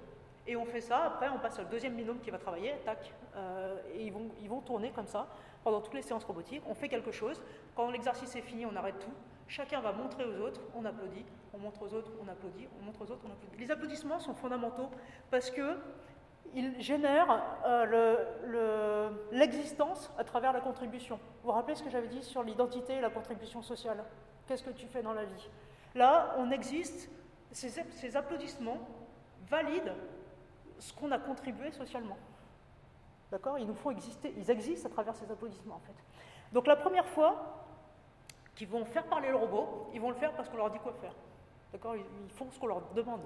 [0.45, 3.77] Et on fait ça, après on passe au deuxième binôme qui va travailler, tac, euh,
[3.93, 5.27] et ils vont, ils vont tourner comme ça
[5.63, 6.63] pendant toutes les séances robotiques.
[6.67, 7.41] On fait quelque chose,
[7.75, 9.13] quand l'exercice est fini, on arrête tout,
[9.53, 11.23] chacun va montrer aux autres, on applaudit,
[11.53, 13.57] on montre aux autres, on applaudit, on montre aux autres, on applaudit.
[13.57, 14.89] Les applaudissements sont fondamentaux
[15.29, 15.77] parce que
[16.55, 21.17] il génère euh, l'existence à travers la contribution.
[21.41, 24.03] Vous vous rappelez ce que j'avais dit sur l'identité et la contribution sociale?
[24.47, 25.49] Qu'est-ce que tu fais dans la vie?
[25.95, 27.09] Là, on existe,
[27.51, 28.79] ces, ces applaudissements
[29.49, 29.93] valident
[30.79, 32.17] ce qu'on a contribué socialement.
[33.31, 33.57] D'accord?
[33.59, 35.95] Ils nous font exister, ils existent à travers ces applaudissements en fait.
[36.53, 37.62] Donc la première fois
[38.55, 40.93] qu'ils vont faire parler le robot, ils vont le faire parce qu'on leur dit quoi
[40.93, 41.13] faire.
[41.71, 41.95] D'accord?
[41.95, 43.21] Ils font ce qu'on leur demande.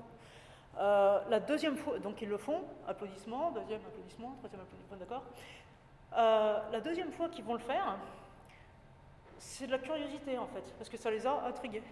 [0.79, 5.23] Euh, la deuxième fois, donc ils le font, applaudissements, deuxième applaudissement, troisième applaudissement, d'accord
[6.15, 7.97] euh, La deuxième fois qu'ils vont le faire,
[9.39, 11.83] c'est de la curiosité en fait, parce que ça les a intrigués.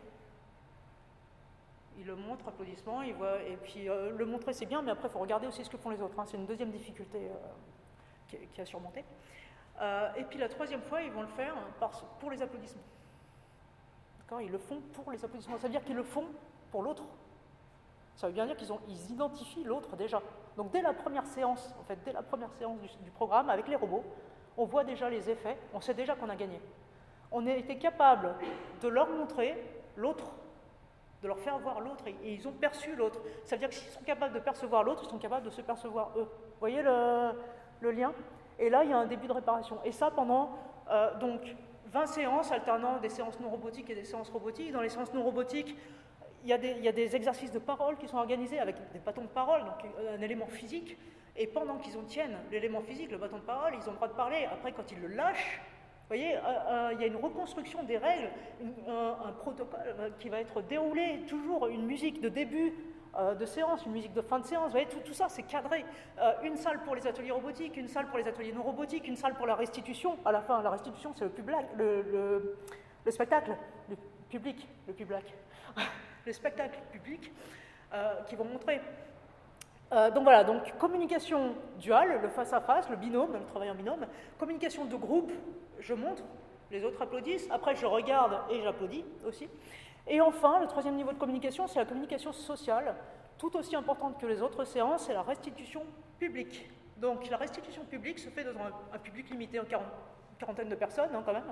[1.97, 5.07] Ils le montrent, applaudissements, ils voient, et puis euh, le montrer c'est bien, mais après
[5.07, 6.19] il faut regarder aussi ce que font les autres.
[6.19, 6.25] Hein.
[6.27, 7.31] c'est une deuxième difficulté
[8.27, 9.03] qui, qui, a surmonté.
[10.15, 11.55] et puis la troisième fois, ils vont le faire
[12.19, 12.83] pour les applaudissements.
[14.41, 15.57] Ils le font pour les applaudissements.
[15.57, 16.25] Ça veut dire qu'ils le font
[16.71, 17.03] pour l'autre,
[18.15, 20.21] ça veut bien dire qu'ils ils identifient l'autre déjà.
[20.55, 23.75] Donc dès la première séance, en fait, dès la première séance du, programme avec les
[23.75, 24.03] robots,
[24.57, 26.61] on voit déjà les effets, on sait déjà qu'on a gagné.
[27.31, 28.35] On a été capable
[28.81, 29.61] de leur montrer
[29.97, 30.31] l'autre,
[31.21, 33.19] de leur faire voir l'autre, et, ils ont perçu l'autre.
[33.43, 35.61] Ça veut dire que s'ils sont capables de percevoir l'autre, ils sont capables de se
[35.61, 36.23] percevoir eux.
[36.23, 38.13] Vous voyez le, lien?
[38.59, 39.79] Et là, il y a un début de réparation.
[39.83, 40.51] Et ça pendant
[40.89, 41.41] euh, donc
[41.95, 44.73] 20 séances alternant des séances non robotiques et des séances robotiques.
[44.73, 45.77] Dans les séances non robotiques,
[46.43, 49.61] il y, a des, exercices de parole qui sont organisés avec des bâtons de parole,
[49.61, 50.97] donc un élément physique,
[51.37, 54.09] et pendant qu'ils en tiennent l'élément physique, le bâton de parole, ils ont le droit
[54.09, 54.45] de parler.
[54.51, 55.61] Après, quand ils le lâchent,
[56.07, 58.29] voyez, euh, euh, il y a une reconstruction des règles,
[58.87, 62.73] un, protocole euh, qui va être déroulé, toujours une musique de début
[63.39, 65.85] de séance, une musique de fin de séance, vous voyez, tout, ça c'est cadré.
[66.43, 69.35] une salle pour les ateliers robotiques, une salle pour les ateliers non robotiques, une salle
[69.35, 70.17] pour la restitution.
[70.25, 72.57] À la fin, la restitution, c'est le, public, le,
[73.05, 73.55] le, spectacle,
[73.89, 73.95] le
[74.29, 75.33] public, le public
[76.25, 77.31] les spectacles publics
[77.93, 78.81] euh, qui vont montrer.
[79.91, 84.05] Euh, donc voilà, donc communication duale, le face-à-face, le binôme, le travail en binôme,
[84.39, 85.31] communication de groupe,
[85.79, 86.23] je montre,
[86.71, 89.47] les autres applaudissent, après je regarde et j'applaudis aussi.
[90.07, 92.95] Et enfin, le troisième niveau de communication, c'est la communication sociale,
[93.37, 95.83] tout aussi importante que les autres séances, c'est la restitution
[96.19, 96.69] publique.
[96.97, 98.59] Donc la restitution publique se fait dans
[98.93, 99.65] un, public limité, en
[100.39, 101.51] quarantaine de personnes hein, quand même,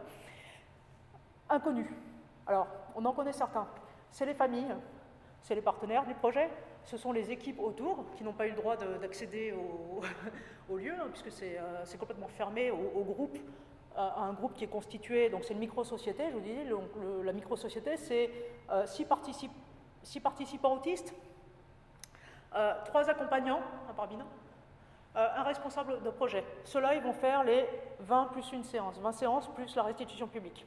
[1.50, 1.90] inconnu.
[2.46, 3.68] Alors, on en connaît certains
[4.14, 4.76] c'est les familles,
[5.42, 6.50] c'est les partenaires du projet,
[6.84, 9.54] ce sont les équipes autour qui n'ont pas eu le droit d'accéder
[10.70, 13.38] au, lieu, hein, puisque euh, c'est complètement fermé au, groupe,
[13.98, 16.56] un groupe qui est constitué, donc c'est une micro-société, je vous dis,
[17.24, 18.30] la micro-société, c'est
[18.72, 21.14] euh, six, participants autistes,
[22.56, 24.28] euh, trois accompagnants, un binôme,
[25.16, 26.44] un responsable de projet.
[26.64, 27.68] Ceux-là, ils vont faire les
[28.00, 30.66] 20 plus une séance, 20 séances plus la restitution publique.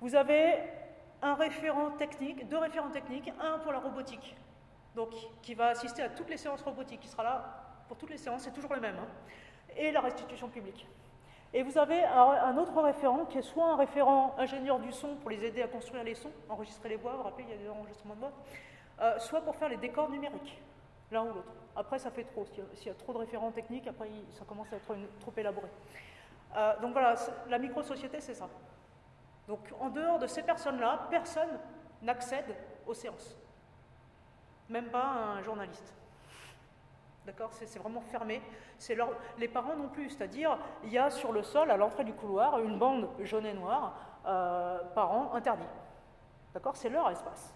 [0.00, 0.58] Vous avez
[1.22, 4.36] un référent technique, deux référents techniques, un pour la robotique,
[4.94, 5.10] donc
[5.42, 7.44] qui va assister à toutes les séances robotiques, qui sera là
[7.88, 9.08] pour toutes les séances, c'est toujours le même, hein,
[9.76, 10.86] et la restitution publique.
[11.52, 15.30] Et vous avez un autre référent qui est soit un référent ingénieur du son pour
[15.30, 17.62] les aider à construire les sons, enregistrer les voix, vous vous rappelez, il y a
[17.62, 18.32] des enregistrements de voix,
[19.00, 20.62] euh, soit pour faire les décors numériques,
[21.10, 21.52] l'un ou l'autre.
[21.74, 22.46] Après, ça fait trop.
[22.74, 25.68] S'il y, a trop de référents techniques, après, ça commence à être trop élaboré.
[26.56, 27.14] Euh, donc voilà,
[27.48, 28.48] la micro-société, c'est ça.
[29.48, 31.58] Donc en dehors de ces personnes-là, personne
[32.02, 32.54] n'accède
[32.86, 33.36] aux séances.
[34.68, 35.92] Même pas un journaliste.
[37.26, 37.50] D'accord?
[37.52, 38.40] C'est vraiment fermé.
[39.38, 40.10] Les parents non plus.
[40.10, 43.54] C'est-à-dire, il y a sur le sol, à l'entrée du couloir, une bande jaune et
[43.54, 43.94] noire,
[44.26, 45.64] euh, parents interdits.
[46.54, 46.76] D'accord?
[46.76, 47.54] C'est leur espace.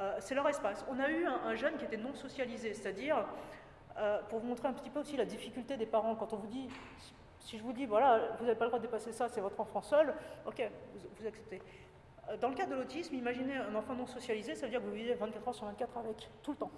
[0.00, 0.84] Euh, c'est leur espace.
[0.90, 3.24] On a eu un, jeune qui était non socialisé, c'est-à-dire,
[3.96, 6.46] euh, pour vous montrer un petit peu aussi la difficulté des parents, quand on vous
[6.46, 6.68] dit
[7.40, 9.58] si je vous dis, voilà, vous n'avez pas le droit de dépasser ça, c'est votre
[9.60, 10.12] enfant seul,
[10.46, 10.70] ok,
[11.18, 11.62] vous, acceptez.
[12.28, 14.86] Euh, dans le cas de l'autisme, imaginez un enfant non socialisé, ça veut dire que
[14.86, 16.70] vous vivez 24 heures sur 24 avec, tout le temps.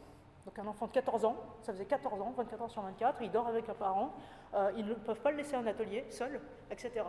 [0.46, 3.30] Donc un enfant de 14 ans, ça faisait 14 ans, 24 heures sur 24, il
[3.30, 4.14] dort avec un parent,
[4.54, 6.40] euh, ils ne peuvent pas le laisser en atelier, seul,
[6.70, 7.04] etc.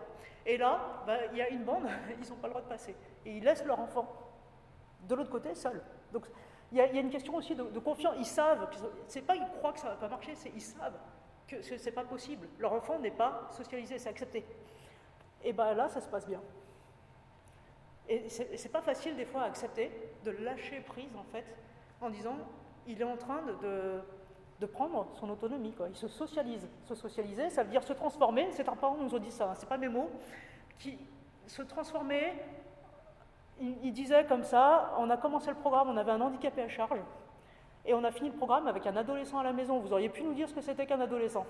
[0.45, 1.85] Et là, bah, il y a une bande,
[2.21, 2.95] ils n'ont pas le droit de passer.
[3.25, 4.07] Et ils laissent leur enfant
[5.07, 5.81] de l'autre côté, seul.
[6.11, 6.25] Donc
[6.71, 8.15] il y, a une question aussi de, confiance.
[8.17, 8.69] Ils savent,
[9.07, 10.97] c'est pas ils croient que ça ne va pas marcher, c'est ils savent
[11.47, 12.47] que ce n'est pas possible.
[12.59, 14.45] Leur enfant n'est pas socialisé, c'est accepté.
[15.43, 16.41] Et bien là, ça se passe bien.
[18.07, 19.91] Et c'est pas facile des fois à accepter,
[20.23, 21.45] de lâcher prise en fait,
[21.99, 22.37] en disant
[22.87, 25.73] il est en train de, prendre son autonomie.
[25.89, 26.67] Il se socialise.
[26.85, 28.47] Se socialiser, ça veut dire se transformer.
[28.51, 29.55] C'est un parent nous a dit ça, hein.
[29.55, 30.09] c'est pas mes mots.
[30.79, 30.97] Qui,
[31.47, 32.33] se transformer,
[33.59, 36.99] il, disait comme ça, on a commencé le programme, on avait un handicapé à charge,
[37.85, 39.79] et on a fini le programme avec un adolescent à la maison.
[39.79, 41.45] Vous auriez pu nous dire ce que c'était qu'un adolescent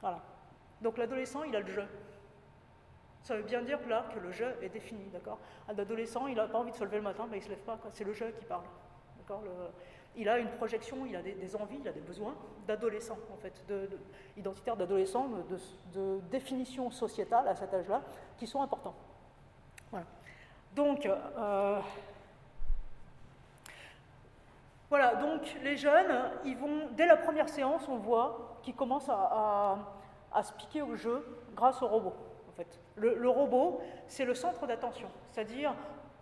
[0.00, 0.20] Voilà.
[0.82, 1.86] Donc l'adolescent, il a le jeu.
[3.22, 5.38] Ça veut bien dire là que le jeu est défini, d'accord?
[5.68, 7.50] Un adolescent, il n'a pas envie de se lever le matin, mais il ne se
[7.50, 8.64] lève pas, c'est le jeu qui parle.
[10.16, 12.34] Il a une projection, il a des, envies, il a des besoins
[12.66, 13.88] d'adolescent, en fait, de,
[14.36, 18.02] identitaire d'adolescent, de, de, définition sociétale à cet âge-là,
[18.36, 18.94] qui sont importants.
[19.90, 20.06] Voilà.
[20.74, 21.80] Donc, euh,
[24.90, 29.76] voilà, donc les jeunes, ils vont, dès la première séance, on voit qu'ils commencent à,
[30.42, 31.24] se piquer au jeu
[31.54, 32.14] grâce au robot.
[32.48, 32.78] En fait.
[32.96, 35.74] Le, robot, c'est le centre d'attention, c'est-à-dire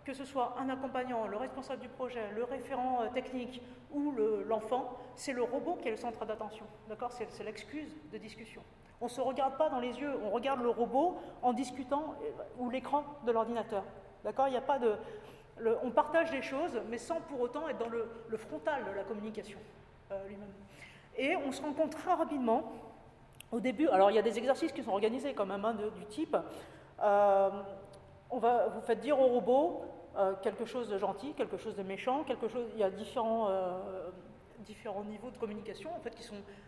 [0.07, 3.61] que ce soit un accompagnant, le responsable du projet, le référent euh, technique
[3.91, 4.13] ou
[4.47, 6.65] l'enfant, c'est le robot qui est le centre d'attention.
[6.87, 7.11] D'accord?
[7.11, 8.61] C'est l'excuse de discussion.
[9.01, 12.43] On ne se regarde pas dans les yeux, on regarde le robot en discutant euh,
[12.57, 13.83] ou l'écran de l'ordinateur.
[14.23, 14.47] D'accord?
[14.47, 14.95] Il n'y a pas de.
[15.83, 19.59] on partage des choses, mais sans pour autant être dans le, frontal de la communication
[20.11, 20.53] euh, lui-même.
[21.17, 22.71] Et on se rend compte très rapidement,
[23.51, 26.05] au début, alors il y a des exercices qui sont organisés quand même, hein, du
[26.05, 26.37] type
[28.29, 29.85] on va, vous faites dire au robot
[30.17, 32.67] euh, quelque chose de gentil, quelque chose de méchant, quelque chose.
[32.73, 33.49] Il y a différents,
[34.59, 36.15] différents niveaux de communication en fait,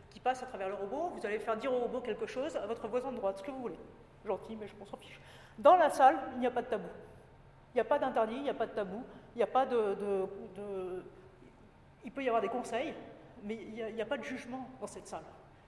[0.10, 1.12] qui passent à travers le robot.
[1.16, 3.52] Vous allez faire dire au robot quelque chose à votre voisin de droite, ce que
[3.52, 3.80] vous voulez.
[4.26, 5.20] Gentil, mais je m'en fiche.
[5.58, 6.88] Dans la salle, il n'y a pas de tabou.
[7.74, 9.04] Il n'y a pas d'interdit, il n'y a pas de tabou,
[9.36, 10.26] il n'y a pas de,
[12.04, 12.94] Il peut y avoir des conseils,
[13.44, 15.24] mais il n'y a, pas de jugement dans cette salle.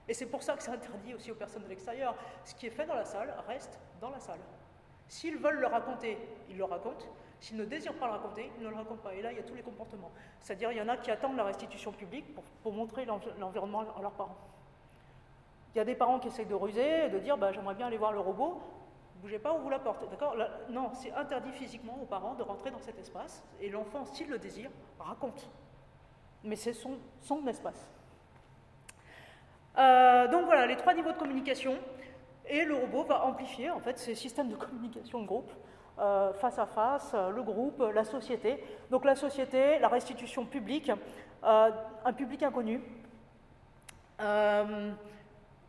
[0.08, 2.14] Et c'est pour ça que c'est interdit aussi aux personnes de l'extérieur.
[2.44, 4.40] Ce qui est fait dans la salle reste dans la salle.
[5.06, 6.18] S'ils veulent le raconter,
[6.48, 7.06] ils le racontent.
[7.42, 9.14] S'ils ne désirent pas le raconter, ils ne le racontent pas.
[9.14, 10.10] Et là, il y a tous les comportements.
[10.40, 12.24] C'est-à-dire, il y en a qui attendent la restitution publique
[12.62, 14.38] pour, montrer l'environnement à leurs parents.
[15.74, 17.98] Il y a des parents qui essayent de ruser, de dire bah, j'aimerais bien aller
[17.98, 18.62] voir le robot
[19.22, 20.08] bougez pas, on vous la porte.
[20.10, 20.36] D'accord
[20.68, 23.42] Non, c'est interdit physiquement aux parents de rentrer dans cet espace.
[23.60, 25.48] Et l'enfant, s'il le désire, raconte.
[26.44, 27.88] Mais c'est son, son espace.
[29.78, 31.78] Euh, donc voilà, les trois niveaux de communication.
[32.48, 35.52] Et le robot va amplifier en fait ces systèmes de communication de groupe,
[35.98, 38.62] euh, face à face, le groupe, la société.
[38.90, 40.90] Donc la société, la restitution publique,
[41.44, 41.70] euh,
[42.04, 42.80] un public inconnu.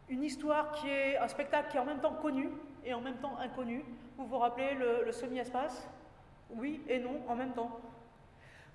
[0.10, 2.50] une histoire qui est un spectacle qui est en même temps connu,
[2.86, 3.84] et en même temps inconnu.
[4.18, 5.88] Vous vous rappelez le, semi-espace?
[6.52, 7.80] Oui et non en même temps.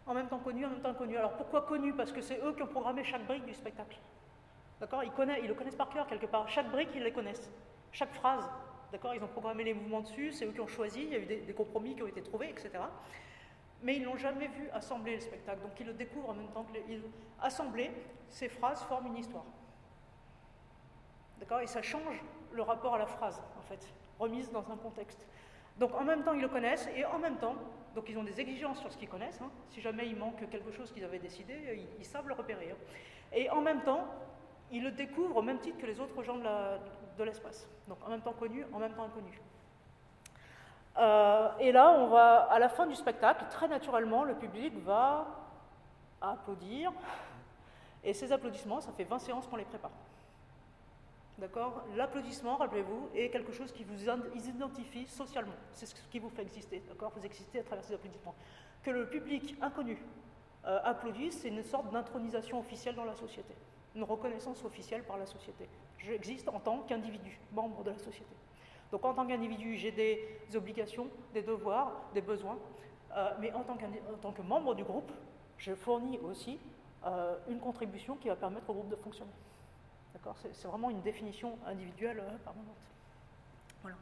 [0.07, 1.17] En même temps connu, en même temps inconnu.
[1.17, 1.93] Alors pourquoi connu?
[1.93, 3.99] Parce que c'est eux qui ont programmé chaque brique du spectacle.
[4.81, 5.05] D'accord?
[5.05, 5.13] Ils,
[5.43, 6.49] ils, le connaissent par cœur quelque part.
[6.49, 7.51] Chaque brique, ils les connaissent.
[7.93, 8.49] Chaque phrase.
[8.93, 11.19] D'accord Ils ont programmé les mouvements dessus, c'est eux qui ont choisi, il y a
[11.19, 12.71] eu des, compromis qui ont été trouvés, etc.
[13.83, 15.61] Mais ils n'ont jamais vu assembler le spectacle.
[15.61, 17.01] Donc ils le découvrent en même temps que les,
[17.41, 17.91] assembler,
[18.29, 19.45] ces phrases forment une histoire.
[21.39, 23.87] D'accord Et ça change le rapport à la phrase, en fait,
[24.19, 25.27] remise dans un contexte.
[25.79, 27.55] Donc en même temps, ils le connaissent, et en même temps,
[27.95, 29.41] donc ils ont des exigences sur ce qu'ils connaissent.
[29.41, 29.51] Hein.
[29.71, 32.71] Si jamais il manque quelque chose qu'ils avaient décidé, ils, savent le repérer.
[32.73, 32.77] Hein.
[33.33, 34.07] Et en même temps,
[34.73, 36.43] ils le découvrent au même titre que les autres gens de
[37.25, 37.69] l'espace.
[37.87, 39.41] donc en même temps connu, en même temps inconnu.
[40.99, 45.27] Euh, et là, on va, à la fin du spectacle, très naturellement, le public va
[46.21, 46.93] applaudir.
[48.03, 49.93] Et ces applaudissements, ça fait 20 séances qu'on les prépare.
[51.39, 51.85] D'accord?
[51.95, 54.09] L'applaudissement, rappelez-vous, est quelque chose qui vous
[54.49, 55.55] identifie socialement.
[55.73, 56.83] C'est ce qui vous fait exister.
[56.89, 57.13] D'accord?
[57.17, 58.35] Vous existez à travers ces applaudissements.
[58.83, 60.03] Que le public inconnu
[60.67, 63.55] euh, applaudisse, c'est une sorte d'intronisation officielle dans la société.
[63.95, 65.69] Une reconnaissance officielle par la société.
[65.99, 68.35] J'existe en tant qu'individu, membre de la société.
[68.91, 72.59] Donc en tant qu'individu, j'ai des obligations, des devoirs, des besoins,
[73.17, 73.77] euh, mais en tant,
[74.23, 75.11] tant, que membre du groupe,
[75.59, 76.59] je fournis aussi
[77.05, 79.33] euh, une contribution qui va permettre au groupe de fonctionner.
[80.53, 82.77] C'est vraiment une définition individuelle euh, permanente.
[83.83, 83.97] Voilà.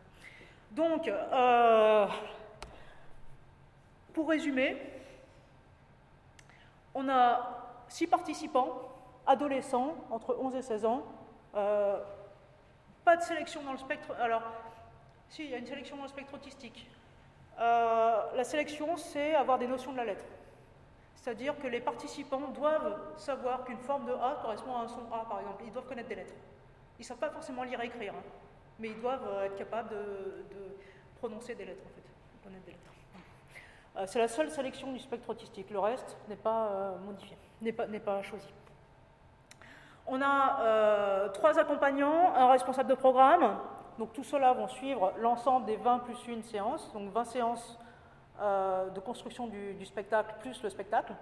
[0.73, 2.06] Donc, euh,
[4.12, 4.77] pour résumer,
[6.94, 8.89] on a six participants,
[9.27, 11.05] adolescents, entre 11 et 16 ans,
[11.56, 11.98] euh,
[13.04, 14.14] Pas de sélection dans le spectre.
[14.20, 14.42] Alors,
[15.28, 16.88] si, il y a une sélection dans le spectre autistique.
[17.58, 20.24] Euh, la sélection, c'est avoir des notions de la lettre.
[21.14, 25.24] C'est-à-dire que les participants doivent savoir qu'une forme de A correspond à un son A,
[25.24, 25.64] par exemple.
[25.66, 26.34] Ils doivent connaître des lettres.
[26.98, 28.22] Ils ne savent pas forcément lire et écrire, hein.
[28.78, 30.44] mais ils doivent euh, être capables de,
[31.18, 32.02] prononcer des lettres, en fait.
[34.06, 35.70] C'est la seule sélection du spectre autistique.
[35.70, 38.52] Le reste n'est pas modifié, n'est pas choisi.
[40.08, 43.58] On a trois accompagnants, un responsable de programme,
[43.98, 47.78] donc tout cela vont suivre l'ensemble des 20 plus une séance, donc 20 séances
[48.40, 51.14] euh, de construction du, spectacle plus le spectacle.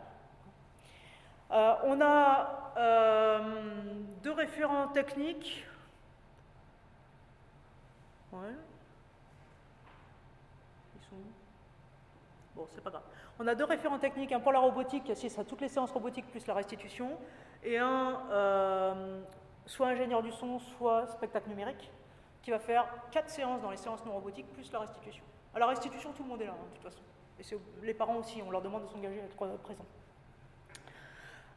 [1.52, 3.39] Euh, on a euh,
[4.23, 5.65] deux référents techniques.
[12.56, 13.02] Bon, c'est pas grave.
[13.39, 15.93] On a deux référents techniques, un pour la robotique qui assiste à toutes les séances
[15.93, 17.16] robotiques plus la restitution,
[17.65, 18.19] et un
[19.66, 21.91] soit ingénieur du son, soit spectacle numérique
[22.43, 25.24] qui va faire quatre séances dans les séances non robotiques, plus la restitution.
[25.55, 27.03] À la restitution, tout le monde est là, hein, de toute façon.
[27.41, 29.86] Et les parents aussi, on leur demande de s'engager à être présents.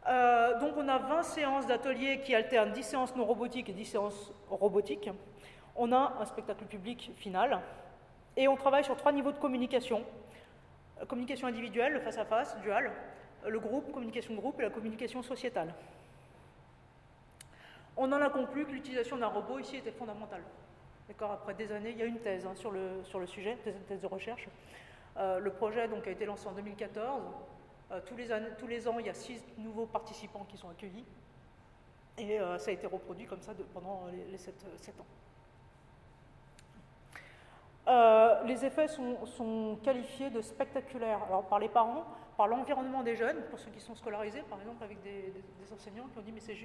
[0.07, 3.85] Euh, donc on a 20 séances d'ateliers qui alternent 10 séances non robotiques et 10
[3.85, 5.09] séances robotiques.
[5.75, 7.59] On a un spectacle public final.
[8.37, 10.03] Et on travaille sur trois niveaux de communication.
[11.07, 12.91] Communication individuelle, le face-à-face, dual,
[13.45, 15.73] le groupe, communication groupe et la communication sociétale.
[17.97, 20.43] On en a conclu que l'utilisation d'un robot ici était fondamentale.
[21.07, 24.01] D'accord, après des années, il y a une thèse hein, sur, le, sujet, une thèse
[24.01, 24.47] de recherche.
[25.17, 27.23] Euh, le projet donc, a été lancé en 2014.
[27.91, 31.05] Euh, tous, les ans, il y a six nouveaux participants qui sont accueillis.
[32.19, 34.55] Et euh, ça a été reproduit comme ça pendant les, sept,
[34.99, 35.05] ans.
[38.45, 42.05] les effets sont, qualifiés de spectaculaires par les parents,
[42.35, 46.07] par l'environnement des jeunes, pour ceux qui sont scolarisés, par exemple avec des, des enseignants
[46.11, 46.55] qui ont dit mais c'est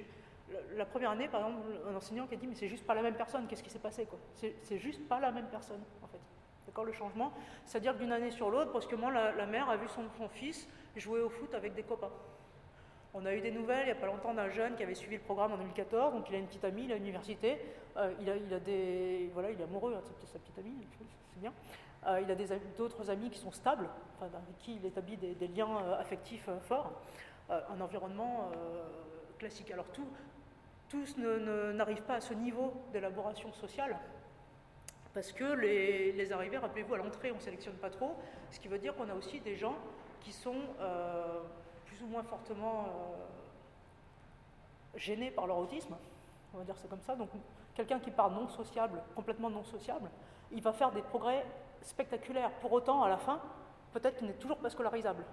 [0.75, 3.01] la première année, par exemple, un enseignant qui a dit Mais c'est juste pas la
[3.01, 6.19] même personne, qu'est-ce qui s'est passé C'est juste pas la même personne, en fait.
[6.65, 7.31] D'accord, le changement?
[7.65, 11.53] C'est-à-dire d'une année sur l'autre, brusquement, la, mère a vu son, fils jouer au foot
[11.53, 12.11] avec des copains.
[13.15, 15.17] On a eu des nouvelles il n'y a pas longtemps d'un jeune qui avait suivi
[15.17, 17.59] le programme en 2014, donc il a une petite amie, il a l'université,
[17.97, 19.29] euh, il, a, des.
[19.33, 20.73] Voilà, il est amoureux hein, de sa petite amie,
[21.33, 21.53] c'est bien.
[22.07, 22.35] Euh, il a
[22.77, 23.87] d'autres amis qui sont stables,
[24.19, 26.91] avec qui il établit des, liens euh, affectifs forts,
[27.49, 28.51] un environnement
[29.37, 29.69] classique.
[29.71, 30.07] Alors tout,
[30.93, 33.97] tous n'arrivent pas à ce niveau d'élaboration sociale,
[35.11, 38.15] parce que les, arrivées, rappelez-vous, à l'entrée, on ne sélectionne pas trop,
[38.51, 39.75] ce qui veut dire qu'on a aussi des gens
[40.21, 41.41] qui sont euh,
[41.85, 42.89] plus ou moins fortement euh,
[44.95, 45.95] gênés par leur autisme,
[46.53, 47.15] on va dire ça comme ça.
[47.15, 47.29] Donc
[47.73, 50.11] quelqu'un qui part non sociable, complètement non sociable,
[50.51, 51.43] il va faire des progrès
[51.81, 52.51] spectaculaires.
[52.61, 53.41] Pour autant, à la fin,
[53.93, 55.25] peut-être qu'il n'est toujours pas scolarisable.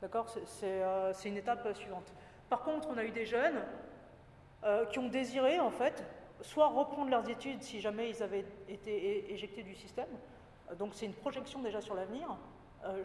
[0.00, 0.32] D'accord?
[0.62, 2.12] Euh, C'est une étape suivante.
[2.48, 3.64] Par contre, on a eu des jeunes
[4.64, 6.04] euh, qui ont désiré, en fait,
[6.40, 10.06] soit reprendre leurs études si jamais ils avaient été éjectés du système.
[10.70, 12.28] Euh, donc c'est une projection déjà sur l'avenir.
[12.84, 13.02] Euh,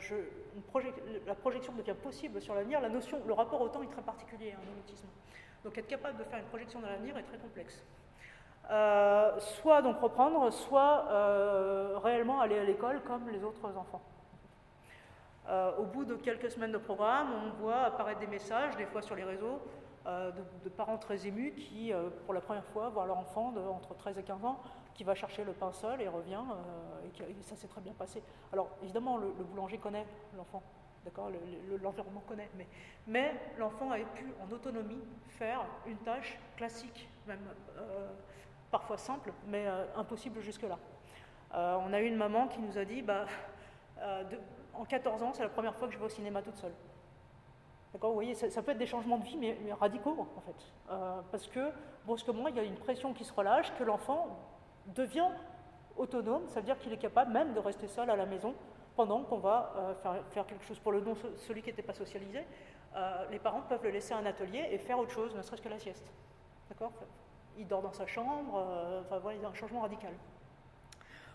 [1.26, 2.80] la projection devient possible sur l'avenir.
[2.80, 5.08] La notion, le rapport au temps est très particulier hein, dans l'autisme.
[5.64, 7.84] Donc être capable de faire une projection dans l'avenir est très complexe.
[9.40, 14.02] soit donc reprendre, soit réellement aller à l'école comme les autres enfants.
[15.80, 19.16] au bout de quelques semaines de programme, on voit apparaître des messages, des fois sur
[19.16, 19.60] les réseaux,
[20.08, 20.32] euh,
[20.64, 23.94] de, parents très émus qui, euh, pour la première fois, voient leur enfant de, entre
[23.94, 24.58] 13 et 15 ans
[24.94, 28.24] qui va chercher le pain seul et revient, euh, et, ça s'est très bien passé.
[28.54, 30.06] Alors, évidemment, le, boulanger connaît
[30.38, 30.64] l'enfant,
[31.04, 31.30] d'accord
[31.84, 32.68] L'environnement connaît, mais,
[33.06, 37.42] mais l'enfant a pu, en autonomie, faire une tâche classique, même
[38.72, 40.78] parfois simple, mais impossible jusque-là.
[41.54, 43.26] on a eu une maman qui nous a dit, bah,
[44.74, 46.74] en 14 ans, c'est la première fois que je vais au cinéma toute seule.
[47.94, 50.72] Vous voyez, ça, peut être des changements de vie, mais, radicaux, en fait.
[50.92, 51.72] Euh, parce que,
[52.06, 54.38] brusquement, il y a une pression qui se relâche, que l'enfant
[54.88, 55.30] devient
[55.96, 58.54] autonome, ça veut dire qu'il est capable même de rester seul à la maison
[58.96, 60.80] pendant qu'on va euh, faire, quelque chose.
[60.80, 62.46] Pour le non, celui qui n'était pas socialisé,
[62.96, 65.62] euh, les parents peuvent le laisser à un atelier et faire autre chose, ne serait-ce
[65.62, 66.14] que la sieste.
[66.70, 66.92] D'accord?
[67.58, 68.64] Il dort dans sa chambre,
[69.02, 70.14] enfin voilà, il y a un changement radical.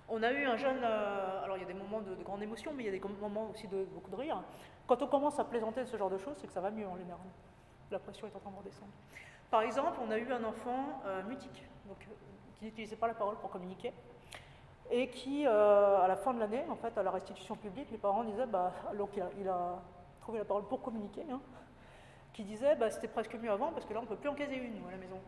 [0.08, 2.72] On a eu un jeune, alors il y a des moments de, de, grande émotion,
[2.76, 4.40] mais il y a des moments aussi de beaucoup de rire.
[4.86, 6.86] Quand on commence à plaisanter de ce genre de choses, c'est que ça va mieux
[6.86, 7.26] en général.
[7.90, 8.92] La pression est en train de redescendre.
[9.50, 11.92] Par exemple, on a eu un enfant euh, mutique, euh,
[12.58, 13.92] qui n'utilisait pas la parole pour communiquer,
[14.90, 17.98] et qui, euh, à la fin de l'année, en fait, à la restitution publique, les
[17.98, 19.78] parents disaient, bah, alors qu'il a, il a
[20.20, 21.40] trouvé la parole pour communiquer, hein,
[22.32, 24.34] qui disait, bah, c'était presque mieux avant, parce que là, on ne peut plus en
[24.34, 25.20] caser une, à la maison.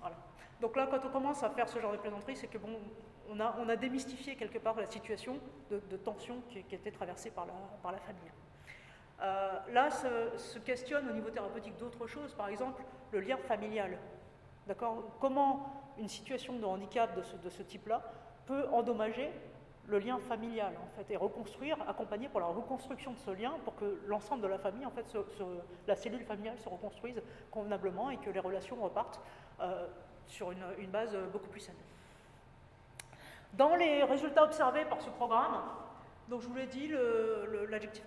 [0.00, 0.16] Voilà.
[0.60, 2.78] Donc là, quand on commence à faire ce genre de plaisanterie, c'est que bon,
[3.30, 5.38] on a, démystifié quelque part la situation
[5.70, 8.32] de, tension qui, était traversée par la, famille.
[9.22, 12.82] Euh, là, se, questionne au niveau thérapeutique d'autres choses, par exemple
[13.12, 13.98] le lien familial.
[14.66, 15.04] D'accord?
[15.20, 18.02] Comment une situation de handicap de ce, type-là
[18.46, 19.30] peut endommager
[19.86, 23.74] le lien familial en fait, et reconstruire, accompagner pour la reconstruction de ce lien pour
[23.74, 25.04] que l'ensemble de la famille, en fait,
[25.86, 27.20] la cellule familiale se reconstruise
[27.50, 29.20] convenablement et que les relations repartent
[29.60, 29.86] euh,
[30.26, 31.74] sur une, base beaucoup plus saine.
[33.54, 35.62] Dans les résultats observés par ce programme,
[36.28, 36.90] donc je vous l'ai dit,
[37.68, 38.04] l'adjectif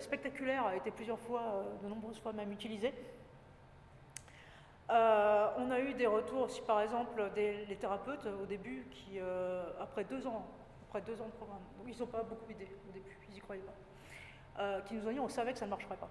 [0.00, 2.94] spectaculaire a été plusieurs fois, euh, de nombreuses fois même utilisé.
[4.90, 9.18] Euh, on a eu des retours aussi, par exemple, des les thérapeutes au début qui,
[9.80, 10.46] après deux ans
[11.00, 11.62] deux ans de programme.
[11.78, 14.62] Donc ils n'ont pas beaucoup aidé au début, ils n'y croyaient pas.
[14.62, 16.10] Euh, qui nous ont dit on savait que ça ne marcherait pas.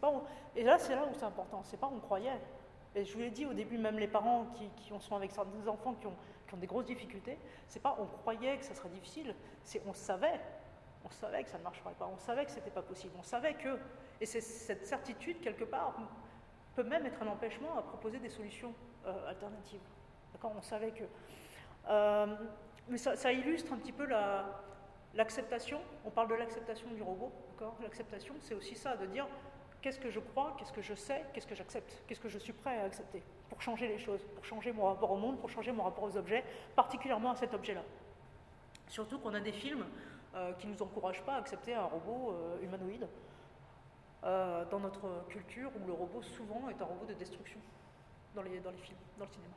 [0.00, 0.12] Pas
[0.56, 1.62] et là, c'est là où c'est important.
[1.64, 2.40] C'est pas on croyait.
[2.94, 5.68] Et je vous l'ai dit au début, même les parents qui, qui sont avec des
[5.68, 6.16] enfants qui ont,
[6.46, 9.94] qui ont des grosses difficultés, c'est pas on croyait que ça serait difficile, c'est on
[9.94, 10.40] savait.
[11.04, 13.54] On savait que ça ne marcherait pas, on savait que c'était pas possible, on savait
[13.54, 13.78] que.
[14.20, 15.94] Et c'est cette certitude, quelque part,
[16.74, 18.74] peut même être un empêchement à proposer des solutions
[19.06, 19.80] euh, alternatives.
[20.32, 20.52] D'accord?
[20.56, 21.04] On savait que.
[21.88, 22.36] Euh,
[22.88, 24.06] mais ça, illustre un petit peu
[25.14, 25.80] l'acceptation.
[26.04, 27.32] On parle de l'acceptation du robot,
[27.82, 29.26] L'acceptation, c'est aussi ça, de dire
[29.80, 32.52] qu'est-ce que je crois, qu'est-ce que je sais, qu'est-ce que j'accepte, qu'est-ce que je suis
[32.52, 33.22] prêt à accepter?
[33.48, 36.16] Pour changer les choses, pour changer mon rapport au monde, pour changer mon rapport aux
[36.16, 36.44] objets,
[36.74, 37.82] particulièrement à cet objet-là.
[38.88, 39.84] Surtout qu'on a des films
[40.34, 43.08] euh, qui ne nous encouragent pas à accepter un robot euh, humanoïde
[44.24, 47.58] euh, dans notre culture où le robot souvent est un robot de destruction
[48.34, 48.62] dans les, films,
[49.18, 49.54] dans le cinéma.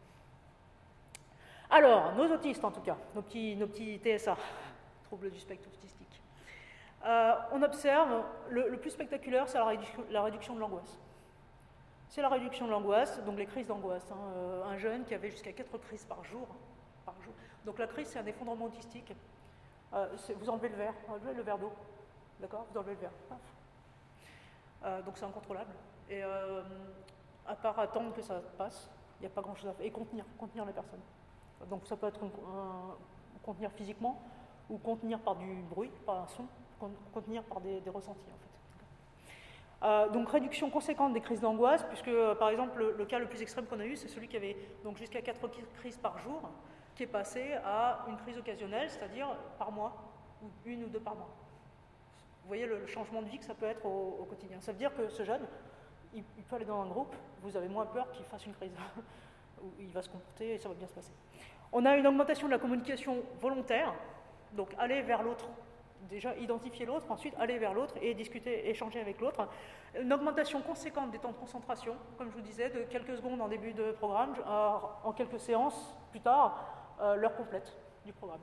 [1.70, 4.38] Alors, nos autistes en tout cas, nos petits, TSA,
[5.04, 6.22] troubles du spectre autistique.
[7.52, 10.98] On observe, le, plus spectaculaire, c'est la réduction, de l'angoisse.
[12.10, 14.12] C'est la réduction de l'angoisse, donc les crises d'angoisse.
[14.12, 14.18] Hein.
[14.36, 16.48] Euh, un jeune qui avait jusqu'à 4 crises par jour.
[17.66, 19.14] Donc la crise, c'est un effondrement autistique.
[19.94, 20.08] Euh,
[20.40, 21.72] vous enlevez le verre, enlevez le verre d'eau.
[22.40, 22.66] D'accord?
[22.72, 23.12] Vous enlevez le verre.
[25.04, 25.74] donc c'est incontrôlable.
[26.10, 29.86] Et à part attendre que ça passe, il n'y a pas grand-chose à faire.
[29.86, 31.02] Et contenir, contenir les personnes.
[31.70, 32.20] Donc ça peut être
[33.44, 34.22] contenir physiquement
[34.70, 36.46] ou contenir par du bruit, par un son,
[37.14, 38.59] contenir par des, ressentis en fait.
[39.82, 43.42] Euh, donc réduction conséquente des crises d'angoisse, puisque euh, par exemple le, cas le plus
[43.42, 45.40] extrême qu'on a eu, c'est celui qui avait donc jusqu'à 4
[45.78, 46.42] crises par jour,
[46.96, 49.28] qui est passé à une crise occasionnelle, c'est-à-dire
[49.58, 49.96] par mois,
[50.44, 51.30] ou une ou deux par mois.
[52.44, 54.60] Vous voyez le, changement de vie que ça peut être au, quotidien.
[54.60, 55.46] Ça veut dire que ce jeune,
[56.14, 58.74] il, il peut aller dans un groupe, vous avez moins peur qu'il fasse une crise,
[59.80, 61.14] il va se comporter et ça va bien se passer.
[61.72, 63.94] On a une augmentation de la communication volontaire,
[64.54, 65.48] donc aller vers l'autre,
[66.08, 69.48] déjà identifier l'autre, ensuite aller vers l'autre et discuter, échanger avec l'autre.
[70.00, 73.48] Une augmentation conséquente des temps de concentration, comme je vous disais, de quelques secondes en
[73.48, 74.34] début de programme,
[75.04, 77.74] en quelques séances plus tard, euh, l'heure complète
[78.06, 78.42] du programme.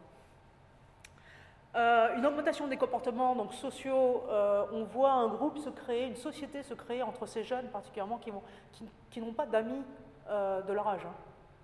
[1.75, 6.17] Euh, une augmentation des comportements donc, sociaux, euh, on voit un groupe se créer, une
[6.17, 9.83] société se créer entre ces jeunes particulièrement qui, n'ont pas d'amis
[10.29, 11.05] de leur âge.
[11.05, 11.15] Hein.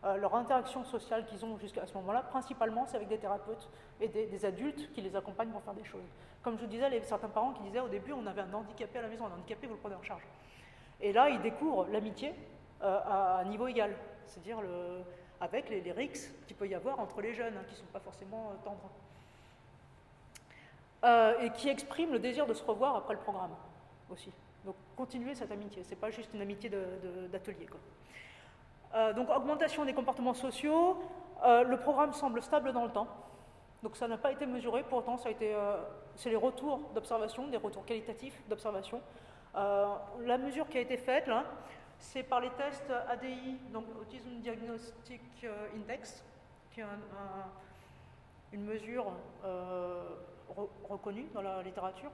[0.04, 3.68] Euh, leur interaction sociale qu'ils ont jusqu'à ce moment-là, principalement, c'est avec des thérapeutes
[4.00, 6.10] et des, adultes qui les accompagnent pour faire des choses.
[6.42, 9.02] Comme je vous disais, certains parents qui disaient au début, on avait un handicapé à
[9.02, 10.22] la maison, un handicapé, vous le prenez en charge.
[11.00, 12.34] Et là, ils découvrent l'amitié
[12.82, 13.94] euh, à un niveau égal,
[14.26, 14.58] c'est-à-dire
[15.40, 17.92] avec les, les rixes qu'il peut y avoir entre les jeunes, hein, qui ne sont
[17.92, 18.90] pas forcément euh, tendres.
[21.44, 23.54] et qui expriment le désir de se revoir après le programme
[24.10, 24.32] aussi.
[24.64, 26.70] Donc continuer cette amitié, c'est pas juste une amitié
[27.30, 27.68] d'atelier.
[28.94, 31.02] Euh, donc augmentation des comportements sociaux,
[31.44, 33.08] euh, le programme semble stable dans le temps,
[33.82, 35.78] donc ça n'a pas été mesuré, pourtant ça a été, euh,
[36.14, 39.00] c'est les retours d'observation, des retours qualitatifs d'observation.
[39.54, 41.44] la mesure qui a été faite là,
[41.98, 45.22] c'est par les tests ADI, donc Autism Diagnostic
[45.74, 46.24] Index,
[46.70, 46.84] qui est
[48.52, 49.12] une mesure
[50.88, 52.10] reconnue dans la littérature.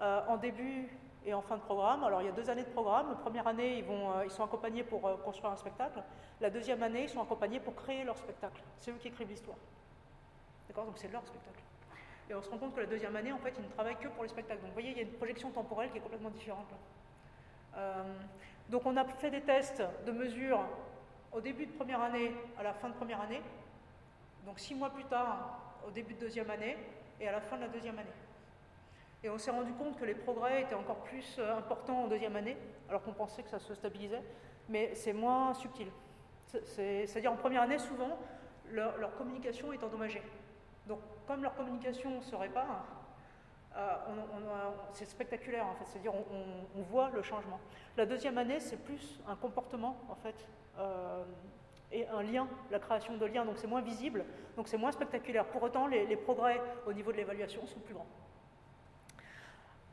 [0.00, 0.88] en début
[1.24, 2.04] et en fin de programme.
[2.04, 3.08] Alors il y a deux années de programme.
[3.08, 6.02] La première année, ils, euh, sont accompagnés pour euh, construire un spectacle.
[6.40, 8.62] La deuxième année, ils sont accompagnés pour créer leur spectacle.
[8.78, 9.56] C'est eux qui écrivent l'histoire.
[10.68, 10.84] D'accord?
[10.84, 11.60] Donc c'est leur spectacle.
[12.28, 14.08] Et on se rend compte que la deuxième année, en fait, ils ne travaillent que
[14.08, 14.60] pour les spectacles.
[14.60, 16.72] Donc vous voyez, il y a une projection temporelle qui est complètement différente.
[17.76, 18.02] Euh,
[18.68, 20.60] donc on a fait des tests de mesure
[21.32, 23.42] au début de première année, à la fin de première année.
[24.46, 26.76] Donc six mois plus tard, au début de deuxième année,
[27.20, 28.08] et à la fin de la deuxième année.
[29.24, 32.36] Et on s'est rendu compte que les progrès étaient encore plus euh, importants en deuxième
[32.36, 32.58] année,
[32.90, 34.22] alors qu'on pensait que ça se stabilisait,
[34.68, 35.88] mais c'est moins subtil.
[36.46, 38.18] C'est-à-dire en première année, souvent,
[38.70, 40.22] leur, communication est endommagée.
[40.86, 42.84] Donc comme leur communication se répare,
[43.76, 43.96] euh,
[44.92, 47.58] c'est spectaculaire en fait, c'est-à-dire on, voit le changement.
[47.96, 50.46] La deuxième année, c'est plus un comportement en fait,
[50.78, 51.24] euh,
[51.90, 55.46] et un lien, la création de liens, donc c'est moins visible, donc c'est moins spectaculaire.
[55.46, 58.06] Pour autant, les progrès au niveau de l'évaluation sont plus grands.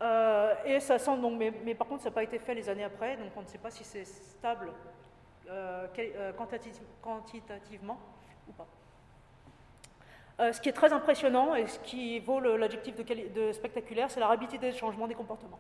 [0.02, 2.84] Euh, et ça semble donc, mais, par contre, ça n'a pas été fait les années
[2.84, 4.72] après, donc on ne sait pas si c'est stable
[7.02, 8.00] quantitativement
[8.48, 8.68] ou pas.
[10.54, 14.72] ce qui est très impressionnant et ce qui vaut l'adjectif de, spectaculaire, c'est la rapidité
[14.72, 15.60] de changement des comportements.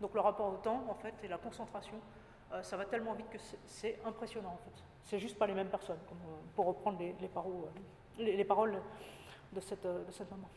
[0.00, 1.94] Donc le rapport au temps, en fait, et la concentration,
[2.62, 4.82] ça va tellement vite que c'est impressionnant, en fait.
[5.04, 6.00] C'est juste pas les mêmes personnes,
[6.56, 7.14] pour reprendre les,
[8.18, 8.82] les paroles
[9.52, 10.48] de cette, de cette maman.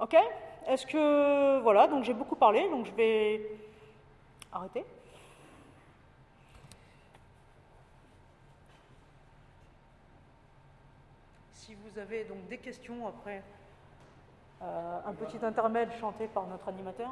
[0.00, 0.16] Ok
[0.66, 1.60] Est-ce que.
[1.60, 3.50] Voilà, donc j'ai beaucoup parlé, donc je vais
[4.52, 4.84] arrêter.
[11.52, 13.42] Si vous avez donc des questions après
[14.62, 17.10] euh, un petit intermède chanté par notre animateur.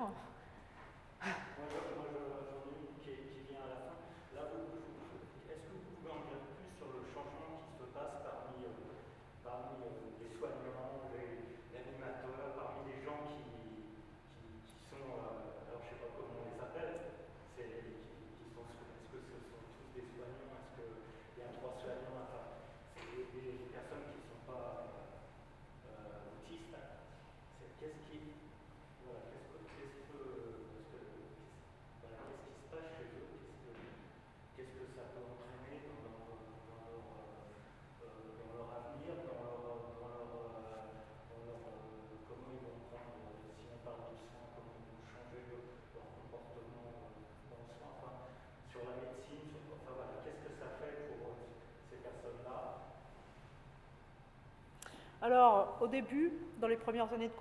[55.27, 57.35] Alors, au début, dans les premières années de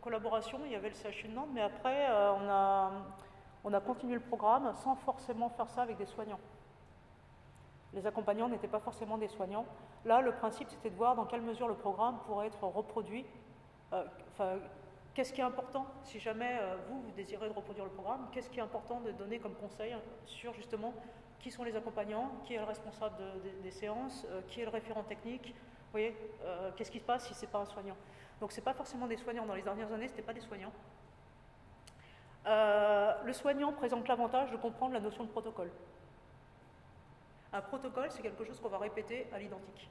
[0.00, 2.90] collaboration, il y avait le CHU de Nantes, mais après, euh, on, a,
[3.62, 6.40] on a continué le programme sans forcément faire ça avec des soignants.
[7.92, 9.66] Les accompagnants n'étaient pas forcément des soignants.
[10.06, 13.26] Là, le principe, c'était de voir dans quelle mesure le programme pourrait être reproduit.
[13.92, 14.58] Euh,
[15.12, 18.60] qu'est-ce qui est important si jamais euh, vous, vous désirez reproduire le programme Qu'est-ce qui
[18.60, 19.94] est important de donner comme conseil
[20.24, 20.94] sur justement
[21.38, 23.16] qui sont les accompagnants, qui est le responsable
[23.62, 25.54] des séances, qui est le référent technique,
[25.96, 27.96] voyez, euh, qu'est-ce qui se passe si ce n'est pas un soignant?
[28.40, 29.46] Donc ce n'est pas forcément des soignants.
[29.46, 30.72] Dans les dernières années, ce n'était pas des soignants.
[32.46, 35.70] Euh, le soignant présente l'avantage de comprendre la notion de protocole.
[37.52, 39.88] Un protocole, c'est quelque chose qu'on va répéter à l'identique.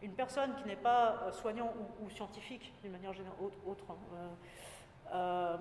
[0.00, 3.84] Une personne qui n'est pas euh, soignant ou, scientifique, d'une manière générale, autre,
[5.12, 5.58] hein,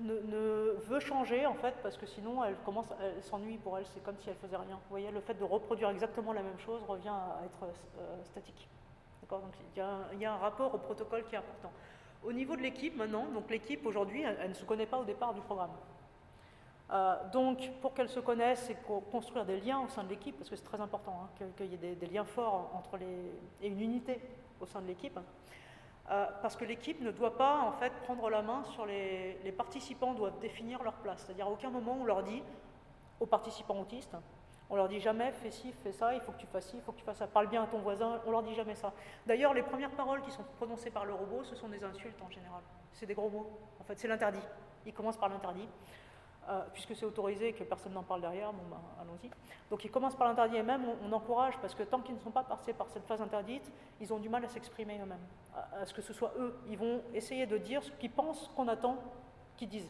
[0.00, 4.02] ne, veut changer en fait parce que sinon elle commence, elle s'ennuie pour elle, c'est
[4.02, 4.74] comme si elle faisait rien.
[4.74, 8.68] Vous voyez, le fait de reproduire exactement la même chose revient à être euh, statique.
[9.20, 9.40] D'accord?
[9.40, 11.70] Donc il y, a un, rapport au protocole qui est important.
[12.24, 15.34] Au niveau de l'équipe maintenant, donc l'équipe aujourd'hui, elle, ne se connaît pas au départ
[15.34, 15.72] du programme.
[16.90, 18.76] Euh, donc pour qu'elle se connaisse, c'est
[19.10, 21.74] construire des liens au sein de l'équipe parce que c'est très important hein, qu'il y
[21.74, 23.32] ait des, liens forts entre les
[23.62, 24.20] et une unité
[24.60, 25.18] au sein de l'équipe.
[26.12, 29.52] Euh, parce que l'équipe ne doit pas en fait prendre la main sur les, les
[29.52, 31.22] participants, doivent définir leur place.
[31.24, 32.42] C'est-à-dire à aucun moment on leur dit
[33.18, 34.14] aux participants autistes,
[34.68, 36.82] on leur dit jamais fais ci, fais ça, il faut que tu fasses ci, il
[36.82, 38.92] faut que tu fasses ça, parle bien à ton voisin, on leur dit jamais ça.
[39.26, 42.30] D'ailleurs, les premières paroles qui sont prononcées par le robot, ce sont des insultes en
[42.30, 42.62] général.
[42.92, 43.50] C'est des gros mots.
[43.80, 44.40] En fait, c'est l'interdit.
[44.84, 45.68] Il commence par l'interdit.
[46.48, 49.30] Euh, puisque c'est autorisé et que personne n'en parle derrière, bon ben, allons-y.
[49.70, 52.32] Donc ils commencent par l'interdit et même on, encourage, parce que tant qu'ils ne sont
[52.32, 53.70] pas passés par cette phase interdite,
[54.00, 55.24] ils ont du mal à s'exprimer eux-mêmes,
[55.54, 56.58] à, ce que ce soit eux.
[56.68, 58.96] Ils vont essayer de dire ce qu'ils pensent qu'on attend
[59.56, 59.88] qu'ils disent.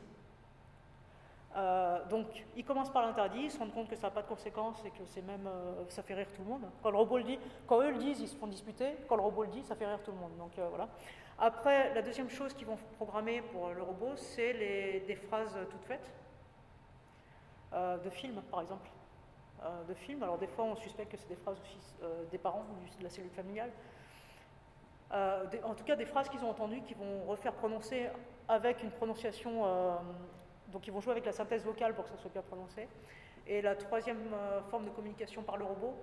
[1.57, 4.29] Euh, donc ils commencent par l'interdit, ils se rendent compte que ça n'a pas de
[4.29, 6.69] conséquences et que c'est même euh, ça fait rire tout le monde.
[6.83, 8.95] Quand le robot le dit, quand eux le disent, ils se font disputer.
[9.09, 10.37] Quand le robot le dit, ça fait rire tout le monde.
[10.37, 10.91] Donc voilà.
[11.39, 16.13] Après, la deuxième chose qu'ils vont programmer pour le robot, c'est des phrases toutes faites.
[17.75, 18.89] Euh, de films, par exemple.
[19.65, 22.39] Euh, de films, alors des fois on suspecte que c'est des phrases aussi euh, des
[22.39, 22.65] parents
[22.99, 23.71] de la cellule familiale.
[25.13, 28.11] en tout cas, des phrases qu'ils ont entendues, qu'ils vont refaire prononcer
[28.49, 29.63] avec une prononciation.
[30.73, 32.89] donc, ils vont jouer avec la synthèse vocale pour que ça soit bien prononcé.
[33.47, 34.35] Et la troisième
[34.71, 35.95] forme de communication par le robot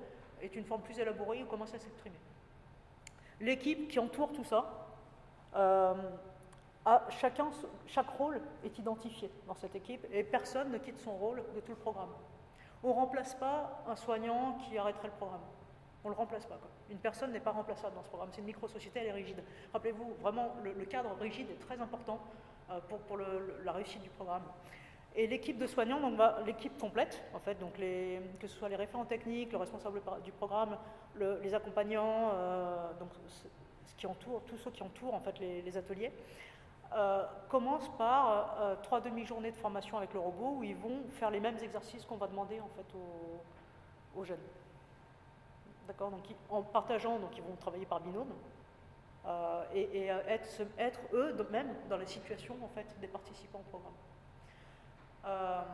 [0.41, 2.19] est une forme plus élaborée où commence à s'exprimer.
[3.41, 4.63] L'équipe qui entoure tout ça
[7.09, 7.49] chacun,
[7.87, 11.71] chaque rôle est identifié dans cette équipe et personne ne quitte son rôle de tout
[11.71, 12.09] le programme.
[12.83, 15.41] On ne remplace pas un soignant qui arrêterait le programme.
[16.03, 16.57] On ne le remplace pas.
[16.89, 18.29] Une personne n'est pas remplaçable dans ce programme.
[18.31, 19.43] C'est une micro-société, elle est rigide.
[19.73, 22.19] Rappelez-vous, vraiment, le, cadre rigide est très important
[22.71, 24.43] euh, pour, la réussite du programme.
[25.15, 29.05] Et l'équipe de soignants, donc l'équipe complète, en fait, donc que ce soit les référents
[29.05, 30.77] techniques, le responsable du programme,
[31.15, 33.09] les accompagnants, euh, donc
[33.85, 36.11] ce qui entoure, tous ceux qui entourent en fait les ateliers,
[36.95, 41.03] euh, commence par euh, euh, trois demi-journées de formation avec le robot où ils vont
[41.11, 42.85] faire les mêmes exercices qu'on va demander en fait
[44.15, 44.39] aux, jeunes.
[45.87, 46.09] D'accord?
[46.09, 48.31] Donc en partageant, donc ils vont travailler par binôme
[49.73, 50.47] et, être,
[50.79, 55.65] être, eux mêmes dans la situation en fait des participants au programme.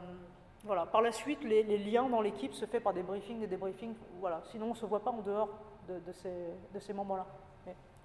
[0.65, 0.85] voilà.
[0.85, 3.95] Par la suite, les, liens dans l'équipe se font par des briefings, des débriefings.
[4.19, 4.41] Voilà.
[4.51, 5.49] Sinon, on ne se voit pas en dehors
[5.87, 7.25] de, ces, de ces moments-là.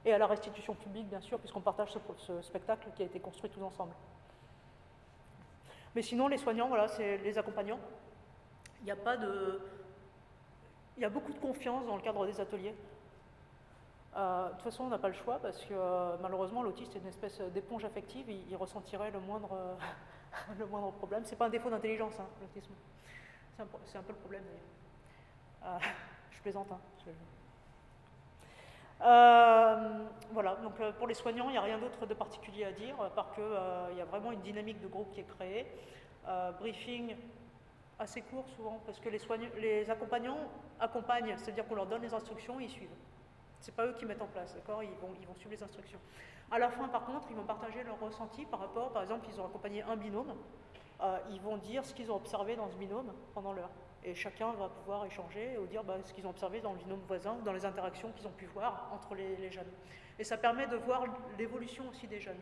[0.05, 3.51] Et à la restitution publique, bien sûr, puisqu'on partage ce, spectacle qui a été construit
[3.51, 3.93] tous ensemble.
[5.95, 7.81] Mais sinon, les soignants, voilà, c'est les accompagnants.
[8.81, 9.61] Il n'y a pas de.
[10.97, 12.75] Il y a beaucoup de confiance dans le cadre des ateliers.
[14.17, 17.01] Euh, de toute façon, on n'a pas le choix parce que euh, malheureusement, l'autiste est
[17.01, 18.29] une espèce d'éponge affective.
[18.29, 19.51] Il, ressentirait le moindre,
[20.59, 21.23] le moindre problème.
[21.25, 22.73] C'est pas un défaut d'intelligence, hein, l'autisme.
[23.85, 24.45] C'est un, peu le problème.
[25.65, 25.79] Euh,
[26.31, 26.73] je plaisante.
[26.73, 26.79] Hein,
[29.01, 33.31] voilà, donc pour les soignants, il n'y a rien d'autre de particulier à dire, parce
[33.35, 35.67] qu'il y a vraiment une dynamique de groupe qui est créée.
[36.59, 37.17] briefing
[38.01, 40.39] assez court souvent, parce que les, accompagnants
[40.81, 42.89] accompagnent, c'est-à-dire qu'on leur donne les instructions, ils suivent.
[43.61, 44.83] Ce n'est pas eux qui mettent en place, d'accord?
[44.83, 45.99] Ils vont, ils vont suivre les instructions.
[46.51, 49.39] À la fin, par contre, ils vont partager leur ressenti par rapport, par exemple, ils
[49.39, 50.35] ont accompagné un binôme,
[51.03, 53.71] euh, ils vont dire ce qu'ils ont observé dans ce binôme pendant l'heure.
[54.03, 57.01] Et chacun va pouvoir échanger ou dire bah, ce qu'ils ont observé dans le binôme
[57.07, 59.71] voisin, dans les interactions qu'ils ont pu voir entre les, jeunes.
[60.19, 61.05] Et ça permet de voir
[61.39, 62.41] l'évolution aussi des jeunes.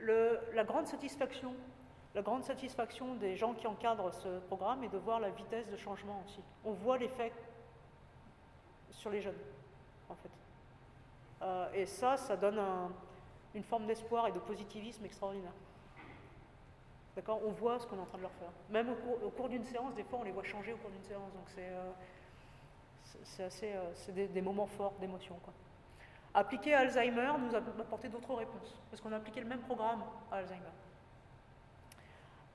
[0.00, 1.54] La grande satisfaction
[2.16, 5.76] la grande satisfaction des gens qui encadrent ce programme est de voir la vitesse de
[5.76, 6.40] changement aussi.
[6.64, 7.30] On voit l'effet
[8.90, 9.36] sur les jeunes,
[10.08, 10.30] en fait.
[11.42, 12.58] Euh, et ça, ça donne
[13.54, 15.52] une forme d'espoir et de positivisme extraordinaire.
[17.16, 18.50] D'accord On voit ce qu'on est en train de leur faire.
[18.70, 21.32] Même au cours, d'une séance, des fois, on les voit changer au cours d'une séance.
[21.32, 21.68] Donc c'est
[23.42, 25.36] euh, assez, euh, c'est des, moments forts d'émotion.
[26.34, 30.36] Appliquer Alzheimer nous a apporté d'autres réponses, parce qu'on a appliqué le même programme à
[30.36, 30.60] Alzheimer.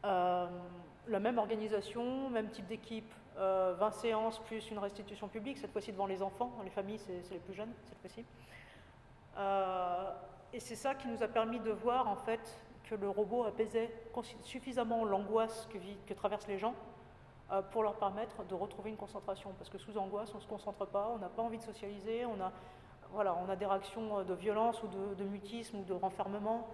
[0.03, 6.05] la même organisation, même type d'équipe, 20 séances plus une restitution publique, cette fois-ci devant
[6.05, 8.23] les enfants, les familles, c'est les plus jeunes cette fois-ci.
[9.37, 10.11] Euh,
[10.53, 12.57] et c'est ça qui nous a permis de voir en fait
[12.91, 13.89] que le robot apaisait
[14.43, 15.69] suffisamment l'angoisse
[16.07, 16.75] que, traversent les gens
[17.51, 19.53] euh, pour leur permettre de retrouver une concentration.
[19.57, 22.25] Parce que sous angoisse, on ne se concentre pas, on n'a pas envie de socialiser,
[22.25, 22.51] on a,
[23.13, 26.67] voilà, on a des réactions de violence ou de, mutisme ou de renfermement.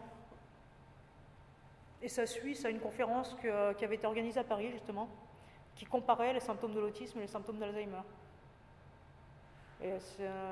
[2.01, 5.09] Et ça suit, ça une conférence qui avait été organisée à Paris justement,
[5.75, 8.01] qui comparait les symptômes de l'autisme et les symptômes d'Alzheimer.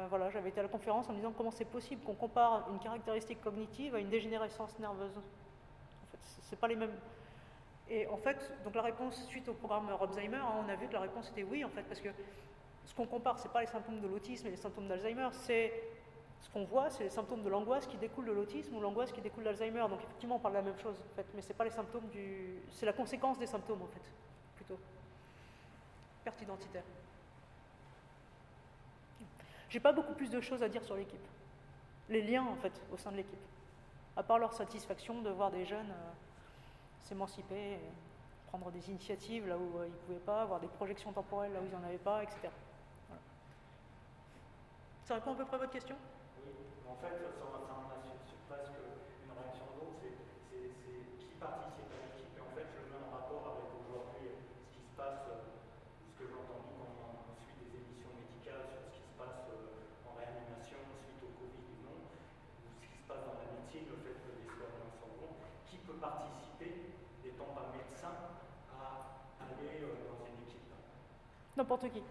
[0.09, 2.79] Voilà, j'avais été à la conférence en me disant comment c'est possible qu'on compare une
[2.79, 5.19] caractéristique cognitive à une dégénérescence nerveuse.
[6.41, 6.93] C'est pas les mêmes.
[7.89, 10.93] Et en fait, donc la réponse suite au programme Alzheimer, hein, on a vu que
[10.93, 12.09] la réponse était oui, en fait, parce que
[12.85, 15.71] ce qu'on compare, c'est pas les symptômes de l'autisme et les symptômes d'Alzheimer, c'est
[16.41, 19.21] ce qu'on voit, c'est les symptômes de l'angoisse qui découlent de l'autisme ou l'angoisse qui
[19.21, 19.85] découle d'Alzheimer.
[19.89, 22.07] Donc effectivement, on parle de la même chose, en fait, mais c'est pas les symptômes
[22.09, 24.01] du, c'est la conséquence des symptômes, en fait,
[24.55, 24.79] plutôt.
[26.23, 26.83] Perte identitaire.
[29.69, 31.27] J'ai pas beaucoup plus de choses à dire sur l'équipe.
[32.09, 33.39] Les liens, en fait, au sein de l'équipe.
[34.17, 36.11] À part leur satisfaction de voir des jeunes euh,
[37.01, 37.77] s'émanciper,
[38.47, 41.59] prendre des initiatives là où euh, ils ne pouvaient pas, avoir des projections temporelles là
[41.59, 42.47] où ils n'en avaient pas, etc.
[45.03, 45.95] Ça répond à peu près à votre question
[46.43, 46.53] Oui,
[46.89, 47.75] en fait, ça, ça
[48.49, 48.79] presque
[49.21, 50.71] une réaction d'autre, c'est
[51.19, 54.79] qui participe à l'équipe et en fait je le mets en rapport avec aujourd'hui ce
[54.79, 55.27] qui se passe
[71.55, 72.03] N'importe qui.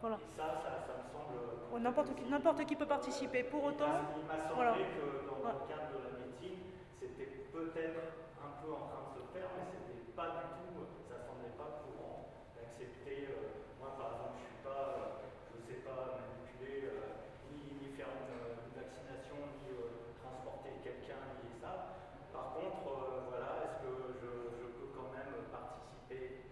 [0.00, 0.16] Voilà.
[0.16, 1.82] Et ça, ça, ça me semble.
[1.82, 3.42] N'importe qui, n'importe qui peut participer.
[3.44, 4.00] Pour autant.
[4.16, 4.72] Il m'a semblé voilà.
[4.72, 8.00] que dans le cadre de la médecine, c'était peut-être
[8.40, 11.84] un peu en train de se faire, mais c'était pas du tout, ça semblait pas
[11.84, 13.28] courant d'accepter.
[13.28, 17.92] Euh, moi, par exemple, je suis pas, euh, je sais pas manipuler euh, ni, ni,
[17.92, 22.08] faire une, une vaccination, ni euh, transporter quelqu'un, ni ça.
[22.32, 26.48] Par contre, euh, voilà, est-ce que je, je peux quand même participer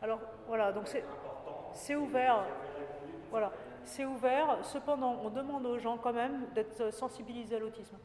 [0.00, 0.88] Alors voilà, donc
[1.72, 2.44] c'est ouvert.
[3.30, 3.52] Voilà,
[3.84, 4.58] c'est ouvert.
[4.62, 7.96] Cependant, on demande aux gens quand même d'être sensibilisés à l'autisme.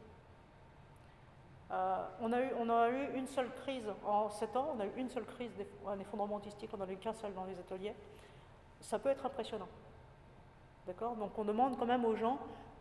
[1.71, 2.31] Euh, on,
[2.69, 5.51] a eu, une seule crise en 7 ans, on a eu une seule crise,
[5.87, 7.95] un effondrement autistique, on n'en a eu qu'un seul dans les ateliers.
[8.79, 9.67] Ça peut être impressionnant.
[10.85, 11.15] D'accord?
[11.15, 12.37] Donc on demande quand même aux gens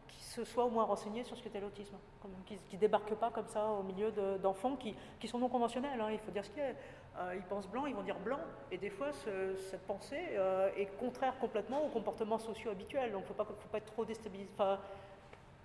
[0.08, 1.96] qui se soient au moins renseignés sur ce qu'était l'autisme,
[2.44, 4.12] qui ne débarquent pas comme ça au milieu
[4.42, 6.72] d'enfants qui, qui, sont non conventionnels, hein, il faut dire ce qu'il y a.
[7.18, 8.40] Euh, ils pensent blanc, ils vont dire blanc,
[8.70, 13.24] et des fois cette pensée euh, est contraire complètement aux comportements sociaux habituels, donc il
[13.24, 14.48] ne faut pas, faut être trop déstabilisé.
[14.54, 14.80] Enfin,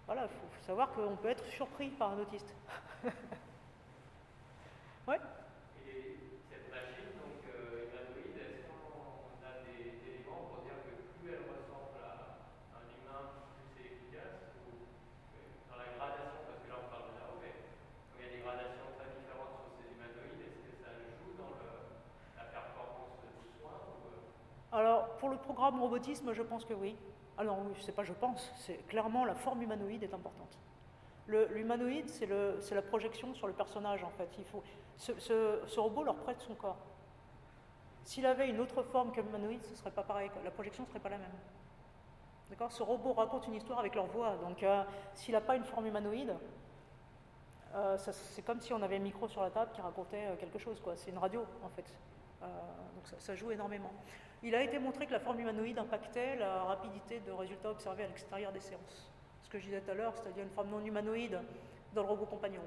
[0.06, 2.54] voilà, il faut, savoir qu'on peut être surpris par un autiste.
[5.08, 5.20] ouais
[25.28, 26.96] Pour le programme robotisme, je pense que oui.
[27.38, 30.58] Alors oui, sais pas je pense, c'est clairement la forme humanoïde est importante.
[31.28, 34.30] L'humanoïde, c'est la projection sur le personnage en fait.
[34.40, 34.64] Il faut,
[34.96, 36.78] ce, robot leur prête son corps.
[38.06, 40.32] S'il avait une autre forme que l'humanoïde, ce serait pas pareil.
[40.46, 41.36] La projection ne serait pas la même.
[42.50, 42.72] D'accord?
[42.72, 44.38] Ce robot raconte une histoire avec leur voix.
[44.48, 44.82] Donc, euh,
[45.14, 46.34] s'il n'a pas une forme humanoïde,
[47.76, 50.58] euh, c'est comme si on avait un micro sur la table qui racontait euh, quelque
[50.58, 50.82] chose.
[50.96, 51.94] C'est une radio, en fait.
[52.42, 53.92] Donc, ça, joue énormément.
[54.44, 58.08] Il a été montré que la forme humanoïde impactait la rapidité de résultats observés à
[58.08, 59.12] l'extérieur des séances.
[59.44, 61.40] Ce que je disais tout à l'heure, c'est-à-dire une forme non humanoïde
[61.94, 62.62] dans le robot compagnon.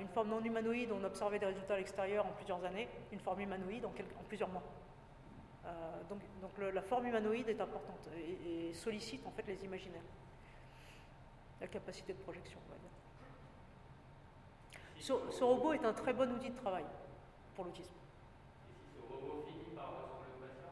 [0.00, 2.88] une forme non humanoïde, on observait des résultats à l'extérieur en plusieurs années.
[3.10, 3.92] Une forme humanoïde en,
[4.26, 4.62] plusieurs mois.
[5.66, 5.70] Euh,
[6.08, 6.20] donc,
[6.58, 10.02] la forme humanoïde est importante et, sollicite en fait les imaginaires.
[11.60, 12.76] La capacité de projection, on va.
[15.02, 16.84] Ce, robot est un très bon outil de travail
[17.56, 17.92] pour l'autisme.
[19.22, 20.68] Et si ce finit par ressembler au patient.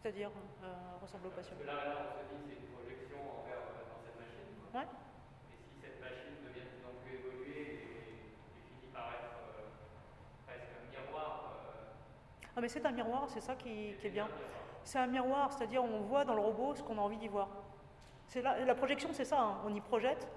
[0.00, 0.30] C'est-à-dire
[0.62, 3.60] euh, ressembler au patient Parce que là, là, on se dit c'est une projection envers,
[3.60, 4.48] euh, dans cette machine.
[4.74, 4.86] Ouais.
[12.54, 14.28] Ah, mais c'est un miroir, c'est ça qui, est bien.
[14.84, 17.48] C'est un miroir, c'est-à-dire on voit dans le robot ce qu'on a envie d'y voir.
[18.34, 19.58] La, la, projection, c'est ça, hein.
[19.64, 20.28] on y projette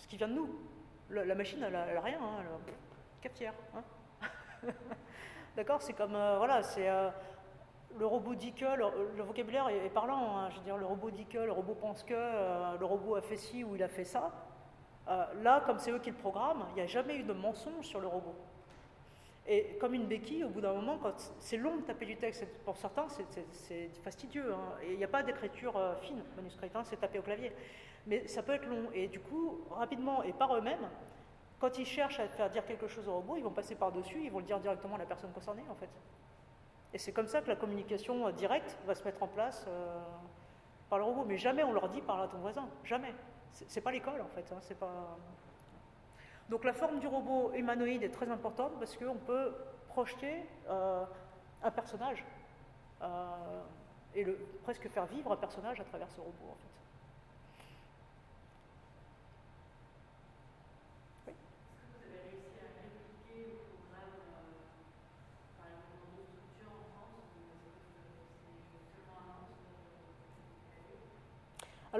[0.00, 0.48] ce qui vient de nous.
[1.10, 2.74] La, machine, elle n'a rien, hein, elle
[3.20, 3.54] cafetière.
[3.74, 3.82] Hein.
[5.56, 7.10] D'accord C'est comme, euh, voilà, c'est euh,
[7.98, 10.36] le robot dit que, le, vocabulaire est, parlant.
[10.36, 10.50] Hein.
[10.50, 13.22] je veux dire, le robot dit que, le robot pense que, euh, le robot a
[13.22, 14.30] fait ci ou il a fait ça.
[15.42, 18.00] là, comme c'est eux qui le programment, il n'y a jamais eu de mensonge sur
[18.00, 18.34] le robot.
[19.46, 22.46] Et comme une béquille, au bout d'un moment, quand c'est long de taper du texte,
[22.64, 23.06] pour certains,
[23.50, 24.52] c'est fastidieux.
[24.52, 24.76] Hein.
[24.82, 27.52] Et il n'y a pas d'écriture fine, manuscrite, hein, c'est taper au clavier.
[28.06, 28.88] Mais ça peut être long.
[28.94, 30.88] Et du coup, rapidement et par eux-mêmes,
[31.60, 34.32] quand ils cherchent à faire dire quelque chose au robot, ils vont passer par-dessus, ils
[34.32, 35.90] vont le dire directement à la personne concernée, en fait.
[36.92, 40.00] Et c'est comme ça que la communication euh, directe va se mettre en place euh,
[40.88, 41.24] par le robot.
[41.26, 42.66] Mais jamais on leur dit parle à ton voisin.
[42.82, 43.14] Jamais.
[43.52, 44.50] C'est pas l'école, en fait.
[44.52, 44.58] Hein.
[44.60, 45.18] C'est pas.
[46.48, 49.52] Donc la forme du robot humanoïde est très importante parce qu'on peut
[49.88, 51.04] projeter euh,
[51.62, 52.24] un personnage
[54.14, 54.26] et
[54.62, 56.79] presque faire vivre un personnage à travers ce robot en fait.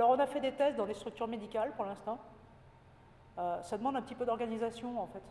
[0.01, 2.19] Alors on a fait des tests dans des structures médicales pour l'instant.
[3.37, 5.23] Euh, ça demande un petit peu d'organisation en fait.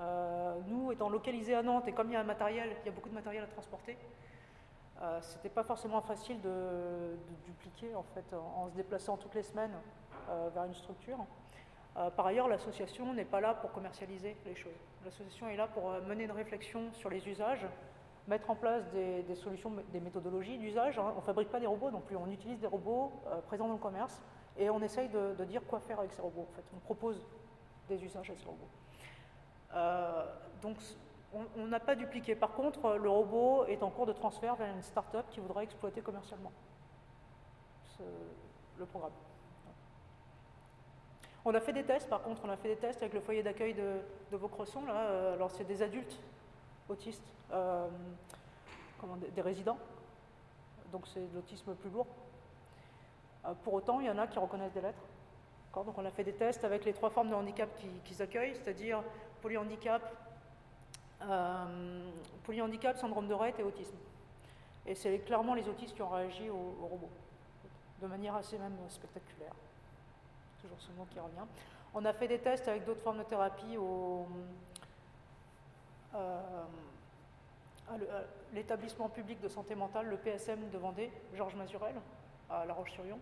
[0.00, 2.88] Euh, nous, étant localisés à Nantes, et comme il y a un matériel, il y
[2.88, 3.98] a beaucoup de matériel à transporter,
[5.02, 9.76] euh, c'était pas forcément facile de, dupliquer en fait en, se déplaçant toutes les semaines
[10.54, 11.18] vers une structure.
[12.16, 14.80] par ailleurs, l'association n'est pas là pour commercialiser les choses.
[15.04, 17.66] L'association est là pour mener une réflexion sur les usages,
[18.28, 20.98] mettre en place des, solutions, des méthodologies d'usage.
[20.98, 21.12] Hein.
[21.14, 23.12] On ne fabrique pas des robots non plus, on utilise des robots
[23.46, 24.22] présents dans le commerce
[24.56, 26.46] et on essaye de, dire quoi faire avec ces robots.
[26.50, 26.64] En fait.
[26.76, 27.24] On propose
[27.88, 28.68] des usages à ce robot.
[29.74, 30.24] Euh,
[30.62, 30.76] donc
[31.56, 32.34] on n'a pas dupliqué.
[32.34, 36.00] Par contre, le robot est en cours de transfert vers une start-up qui voudrait exploiter
[36.00, 36.52] commercialement
[38.78, 39.12] le programme.
[41.44, 43.42] On a fait des tests, par contre, on a fait des tests avec le foyer
[43.42, 44.00] d'accueil de,
[44.30, 44.84] de Vaucresson.
[44.84, 46.18] Là, euh, alors, c'est des adultes
[46.88, 47.88] autistes, euh,
[49.34, 49.78] des, résidents,
[50.92, 52.06] donc c'est l'autisme plus lourd.
[53.62, 55.04] pour autant, il y en a qui reconnaissent des lettres.
[55.84, 57.68] Donc on a fait des tests avec les trois formes de handicap
[58.04, 59.02] qu'ils accueillent, c'est-à-dire
[59.40, 60.02] polyhandicap,
[61.22, 62.10] euh,
[62.44, 63.96] polyhandicap, syndrome de Rett et autisme.
[64.86, 67.10] Et c'est clairement les autistes qui ont réagi au, robot,
[68.00, 69.52] de manière assez même spectaculaire.
[70.60, 71.46] Toujours ce mot qui revient.
[71.94, 74.77] On a fait des tests avec d'autres formes de thérapie au, euh,
[76.14, 76.66] à
[78.52, 81.94] l'établissement public de santé mentale, le PSM de Vendée, Georges Mazurel,
[82.50, 83.18] à La Roche-sur-Yon.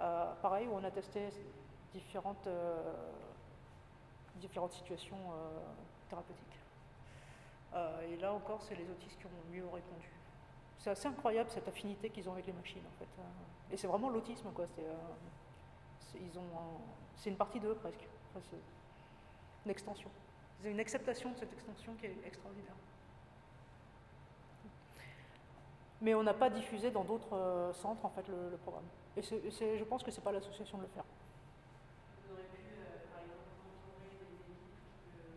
[0.00, 1.28] Euh, pareil, où on a testé
[1.92, 2.92] différentes, euh,
[4.36, 5.60] différentes situations euh,
[6.08, 6.58] thérapeutiques.
[8.08, 10.10] et là encore, c'est les autistes qui ont mieux répondu.
[10.78, 13.08] C'est assez incroyable cette affinité qu'ils ont avec les machines, en fait.
[13.72, 14.66] Et c'est vraiment l'autisme, quoi.
[14.76, 14.84] C'est,
[17.28, 18.06] une partie d'eux presque.
[19.64, 20.10] une extension.
[20.60, 22.74] Ils ont une acceptation de cette extension qui est extraordinaire.
[26.00, 28.84] Mais on n'a pas diffusé dans d'autres centres en fait le programme.
[29.16, 31.04] Et je pense que ce n'est pas l'association de le faire.
[32.28, 32.40] Vous euh,
[33.12, 33.38] par exemple,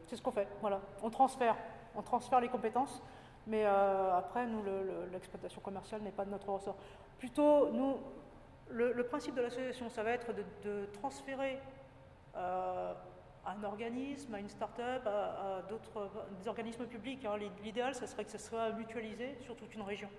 [0.07, 0.81] C'est ce qu'on fait, voilà.
[1.03, 1.55] On transfère,
[1.95, 3.01] on transfère les compétences,
[3.45, 4.63] mais euh, après, nous,
[5.11, 6.75] l'exploitation commerciale n'est pas de notre ressort.
[7.19, 7.97] Plutôt, nous,
[8.69, 10.33] le, principe de l'association, ça va être
[10.63, 11.59] de, transférer
[12.35, 12.93] euh,
[13.47, 16.09] un organisme, à une start-up, à, d'autres,
[16.45, 17.25] organismes publics.
[17.25, 17.37] Hein.
[17.63, 20.09] L'idéal, ce serait que ce soit mutualisé sur toute une région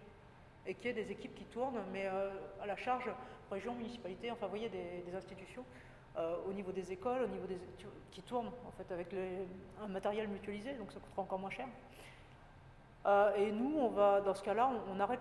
[0.67, 2.31] et qu'il y ait des équipes qui tournent, mais euh,
[2.61, 3.11] à la charge
[3.51, 5.65] région, municipalité, enfin, vous voyez, des, institutions
[6.19, 7.59] euh, au niveau des écoles, au niveau des
[8.11, 9.15] qui tournent en fait avec
[9.83, 11.67] un matériel mutualisé, donc ça coûtera encore moins cher.
[13.07, 15.21] Euh, et nous, on va, dans ce cas-là, on, arrête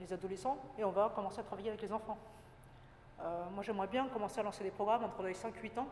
[0.00, 2.18] les adolescents et on va commencer à travailler avec les enfants.
[3.52, 5.88] moi, j'aimerais bien commencer à lancer des programmes entre les 5 et 8 ans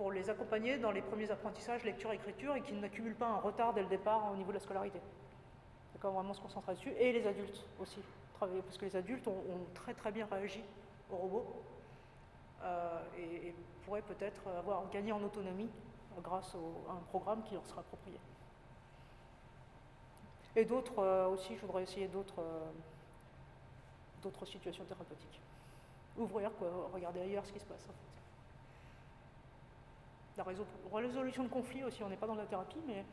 [0.00, 3.82] pour les accompagner dans les premiers apprentissages lecture-écriture et qu'ils n'accumulent pas un retard dès
[3.82, 4.98] le départ au niveau de la scolarité.
[5.92, 6.94] D'accord Vraiment se concentrer dessus.
[6.98, 7.98] Et les adultes aussi,
[8.32, 9.34] travailler, parce que les adultes ont,
[9.74, 10.64] très très bien réagi
[11.12, 11.62] aux robots
[12.62, 13.54] euh, et,
[13.84, 15.68] pourraient peut-être avoir gagné en autonomie
[16.22, 18.18] grâce à un programme qui leur sera approprié.
[20.56, 22.70] Et d'autres euh, aussi, je voudrais essayer d'autres euh,
[24.22, 25.42] d'autres situations thérapeutiques.
[26.16, 27.84] Ouvrir, quoi, regarder ailleurs ce qui se passe.
[27.84, 28.10] En fait.
[30.36, 33.04] La résolution de conflits aussi, on n'est pas dans la thérapie, mais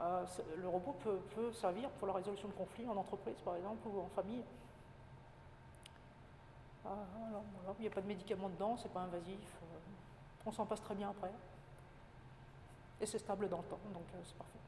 [0.00, 0.24] euh,
[0.56, 0.96] le robot
[1.34, 4.42] peut, servir pour la résolution de conflits en entreprise, par exemple, ou en famille.
[6.84, 6.96] Ah,
[7.78, 9.78] il n'y a pas de médicaments dedans, c'est pas invasif, euh,
[10.44, 11.30] on s'en passe très bien après.
[13.00, 14.58] Et c'est stable dans le temps, donc euh, c'est parfait.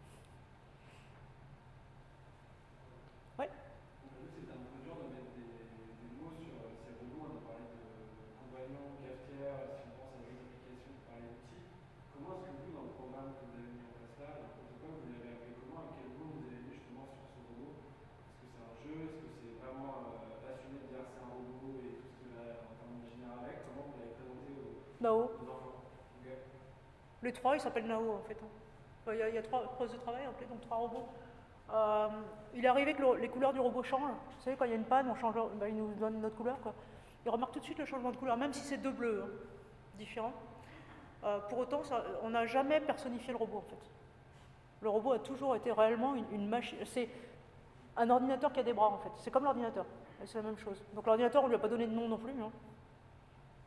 [25.04, 25.30] Nao.
[27.22, 28.36] Les trois, ils s'appellent Nao en fait.
[28.42, 29.12] Hein.
[29.12, 31.06] Il y, a, trois postes de travail, donc trois robots.
[31.72, 32.08] Euh,
[32.54, 34.12] il est arrivé que les couleurs du robot changent.
[34.38, 36.36] Vous savez, quand il y a une panne, on change, ben, il nous donne notre
[36.36, 36.56] couleur.
[37.24, 39.30] Il remarque tout de suite le changement de couleur, même si c'est deux bleus hein,
[39.98, 40.32] différents.
[41.24, 41.82] Euh, pour autant,
[42.22, 43.90] on n'a jamais personnifié le robot en fait.
[44.80, 46.78] Le robot a toujours été réellement une, machine.
[46.84, 47.08] C'est
[47.96, 49.10] un ordinateur qui a des bras en fait.
[49.16, 49.84] C'est comme l'ordinateur.
[50.24, 50.82] C'est la même chose.
[50.94, 52.32] Donc l'ordinateur, on ne lui a pas donné de nom non plus.
[52.32, 52.50] Hein.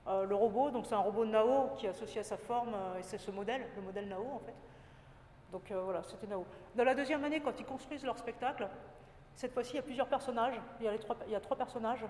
[0.07, 2.99] Euh, le robot, donc c'est un robot Nao qui est associé à sa forme, euh,
[2.99, 4.55] et c'est ce modèle, le modèle Nao en fait.
[5.51, 6.45] Donc euh, voilà, c'était Nao.
[6.75, 8.69] Dans la deuxième année, quand ils construisent leur spectacle,
[9.35, 10.59] cette fois-ci, il y a plusieurs personnages.
[10.79, 12.05] Il y a, trois, personnages.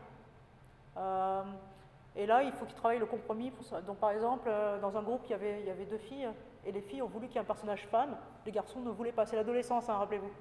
[2.16, 3.52] et là, il faut qu'ils travaillent le compromis.
[3.86, 4.50] Donc par exemple,
[4.82, 6.30] dans un groupe, il y, avait, il y avait deux filles,
[6.66, 8.16] et les filles ont voulu qu'il y ait un personnage femme.
[8.46, 9.26] Les garçons ne voulaient pas.
[9.26, 10.32] C'est l'adolescence, hein, rappelez-vous.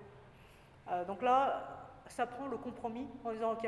[1.09, 1.65] donc là,
[2.07, 3.67] ça prend le compromis en disant, OK,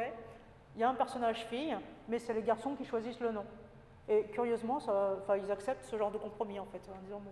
[0.76, 3.44] il y a un personnage fille, mais c'est les garçons qui choisissent le nom.
[4.08, 4.78] Et curieusement,
[5.36, 7.30] ils acceptent ce genre de compromis en fait, en disant bon,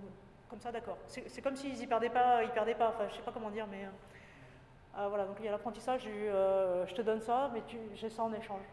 [0.49, 0.99] comme ça, d'accord.
[1.07, 2.91] C'est comme s'ils y perdaient pas, ils perdaient pas.
[2.91, 3.89] Enfin, je sais pas comment dire, mais euh,
[4.99, 5.25] euh, voilà.
[5.25, 6.05] Donc il y a l'apprentissage.
[6.07, 7.63] Euh, je te donne ça, mais
[7.95, 8.65] j'ai ça en échange.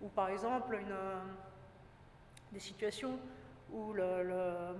[0.00, 0.78] ou par exemple
[2.52, 3.18] des situations
[3.72, 4.74] où le,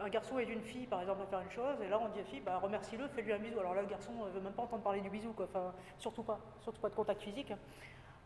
[0.00, 2.18] un garçon et une fille, par exemple, à faire une chose, et là on dit
[2.18, 3.58] à la fille, bah, remercie-le, fais-lui un bisou.
[3.60, 5.46] Alors là, le garçon ne veut même pas entendre parler du bisou, quoi.
[5.46, 7.52] Enfin, surtout pas, surtout pas de contact physique.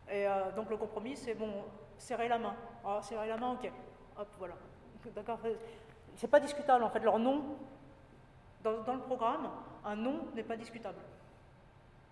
[0.09, 1.63] Et euh, donc le compromis, c'est bon,
[1.97, 2.55] serrer la main.
[2.85, 3.71] Ah, serrer la main, ok.
[4.17, 4.55] Hop, voilà.
[5.15, 5.39] D'accord.
[6.15, 6.99] C'est pas discutable en fait.
[6.99, 7.43] Leur nom,
[8.63, 9.49] dans, le programme,
[9.85, 10.99] un nom n'est pas discutable.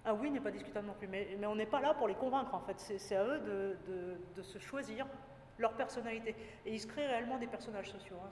[0.06, 1.07] Un oui n'est pas discutable non plus.
[1.07, 2.80] Mais, on n'est pas là pour les convaincre en fait.
[2.80, 3.40] C'est à eux
[4.36, 5.06] de, se choisir
[5.57, 6.36] leur personnalité.
[6.65, 8.15] Et ils se créent réellement des personnages sociaux.
[8.23, 8.30] Hein.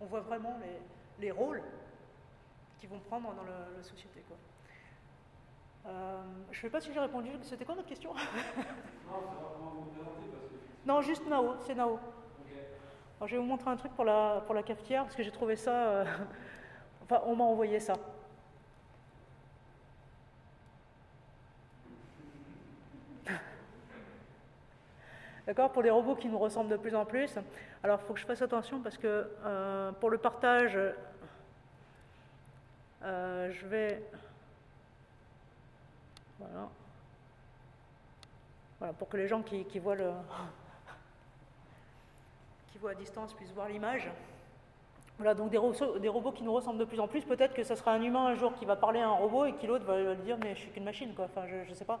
[0.00, 1.62] On voit vraiment les, les rôles
[2.78, 4.24] qu'ils vont prendre dans la, société.
[4.26, 4.36] Quoi.
[5.86, 7.30] Euh, je ne sais pas si j'ai répondu.
[7.42, 8.14] C'était quoi votre question?
[10.86, 11.98] Non, juste Nao, c'est Nao.
[13.20, 15.54] je vais vous montrer un truc pour la, pour la cafetière, parce que j'ai trouvé
[15.54, 15.72] ça.
[15.72, 16.04] Euh,
[17.04, 17.94] enfin, on m'a envoyé ça.
[25.46, 27.38] D'accord Pour les robots qui nous ressemblent de plus en plus.
[27.82, 30.78] Alors, il faut que je fasse attention parce que euh, pour le partage,
[33.02, 34.02] euh, je vais.
[36.38, 36.68] Voilà.
[38.78, 40.10] Voilà, pour que les gens qui, voient le.
[42.72, 44.10] qui voient à distance puissent voir l'image.
[45.18, 45.58] Voilà, donc des,
[46.00, 47.22] des, robots qui nous ressemblent de plus en plus.
[47.24, 49.54] Peut-être que ce sera un humain un jour qui va parler à un robot et
[49.54, 51.26] qui l'autre va lui dire Mais je suis qu'une machine, quoi.
[51.26, 52.00] Enfin, je ne sais pas.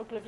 [0.11, 0.19] c'est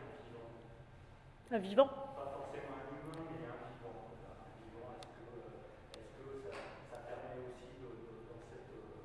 [0.00, 0.48] qu'un vivant
[1.50, 1.86] Un vivant.
[2.16, 4.08] pas forcément un humain, mais un vivant.
[4.08, 4.40] Voilà.
[4.40, 6.56] Un vivant, est-ce que, euh, est-ce que ça,
[6.88, 8.72] ça permet aussi de, de- dans cette.
[8.72, 9.04] euh,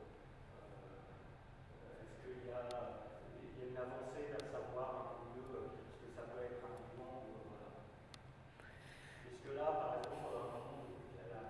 [1.76, 2.64] euh, est-ce qu'il y a,
[3.36, 6.40] il y a une avancée à savoir un peu mieux euh, ce que ça peut
[6.48, 7.84] être un vivant ou, euh, voilà.
[9.28, 10.88] Puisque là, par exemple, à un moment,
[11.20, 11.44] la, la,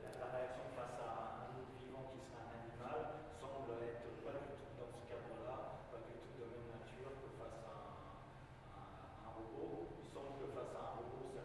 [0.00, 4.32] la- la réaction face à un autre vivant qui serait un animal semble être pas
[4.32, 8.16] du tout dans ce cadre-là, pas du tout de même nature que face à un,
[8.80, 9.92] un- un robot.
[10.00, 11.44] Il semble que face à un robot, ça,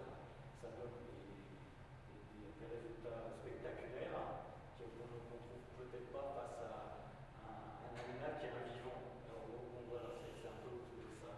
[0.64, 4.24] ça donne des, des- des résultats spectaculaires
[4.80, 5.46] qu'on ne trouve
[5.78, 6.72] peut-être pas face à
[7.44, 7.54] un,
[7.86, 8.98] un animal qui est un vivant.
[9.30, 11.32] Alors bon, voilà, c'est c'est un peu autour de ça.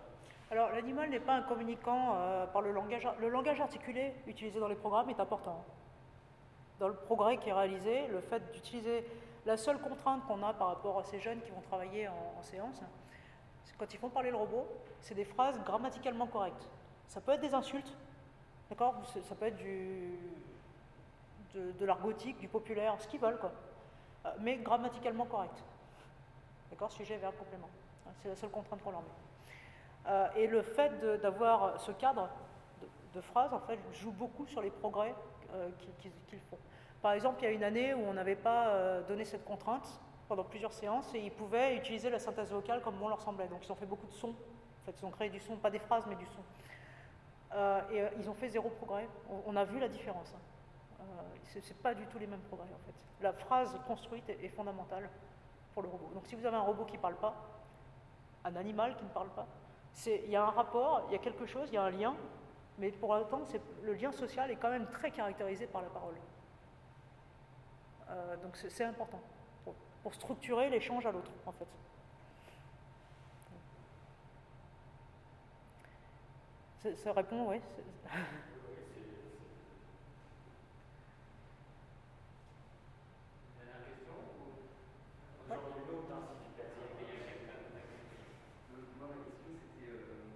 [0.54, 3.08] Alors, l'animal n'est pas un communicant euh, par le langage.
[3.20, 5.66] Le langage articulé utilisé dans les programmes est important.
[6.80, 9.04] Dans le progrès qui est réalisé, le fait d'utiliser
[9.48, 12.84] la seule contrainte qu'on a par rapport à ces jeunes qui vont travailler en, séance,
[13.80, 14.68] quand ils font parler le robot,
[15.02, 16.70] c'est des phrases grammaticalement correctes.
[17.08, 17.98] Ça peut être des insultes,
[18.70, 18.94] d'accord?
[19.08, 19.58] Ça peut être
[21.56, 23.52] de, de l'argotique, du populaire, ce qu'ils veulent, quoi.
[24.26, 25.64] Euh, mais grammaticalement correct.
[26.70, 26.92] D'accord?
[26.92, 27.70] Sujet, verbe, complément.
[28.22, 29.08] C'est la seule contrainte qu'on leur met.
[30.08, 32.30] Euh, et le fait d'avoir ce cadre
[33.14, 35.16] de, phrases, en fait, joue beaucoup sur les progrès
[35.54, 35.70] euh,
[36.00, 36.58] qu'ils font.
[37.02, 39.88] Par exemple, il y a une année où on n'avait pas euh, donné cette contrainte
[40.28, 43.48] pendant plusieurs séances et ils pouvaient utiliser la synthèse vocale comme bon leur semblait.
[43.48, 44.34] Donc ils ont fait beaucoup de sons.
[44.82, 46.42] En fait, ils ont créé du son, pas des phrases, mais du son.
[47.92, 49.08] Et ils ont fait zéro progrès.
[49.46, 50.34] On, a vu la différence.
[50.36, 50.42] hein.
[51.02, 52.94] Euh, c'est pas du tout les mêmes progrès en fait.
[53.22, 55.10] La phrase construite est, fondamentale
[55.74, 56.12] pour le robot.
[56.14, 57.34] Donc si vous avez un robot qui ne parle pas,
[58.44, 59.48] un animal qui ne parle pas,
[60.06, 62.16] il y a un rapport, il y a quelque chose, il y a un lien,
[62.78, 63.42] mais pour autant,
[63.84, 66.16] le lien social est quand même très caractérisé par la parole.
[68.10, 69.20] Euh, donc c'est important
[69.64, 71.66] pour, structurer l'échange à l'autre, en fait.
[76.96, 77.60] Ça répond, oui.
[77.76, 77.84] c'est-
[83.58, 84.70] Dernière question ou...
[85.50, 87.26] J'en ai une autre, hein, si tu peux dire.
[88.70, 90.30] Euh, Moi, ma question, c'était euh,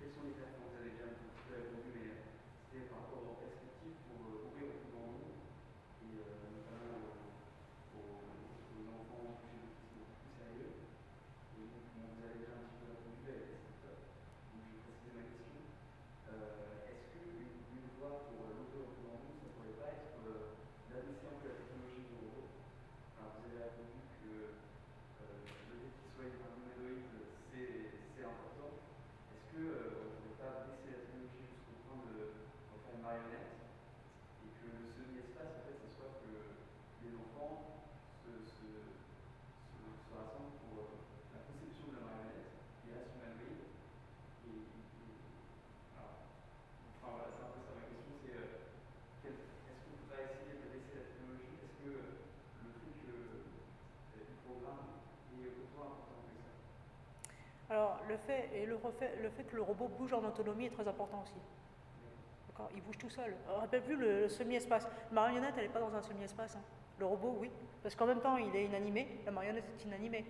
[0.00, 2.24] quelles sont les performances Vous avez déjà un petit peu répondu, mais euh,
[2.72, 6.96] c'était par rapport aux perspectives pour euh, ouvrir au plus grand nombre, et euh, notamment
[7.04, 10.72] euh, aux, aux enfants touchés d'autisme beaucoup plus sérieux.
[10.80, 14.00] Et donc, bon, vous avez déjà un petit peu répondu avec cette méthode.
[14.00, 15.60] Donc, je vais préciser ma question.
[16.30, 19.76] Euh, Est-ce qu'une une voie pour euh, l'ouvrir au plus grand nombre, ça ne pourrait
[19.80, 20.56] pas être euh,
[20.92, 22.46] d'adresser un peu la technologie du robot
[23.18, 27.18] Alors, vous avez répondu que euh, le fait qu'il soit humanoïde,
[27.50, 27.72] c'est
[28.14, 28.70] c'est important.
[29.34, 32.14] Est-ce que euh, on ne pourrait pas baisser la technologie jusqu'au point de
[32.70, 33.58] d'en faire une marionnette
[34.44, 36.30] et que le semi-espace, en fait, ce soit que
[37.04, 37.84] les enfants
[38.22, 40.96] se, se, se, se rassemblent pour euh,
[41.34, 42.50] la conception de la marionnette
[42.80, 43.60] qui reste humanoïde
[44.46, 45.20] et, et-
[45.96, 46.12] voilà.
[47.00, 48.48] Enfin voilà, c'est un peu ça ma question, c'est euh,
[49.24, 52.94] quel- est-ce qu'on ne peut pas essayer de baisser la technologie Est-ce que le fait
[53.04, 55.00] que euh, le programme
[55.40, 56.52] est autant important que ça
[57.70, 60.70] Alors, le fait, et le, refait- le fait que le robot bouge en autonomie est
[60.70, 61.34] très important aussi.
[62.74, 63.34] Il bouge tout seul.
[63.48, 64.86] Rappelle-vous le, le semi-espace.
[65.12, 66.56] La marionnette, elle n'est pas dans un semi-espace.
[66.56, 66.62] hein.
[66.98, 67.50] Le robot, oui.
[67.82, 70.26] Parce qu'en même temps, il est inanimé, la marionnette est inanimée.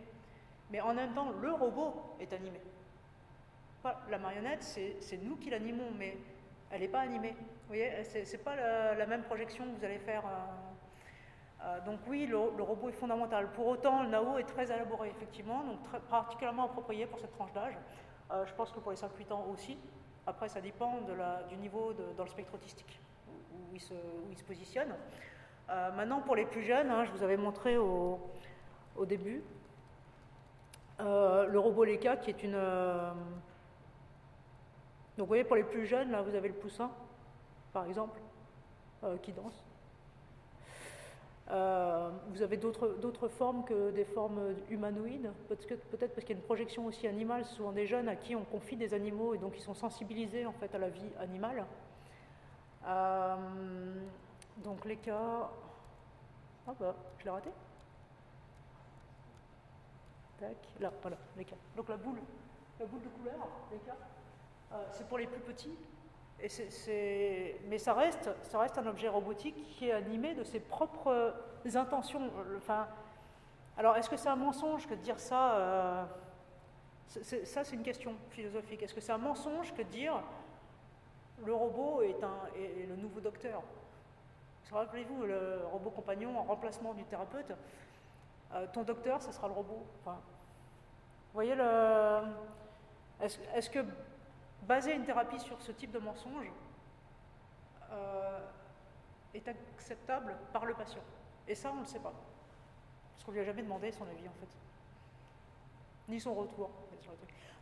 [0.70, 2.60] Mais en même temps, le robot est animé.
[4.08, 6.16] La marionnette, c'est nous qui l'animons, mais
[6.70, 7.30] elle n'est pas animée.
[7.32, 10.24] Vous voyez, c'est c'est pas la, la même projection que vous allez faire.
[10.24, 10.69] euh,
[11.62, 13.50] euh, donc oui, le, robot est fondamental.
[13.52, 15.78] Pour autant, le NAO est très élaboré, effectivement, donc
[16.08, 17.76] particulièrement approprié pour cette tranche d'âge.
[18.30, 19.76] Euh, je pense que pour les 5-8 ans aussi.
[20.26, 21.00] Après, ça dépend
[21.48, 23.94] du niveau dans le spectre autistique où, il, se,
[24.46, 24.94] positionne.
[25.68, 28.20] Euh, maintenant, pour les plus jeunes, hein, je vous avais montré au,
[29.06, 29.42] début
[30.98, 32.52] le robot Leka qui est une...
[32.52, 33.14] donc
[35.20, 36.90] vous voyez, pour les plus jeunes, là, vous avez le poussin,
[37.72, 38.20] par exemple,
[39.22, 39.64] qui danse.
[41.50, 46.44] Euh, vous avez d'autres formes que des formes humanoïdes, peut-être parce qu'il y a une
[46.44, 49.62] projection aussi animale, souvent des jeunes à qui on confie des animaux et donc ils
[49.62, 51.66] sont sensibilisés en fait à la vie animale.
[52.86, 53.36] Euh,
[54.58, 55.50] donc les cas...
[56.68, 57.50] Ah bah, je l'ai raté
[60.38, 61.56] Tac, là, voilà, les cas.
[61.76, 62.20] Donc la boule,
[62.78, 63.96] la boule de couleur, les cas,
[64.72, 65.76] euh, c'est pour les plus petits
[66.42, 71.34] Mais ça reste, ça reste un objet robotique qui est animé de ses propres
[71.74, 72.30] intentions.
[73.76, 76.04] Alors, est-ce que c'est un mensonge que de dire ça euh,
[77.06, 78.82] Ça, c'est une question philosophique.
[78.82, 80.14] Est-ce que c'est un mensonge que de dire
[81.44, 83.62] le robot est, un, est- le nouveau docteur?
[84.70, 87.52] Rappelez-vous, le robot compagnon en remplacement du thérapeute,
[88.54, 89.84] euh, ton docteur, ce sera le robot.
[90.06, 90.12] Vous
[91.34, 92.20] voyez le.
[93.20, 93.80] Est-ce que
[94.62, 96.50] baser une thérapie sur ce type de mensonge
[97.92, 98.40] euh,
[99.34, 101.02] est acceptable par le patient
[101.48, 102.12] Et ça, on ne le sait pas.
[103.12, 104.48] Parce qu'on ne lui a jamais demandé son avis, en fait.
[106.08, 106.70] Ni son retour.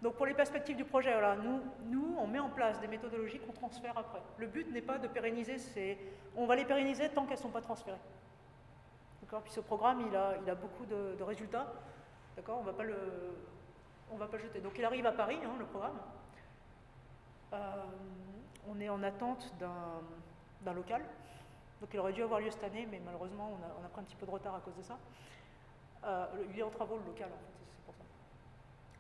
[0.00, 3.40] Donc, pour les perspectives du projet, voilà, nous, nous, on met en place des méthodologies
[3.40, 4.22] qu'on transfère après.
[4.36, 5.98] Le but n'est pas de pérenniser ces.
[6.36, 7.98] On va les pérenniser tant qu'elles ne sont pas transférées.
[9.22, 9.42] D'accord?
[9.42, 11.72] Puis ce programme, il a, a beaucoup de, résultats.
[12.36, 12.58] D'accord?
[12.58, 12.96] On ne va pas le.
[14.12, 14.60] On va pas jeter.
[14.60, 15.98] Donc il arrive à Paris, hein, le programme.
[17.52, 17.56] Euh,
[18.68, 21.02] on est en attente d'un local.
[21.80, 24.16] Donc il aurait dû avoir lieu cette année, mais malheureusement on a, pris un petit
[24.16, 24.98] peu de retard à cause de ça.
[26.04, 28.02] Euh, il est en travaux le local en fait, c'est pour ça.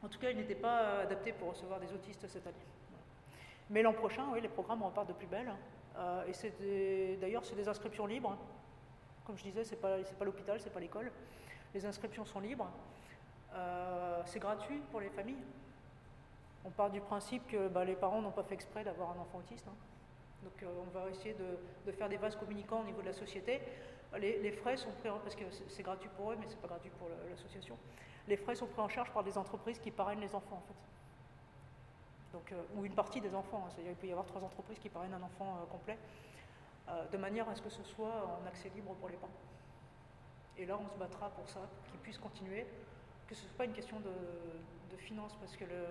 [0.02, 2.56] En tout cas, il n'était pas adapté pour recevoir des autistes cette année.
[3.70, 5.52] Mais l'an prochain, oui, les programmes repartent de plus belle.
[5.96, 8.36] Euh, et c'est d'ailleurs, c'est des inscriptions libres.
[9.26, 11.10] Comme je disais, c'est pas, pas l'hôpital, c'est pas l'école.
[11.74, 12.70] Les inscriptions sont libres.
[14.24, 15.42] C'est gratuit pour les familles.
[16.68, 19.38] On part du principe que bah, les parents n'ont pas fait exprès d'avoir un enfant
[19.38, 19.66] autiste.
[19.66, 19.74] hein.
[20.44, 23.60] Donc euh, on va essayer de, faire des vases communicants au niveau de la société.
[24.18, 26.90] Les, frais sont pris en, parce que c'est gratuit pour eux, mais c'est pas gratuit
[26.98, 27.76] pour la- l'association.
[28.26, 30.78] Les frais sont pris en charge par des entreprises qui parrainent les enfants en fait.
[32.34, 33.64] Donc, euh, ou une partie des enfants.
[33.66, 33.70] hein.
[33.70, 35.98] C'est-à-dire il peut y avoir trois entreprises qui parrainent un enfant euh, complet,
[37.12, 39.32] de manière à ce que ce soit en accès libre pour les parents.
[40.56, 42.66] Et là, on se battra pour ça, pour qu'ils puissent continuer,
[43.26, 44.10] que ce ne soit pas une question de,
[44.90, 45.84] de finances, parce que le,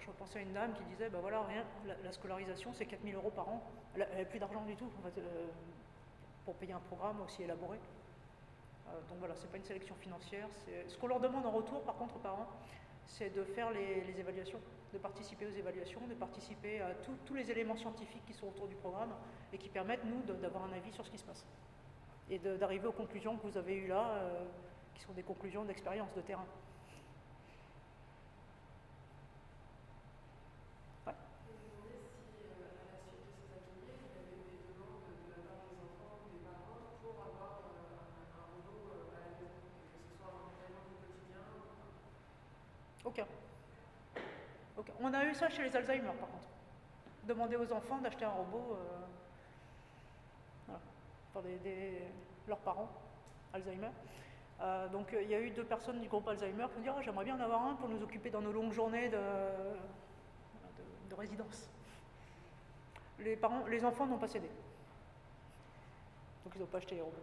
[0.00, 3.14] je repensais à une dame qui disait, ben voilà, rien, la, la scolarisation, c'est 4000
[3.14, 3.62] euros par an.
[3.94, 5.46] Elle n'avait plus d'argent du tout en fait, euh,
[6.44, 7.78] pour payer un programme aussi élaboré.
[8.88, 10.48] Euh, donc voilà, c'est pas une sélection financière.
[10.88, 12.46] Ce qu'on leur demande en retour, par contre, aux parents,
[13.06, 14.60] c'est de faire les, évaluations,
[14.92, 18.74] de participer aux évaluations, de participer à tous- les éléments scientifiques qui sont autour du
[18.76, 19.12] programme
[19.52, 21.44] et qui permettent, nous, d'avoir un avis sur ce qui se passe.
[22.30, 24.44] Et d'arriver aux conclusions que vous avez eues là, euh,
[24.94, 26.46] qui sont des conclusions d'expérience de terrain.
[31.06, 31.12] Ouais.
[31.46, 34.42] Je me demandais si, euh, à la suite de ces ateliers, il y avait eu
[34.50, 38.46] des demandes de la part des enfants ou des parents pour avoir euh, un, un
[38.50, 41.46] robot euh, à la maison, et que ce soit un complément du quotidien.
[43.06, 43.26] Aucun.
[44.76, 44.92] Aucun.
[44.98, 46.48] On a eu ça chez les Alzheimer, par contre.
[47.24, 48.76] Demander aux enfants d'acheter un robot euh,
[50.66, 50.80] voilà,
[51.32, 51.42] pour
[52.48, 52.88] leurs parents,
[53.52, 53.90] Alzheimer.
[54.60, 57.02] Euh, donc il y a eu deux personnes du groupe Alzheimer qui ont dit Ah,
[57.02, 59.18] J'aimerais bien en avoir un pour nous occuper dans nos longues journées de
[61.16, 61.68] résidence.
[63.18, 64.48] Les, parents, les enfants n'ont pas cédé.
[66.44, 67.16] Donc ils n'ont pas acheté les robots.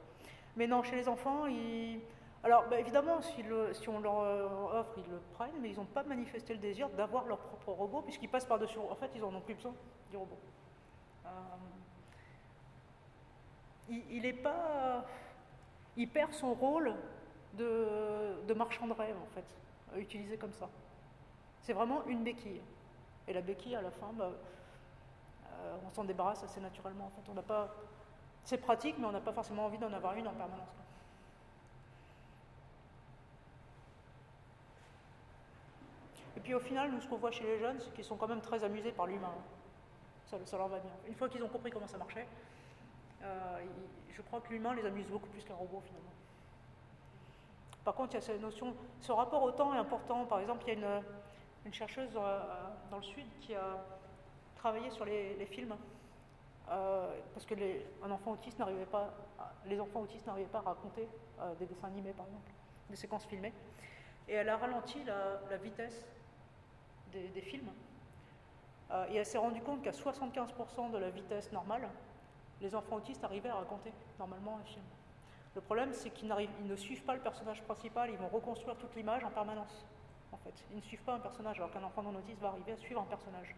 [0.56, 2.00] Mais non, chez les enfants, ils,
[2.44, 3.42] alors, bah, évidemment, si,
[3.88, 7.26] on leur euh, offre, ils le prennent, mais ils n'ont pas manifesté le désir d'avoir
[7.26, 8.80] leur propre robot, puisqu'ils passent par-dessus.
[8.80, 9.74] En fait, ils n'en ont plus besoin
[10.12, 10.38] du robot.
[11.26, 11.30] Euh,
[15.96, 16.94] il, perd son rôle
[17.54, 19.46] de, marchand de rêve, en fait,
[19.98, 20.68] utilisé comme ça.
[21.62, 22.62] C'est vraiment une béquille.
[23.26, 24.32] Et la béquille, à la fin, bah,
[25.50, 27.06] euh, on s'en débarrasse assez naturellement.
[27.06, 27.74] En fait, on n'a pas.
[28.44, 30.83] C'est pratique, mais on n'a pas forcément envie d'en avoir une en permanence.
[36.36, 38.28] Et puis au final, nous, ce qu'on voit chez les jeunes, c'est qu'ils sont quand
[38.28, 39.34] même très amusés par l'humain.
[40.46, 40.92] Ça, leur va bien.
[41.08, 42.28] Une fois qu'ils ont compris comment ça marchait,
[43.22, 43.64] euh,
[44.10, 46.10] je crois que l'humain les amuse beaucoup plus qu'un robot finalement.
[47.84, 50.26] Par contre, il y a cette notion, ce rapport au temps est important.
[50.26, 51.02] Par exemple, il y a
[51.66, 52.40] une, chercheuse euh,
[52.90, 53.78] dans le sud qui a
[54.56, 55.76] travaillé sur les, films.
[56.72, 57.86] euh, parce que les,
[58.92, 59.14] pas,
[59.66, 61.08] les enfants autistes n'arrivaient pas à raconter
[61.60, 62.50] des dessins animés, par exemple,
[62.90, 63.54] des séquences filmées.
[64.28, 66.04] Et elle a ralenti la vitesse
[67.14, 67.70] des, films.
[68.92, 71.90] Euh, et elle s'est rendue compte qu'à 75% de la vitesse normale,
[72.62, 74.84] les enfants autistes arrivaient à raconter normalement un film.
[75.56, 76.32] Le problème, c'est qu'ils
[76.66, 79.86] ne suivent pas le personnage principal, ils vont reconstruire toute l'image en permanence.
[80.32, 82.72] En fait, ils ne suivent pas un personnage, alors qu'un enfant non autiste va arriver
[82.72, 83.56] à suivre un personnage,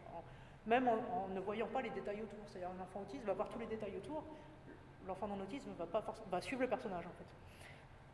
[0.66, 2.40] même en, ne voyant pas les détails autour.
[2.48, 4.24] C'est-à-dire, un enfant autiste va voir tous les détails autour,
[5.08, 7.45] l'enfant non autiste va, pas suivre le personnage, en fait.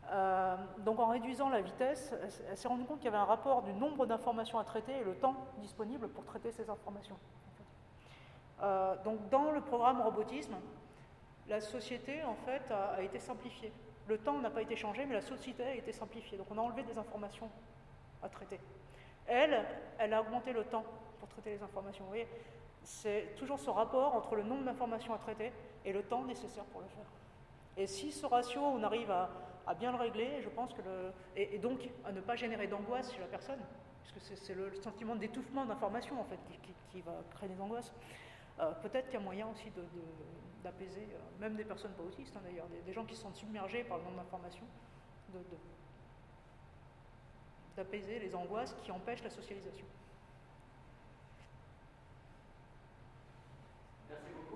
[0.09, 2.13] Euh, donc, en réduisant la vitesse,
[2.49, 5.03] elle, s'est rendue compte qu'il y avait un rapport du nombre d'informations à traiter et
[5.03, 7.17] le temps disponible pour traiter ces informations.
[8.61, 10.55] Euh, donc, dans le programme robotisme,
[11.47, 13.71] la société, en fait, a été simplifiée.
[14.07, 16.37] Le temps n'a pas été changé, mais la société a été simplifiée.
[16.37, 17.49] Donc, on a enlevé des informations
[18.21, 18.59] à traiter.
[19.27, 19.65] Elle,
[19.97, 20.83] elle a augmenté le temps
[21.19, 22.03] pour traiter les informations.
[22.03, 22.27] Vous voyez,
[22.83, 25.51] c'est toujours ce rapport entre le nombre d'informations à traiter
[25.85, 27.05] et le temps nécessaire pour le faire.
[27.77, 29.29] Et si ce ratio, on arrive à,
[29.67, 33.13] à bien le régler, je pense que le, et, donc à ne pas générer d'angoisse
[33.13, 33.59] chez la personne,
[34.03, 36.39] puisque c'est le sentiment d'étouffement d'information en fait
[36.91, 37.93] qui, va créer des angoisses.
[38.59, 39.71] Euh, peut-être qu'il y a moyen aussi
[40.63, 43.38] d'apaiser, euh, même des personnes pas autistes hein, d'ailleurs, des, des, gens qui se sentent
[43.38, 44.65] submergés par le nombre d'informations,
[47.77, 49.85] d'apaiser les angoisses qui empêchent la socialisation.
[54.09, 54.50] Merci beaucoup.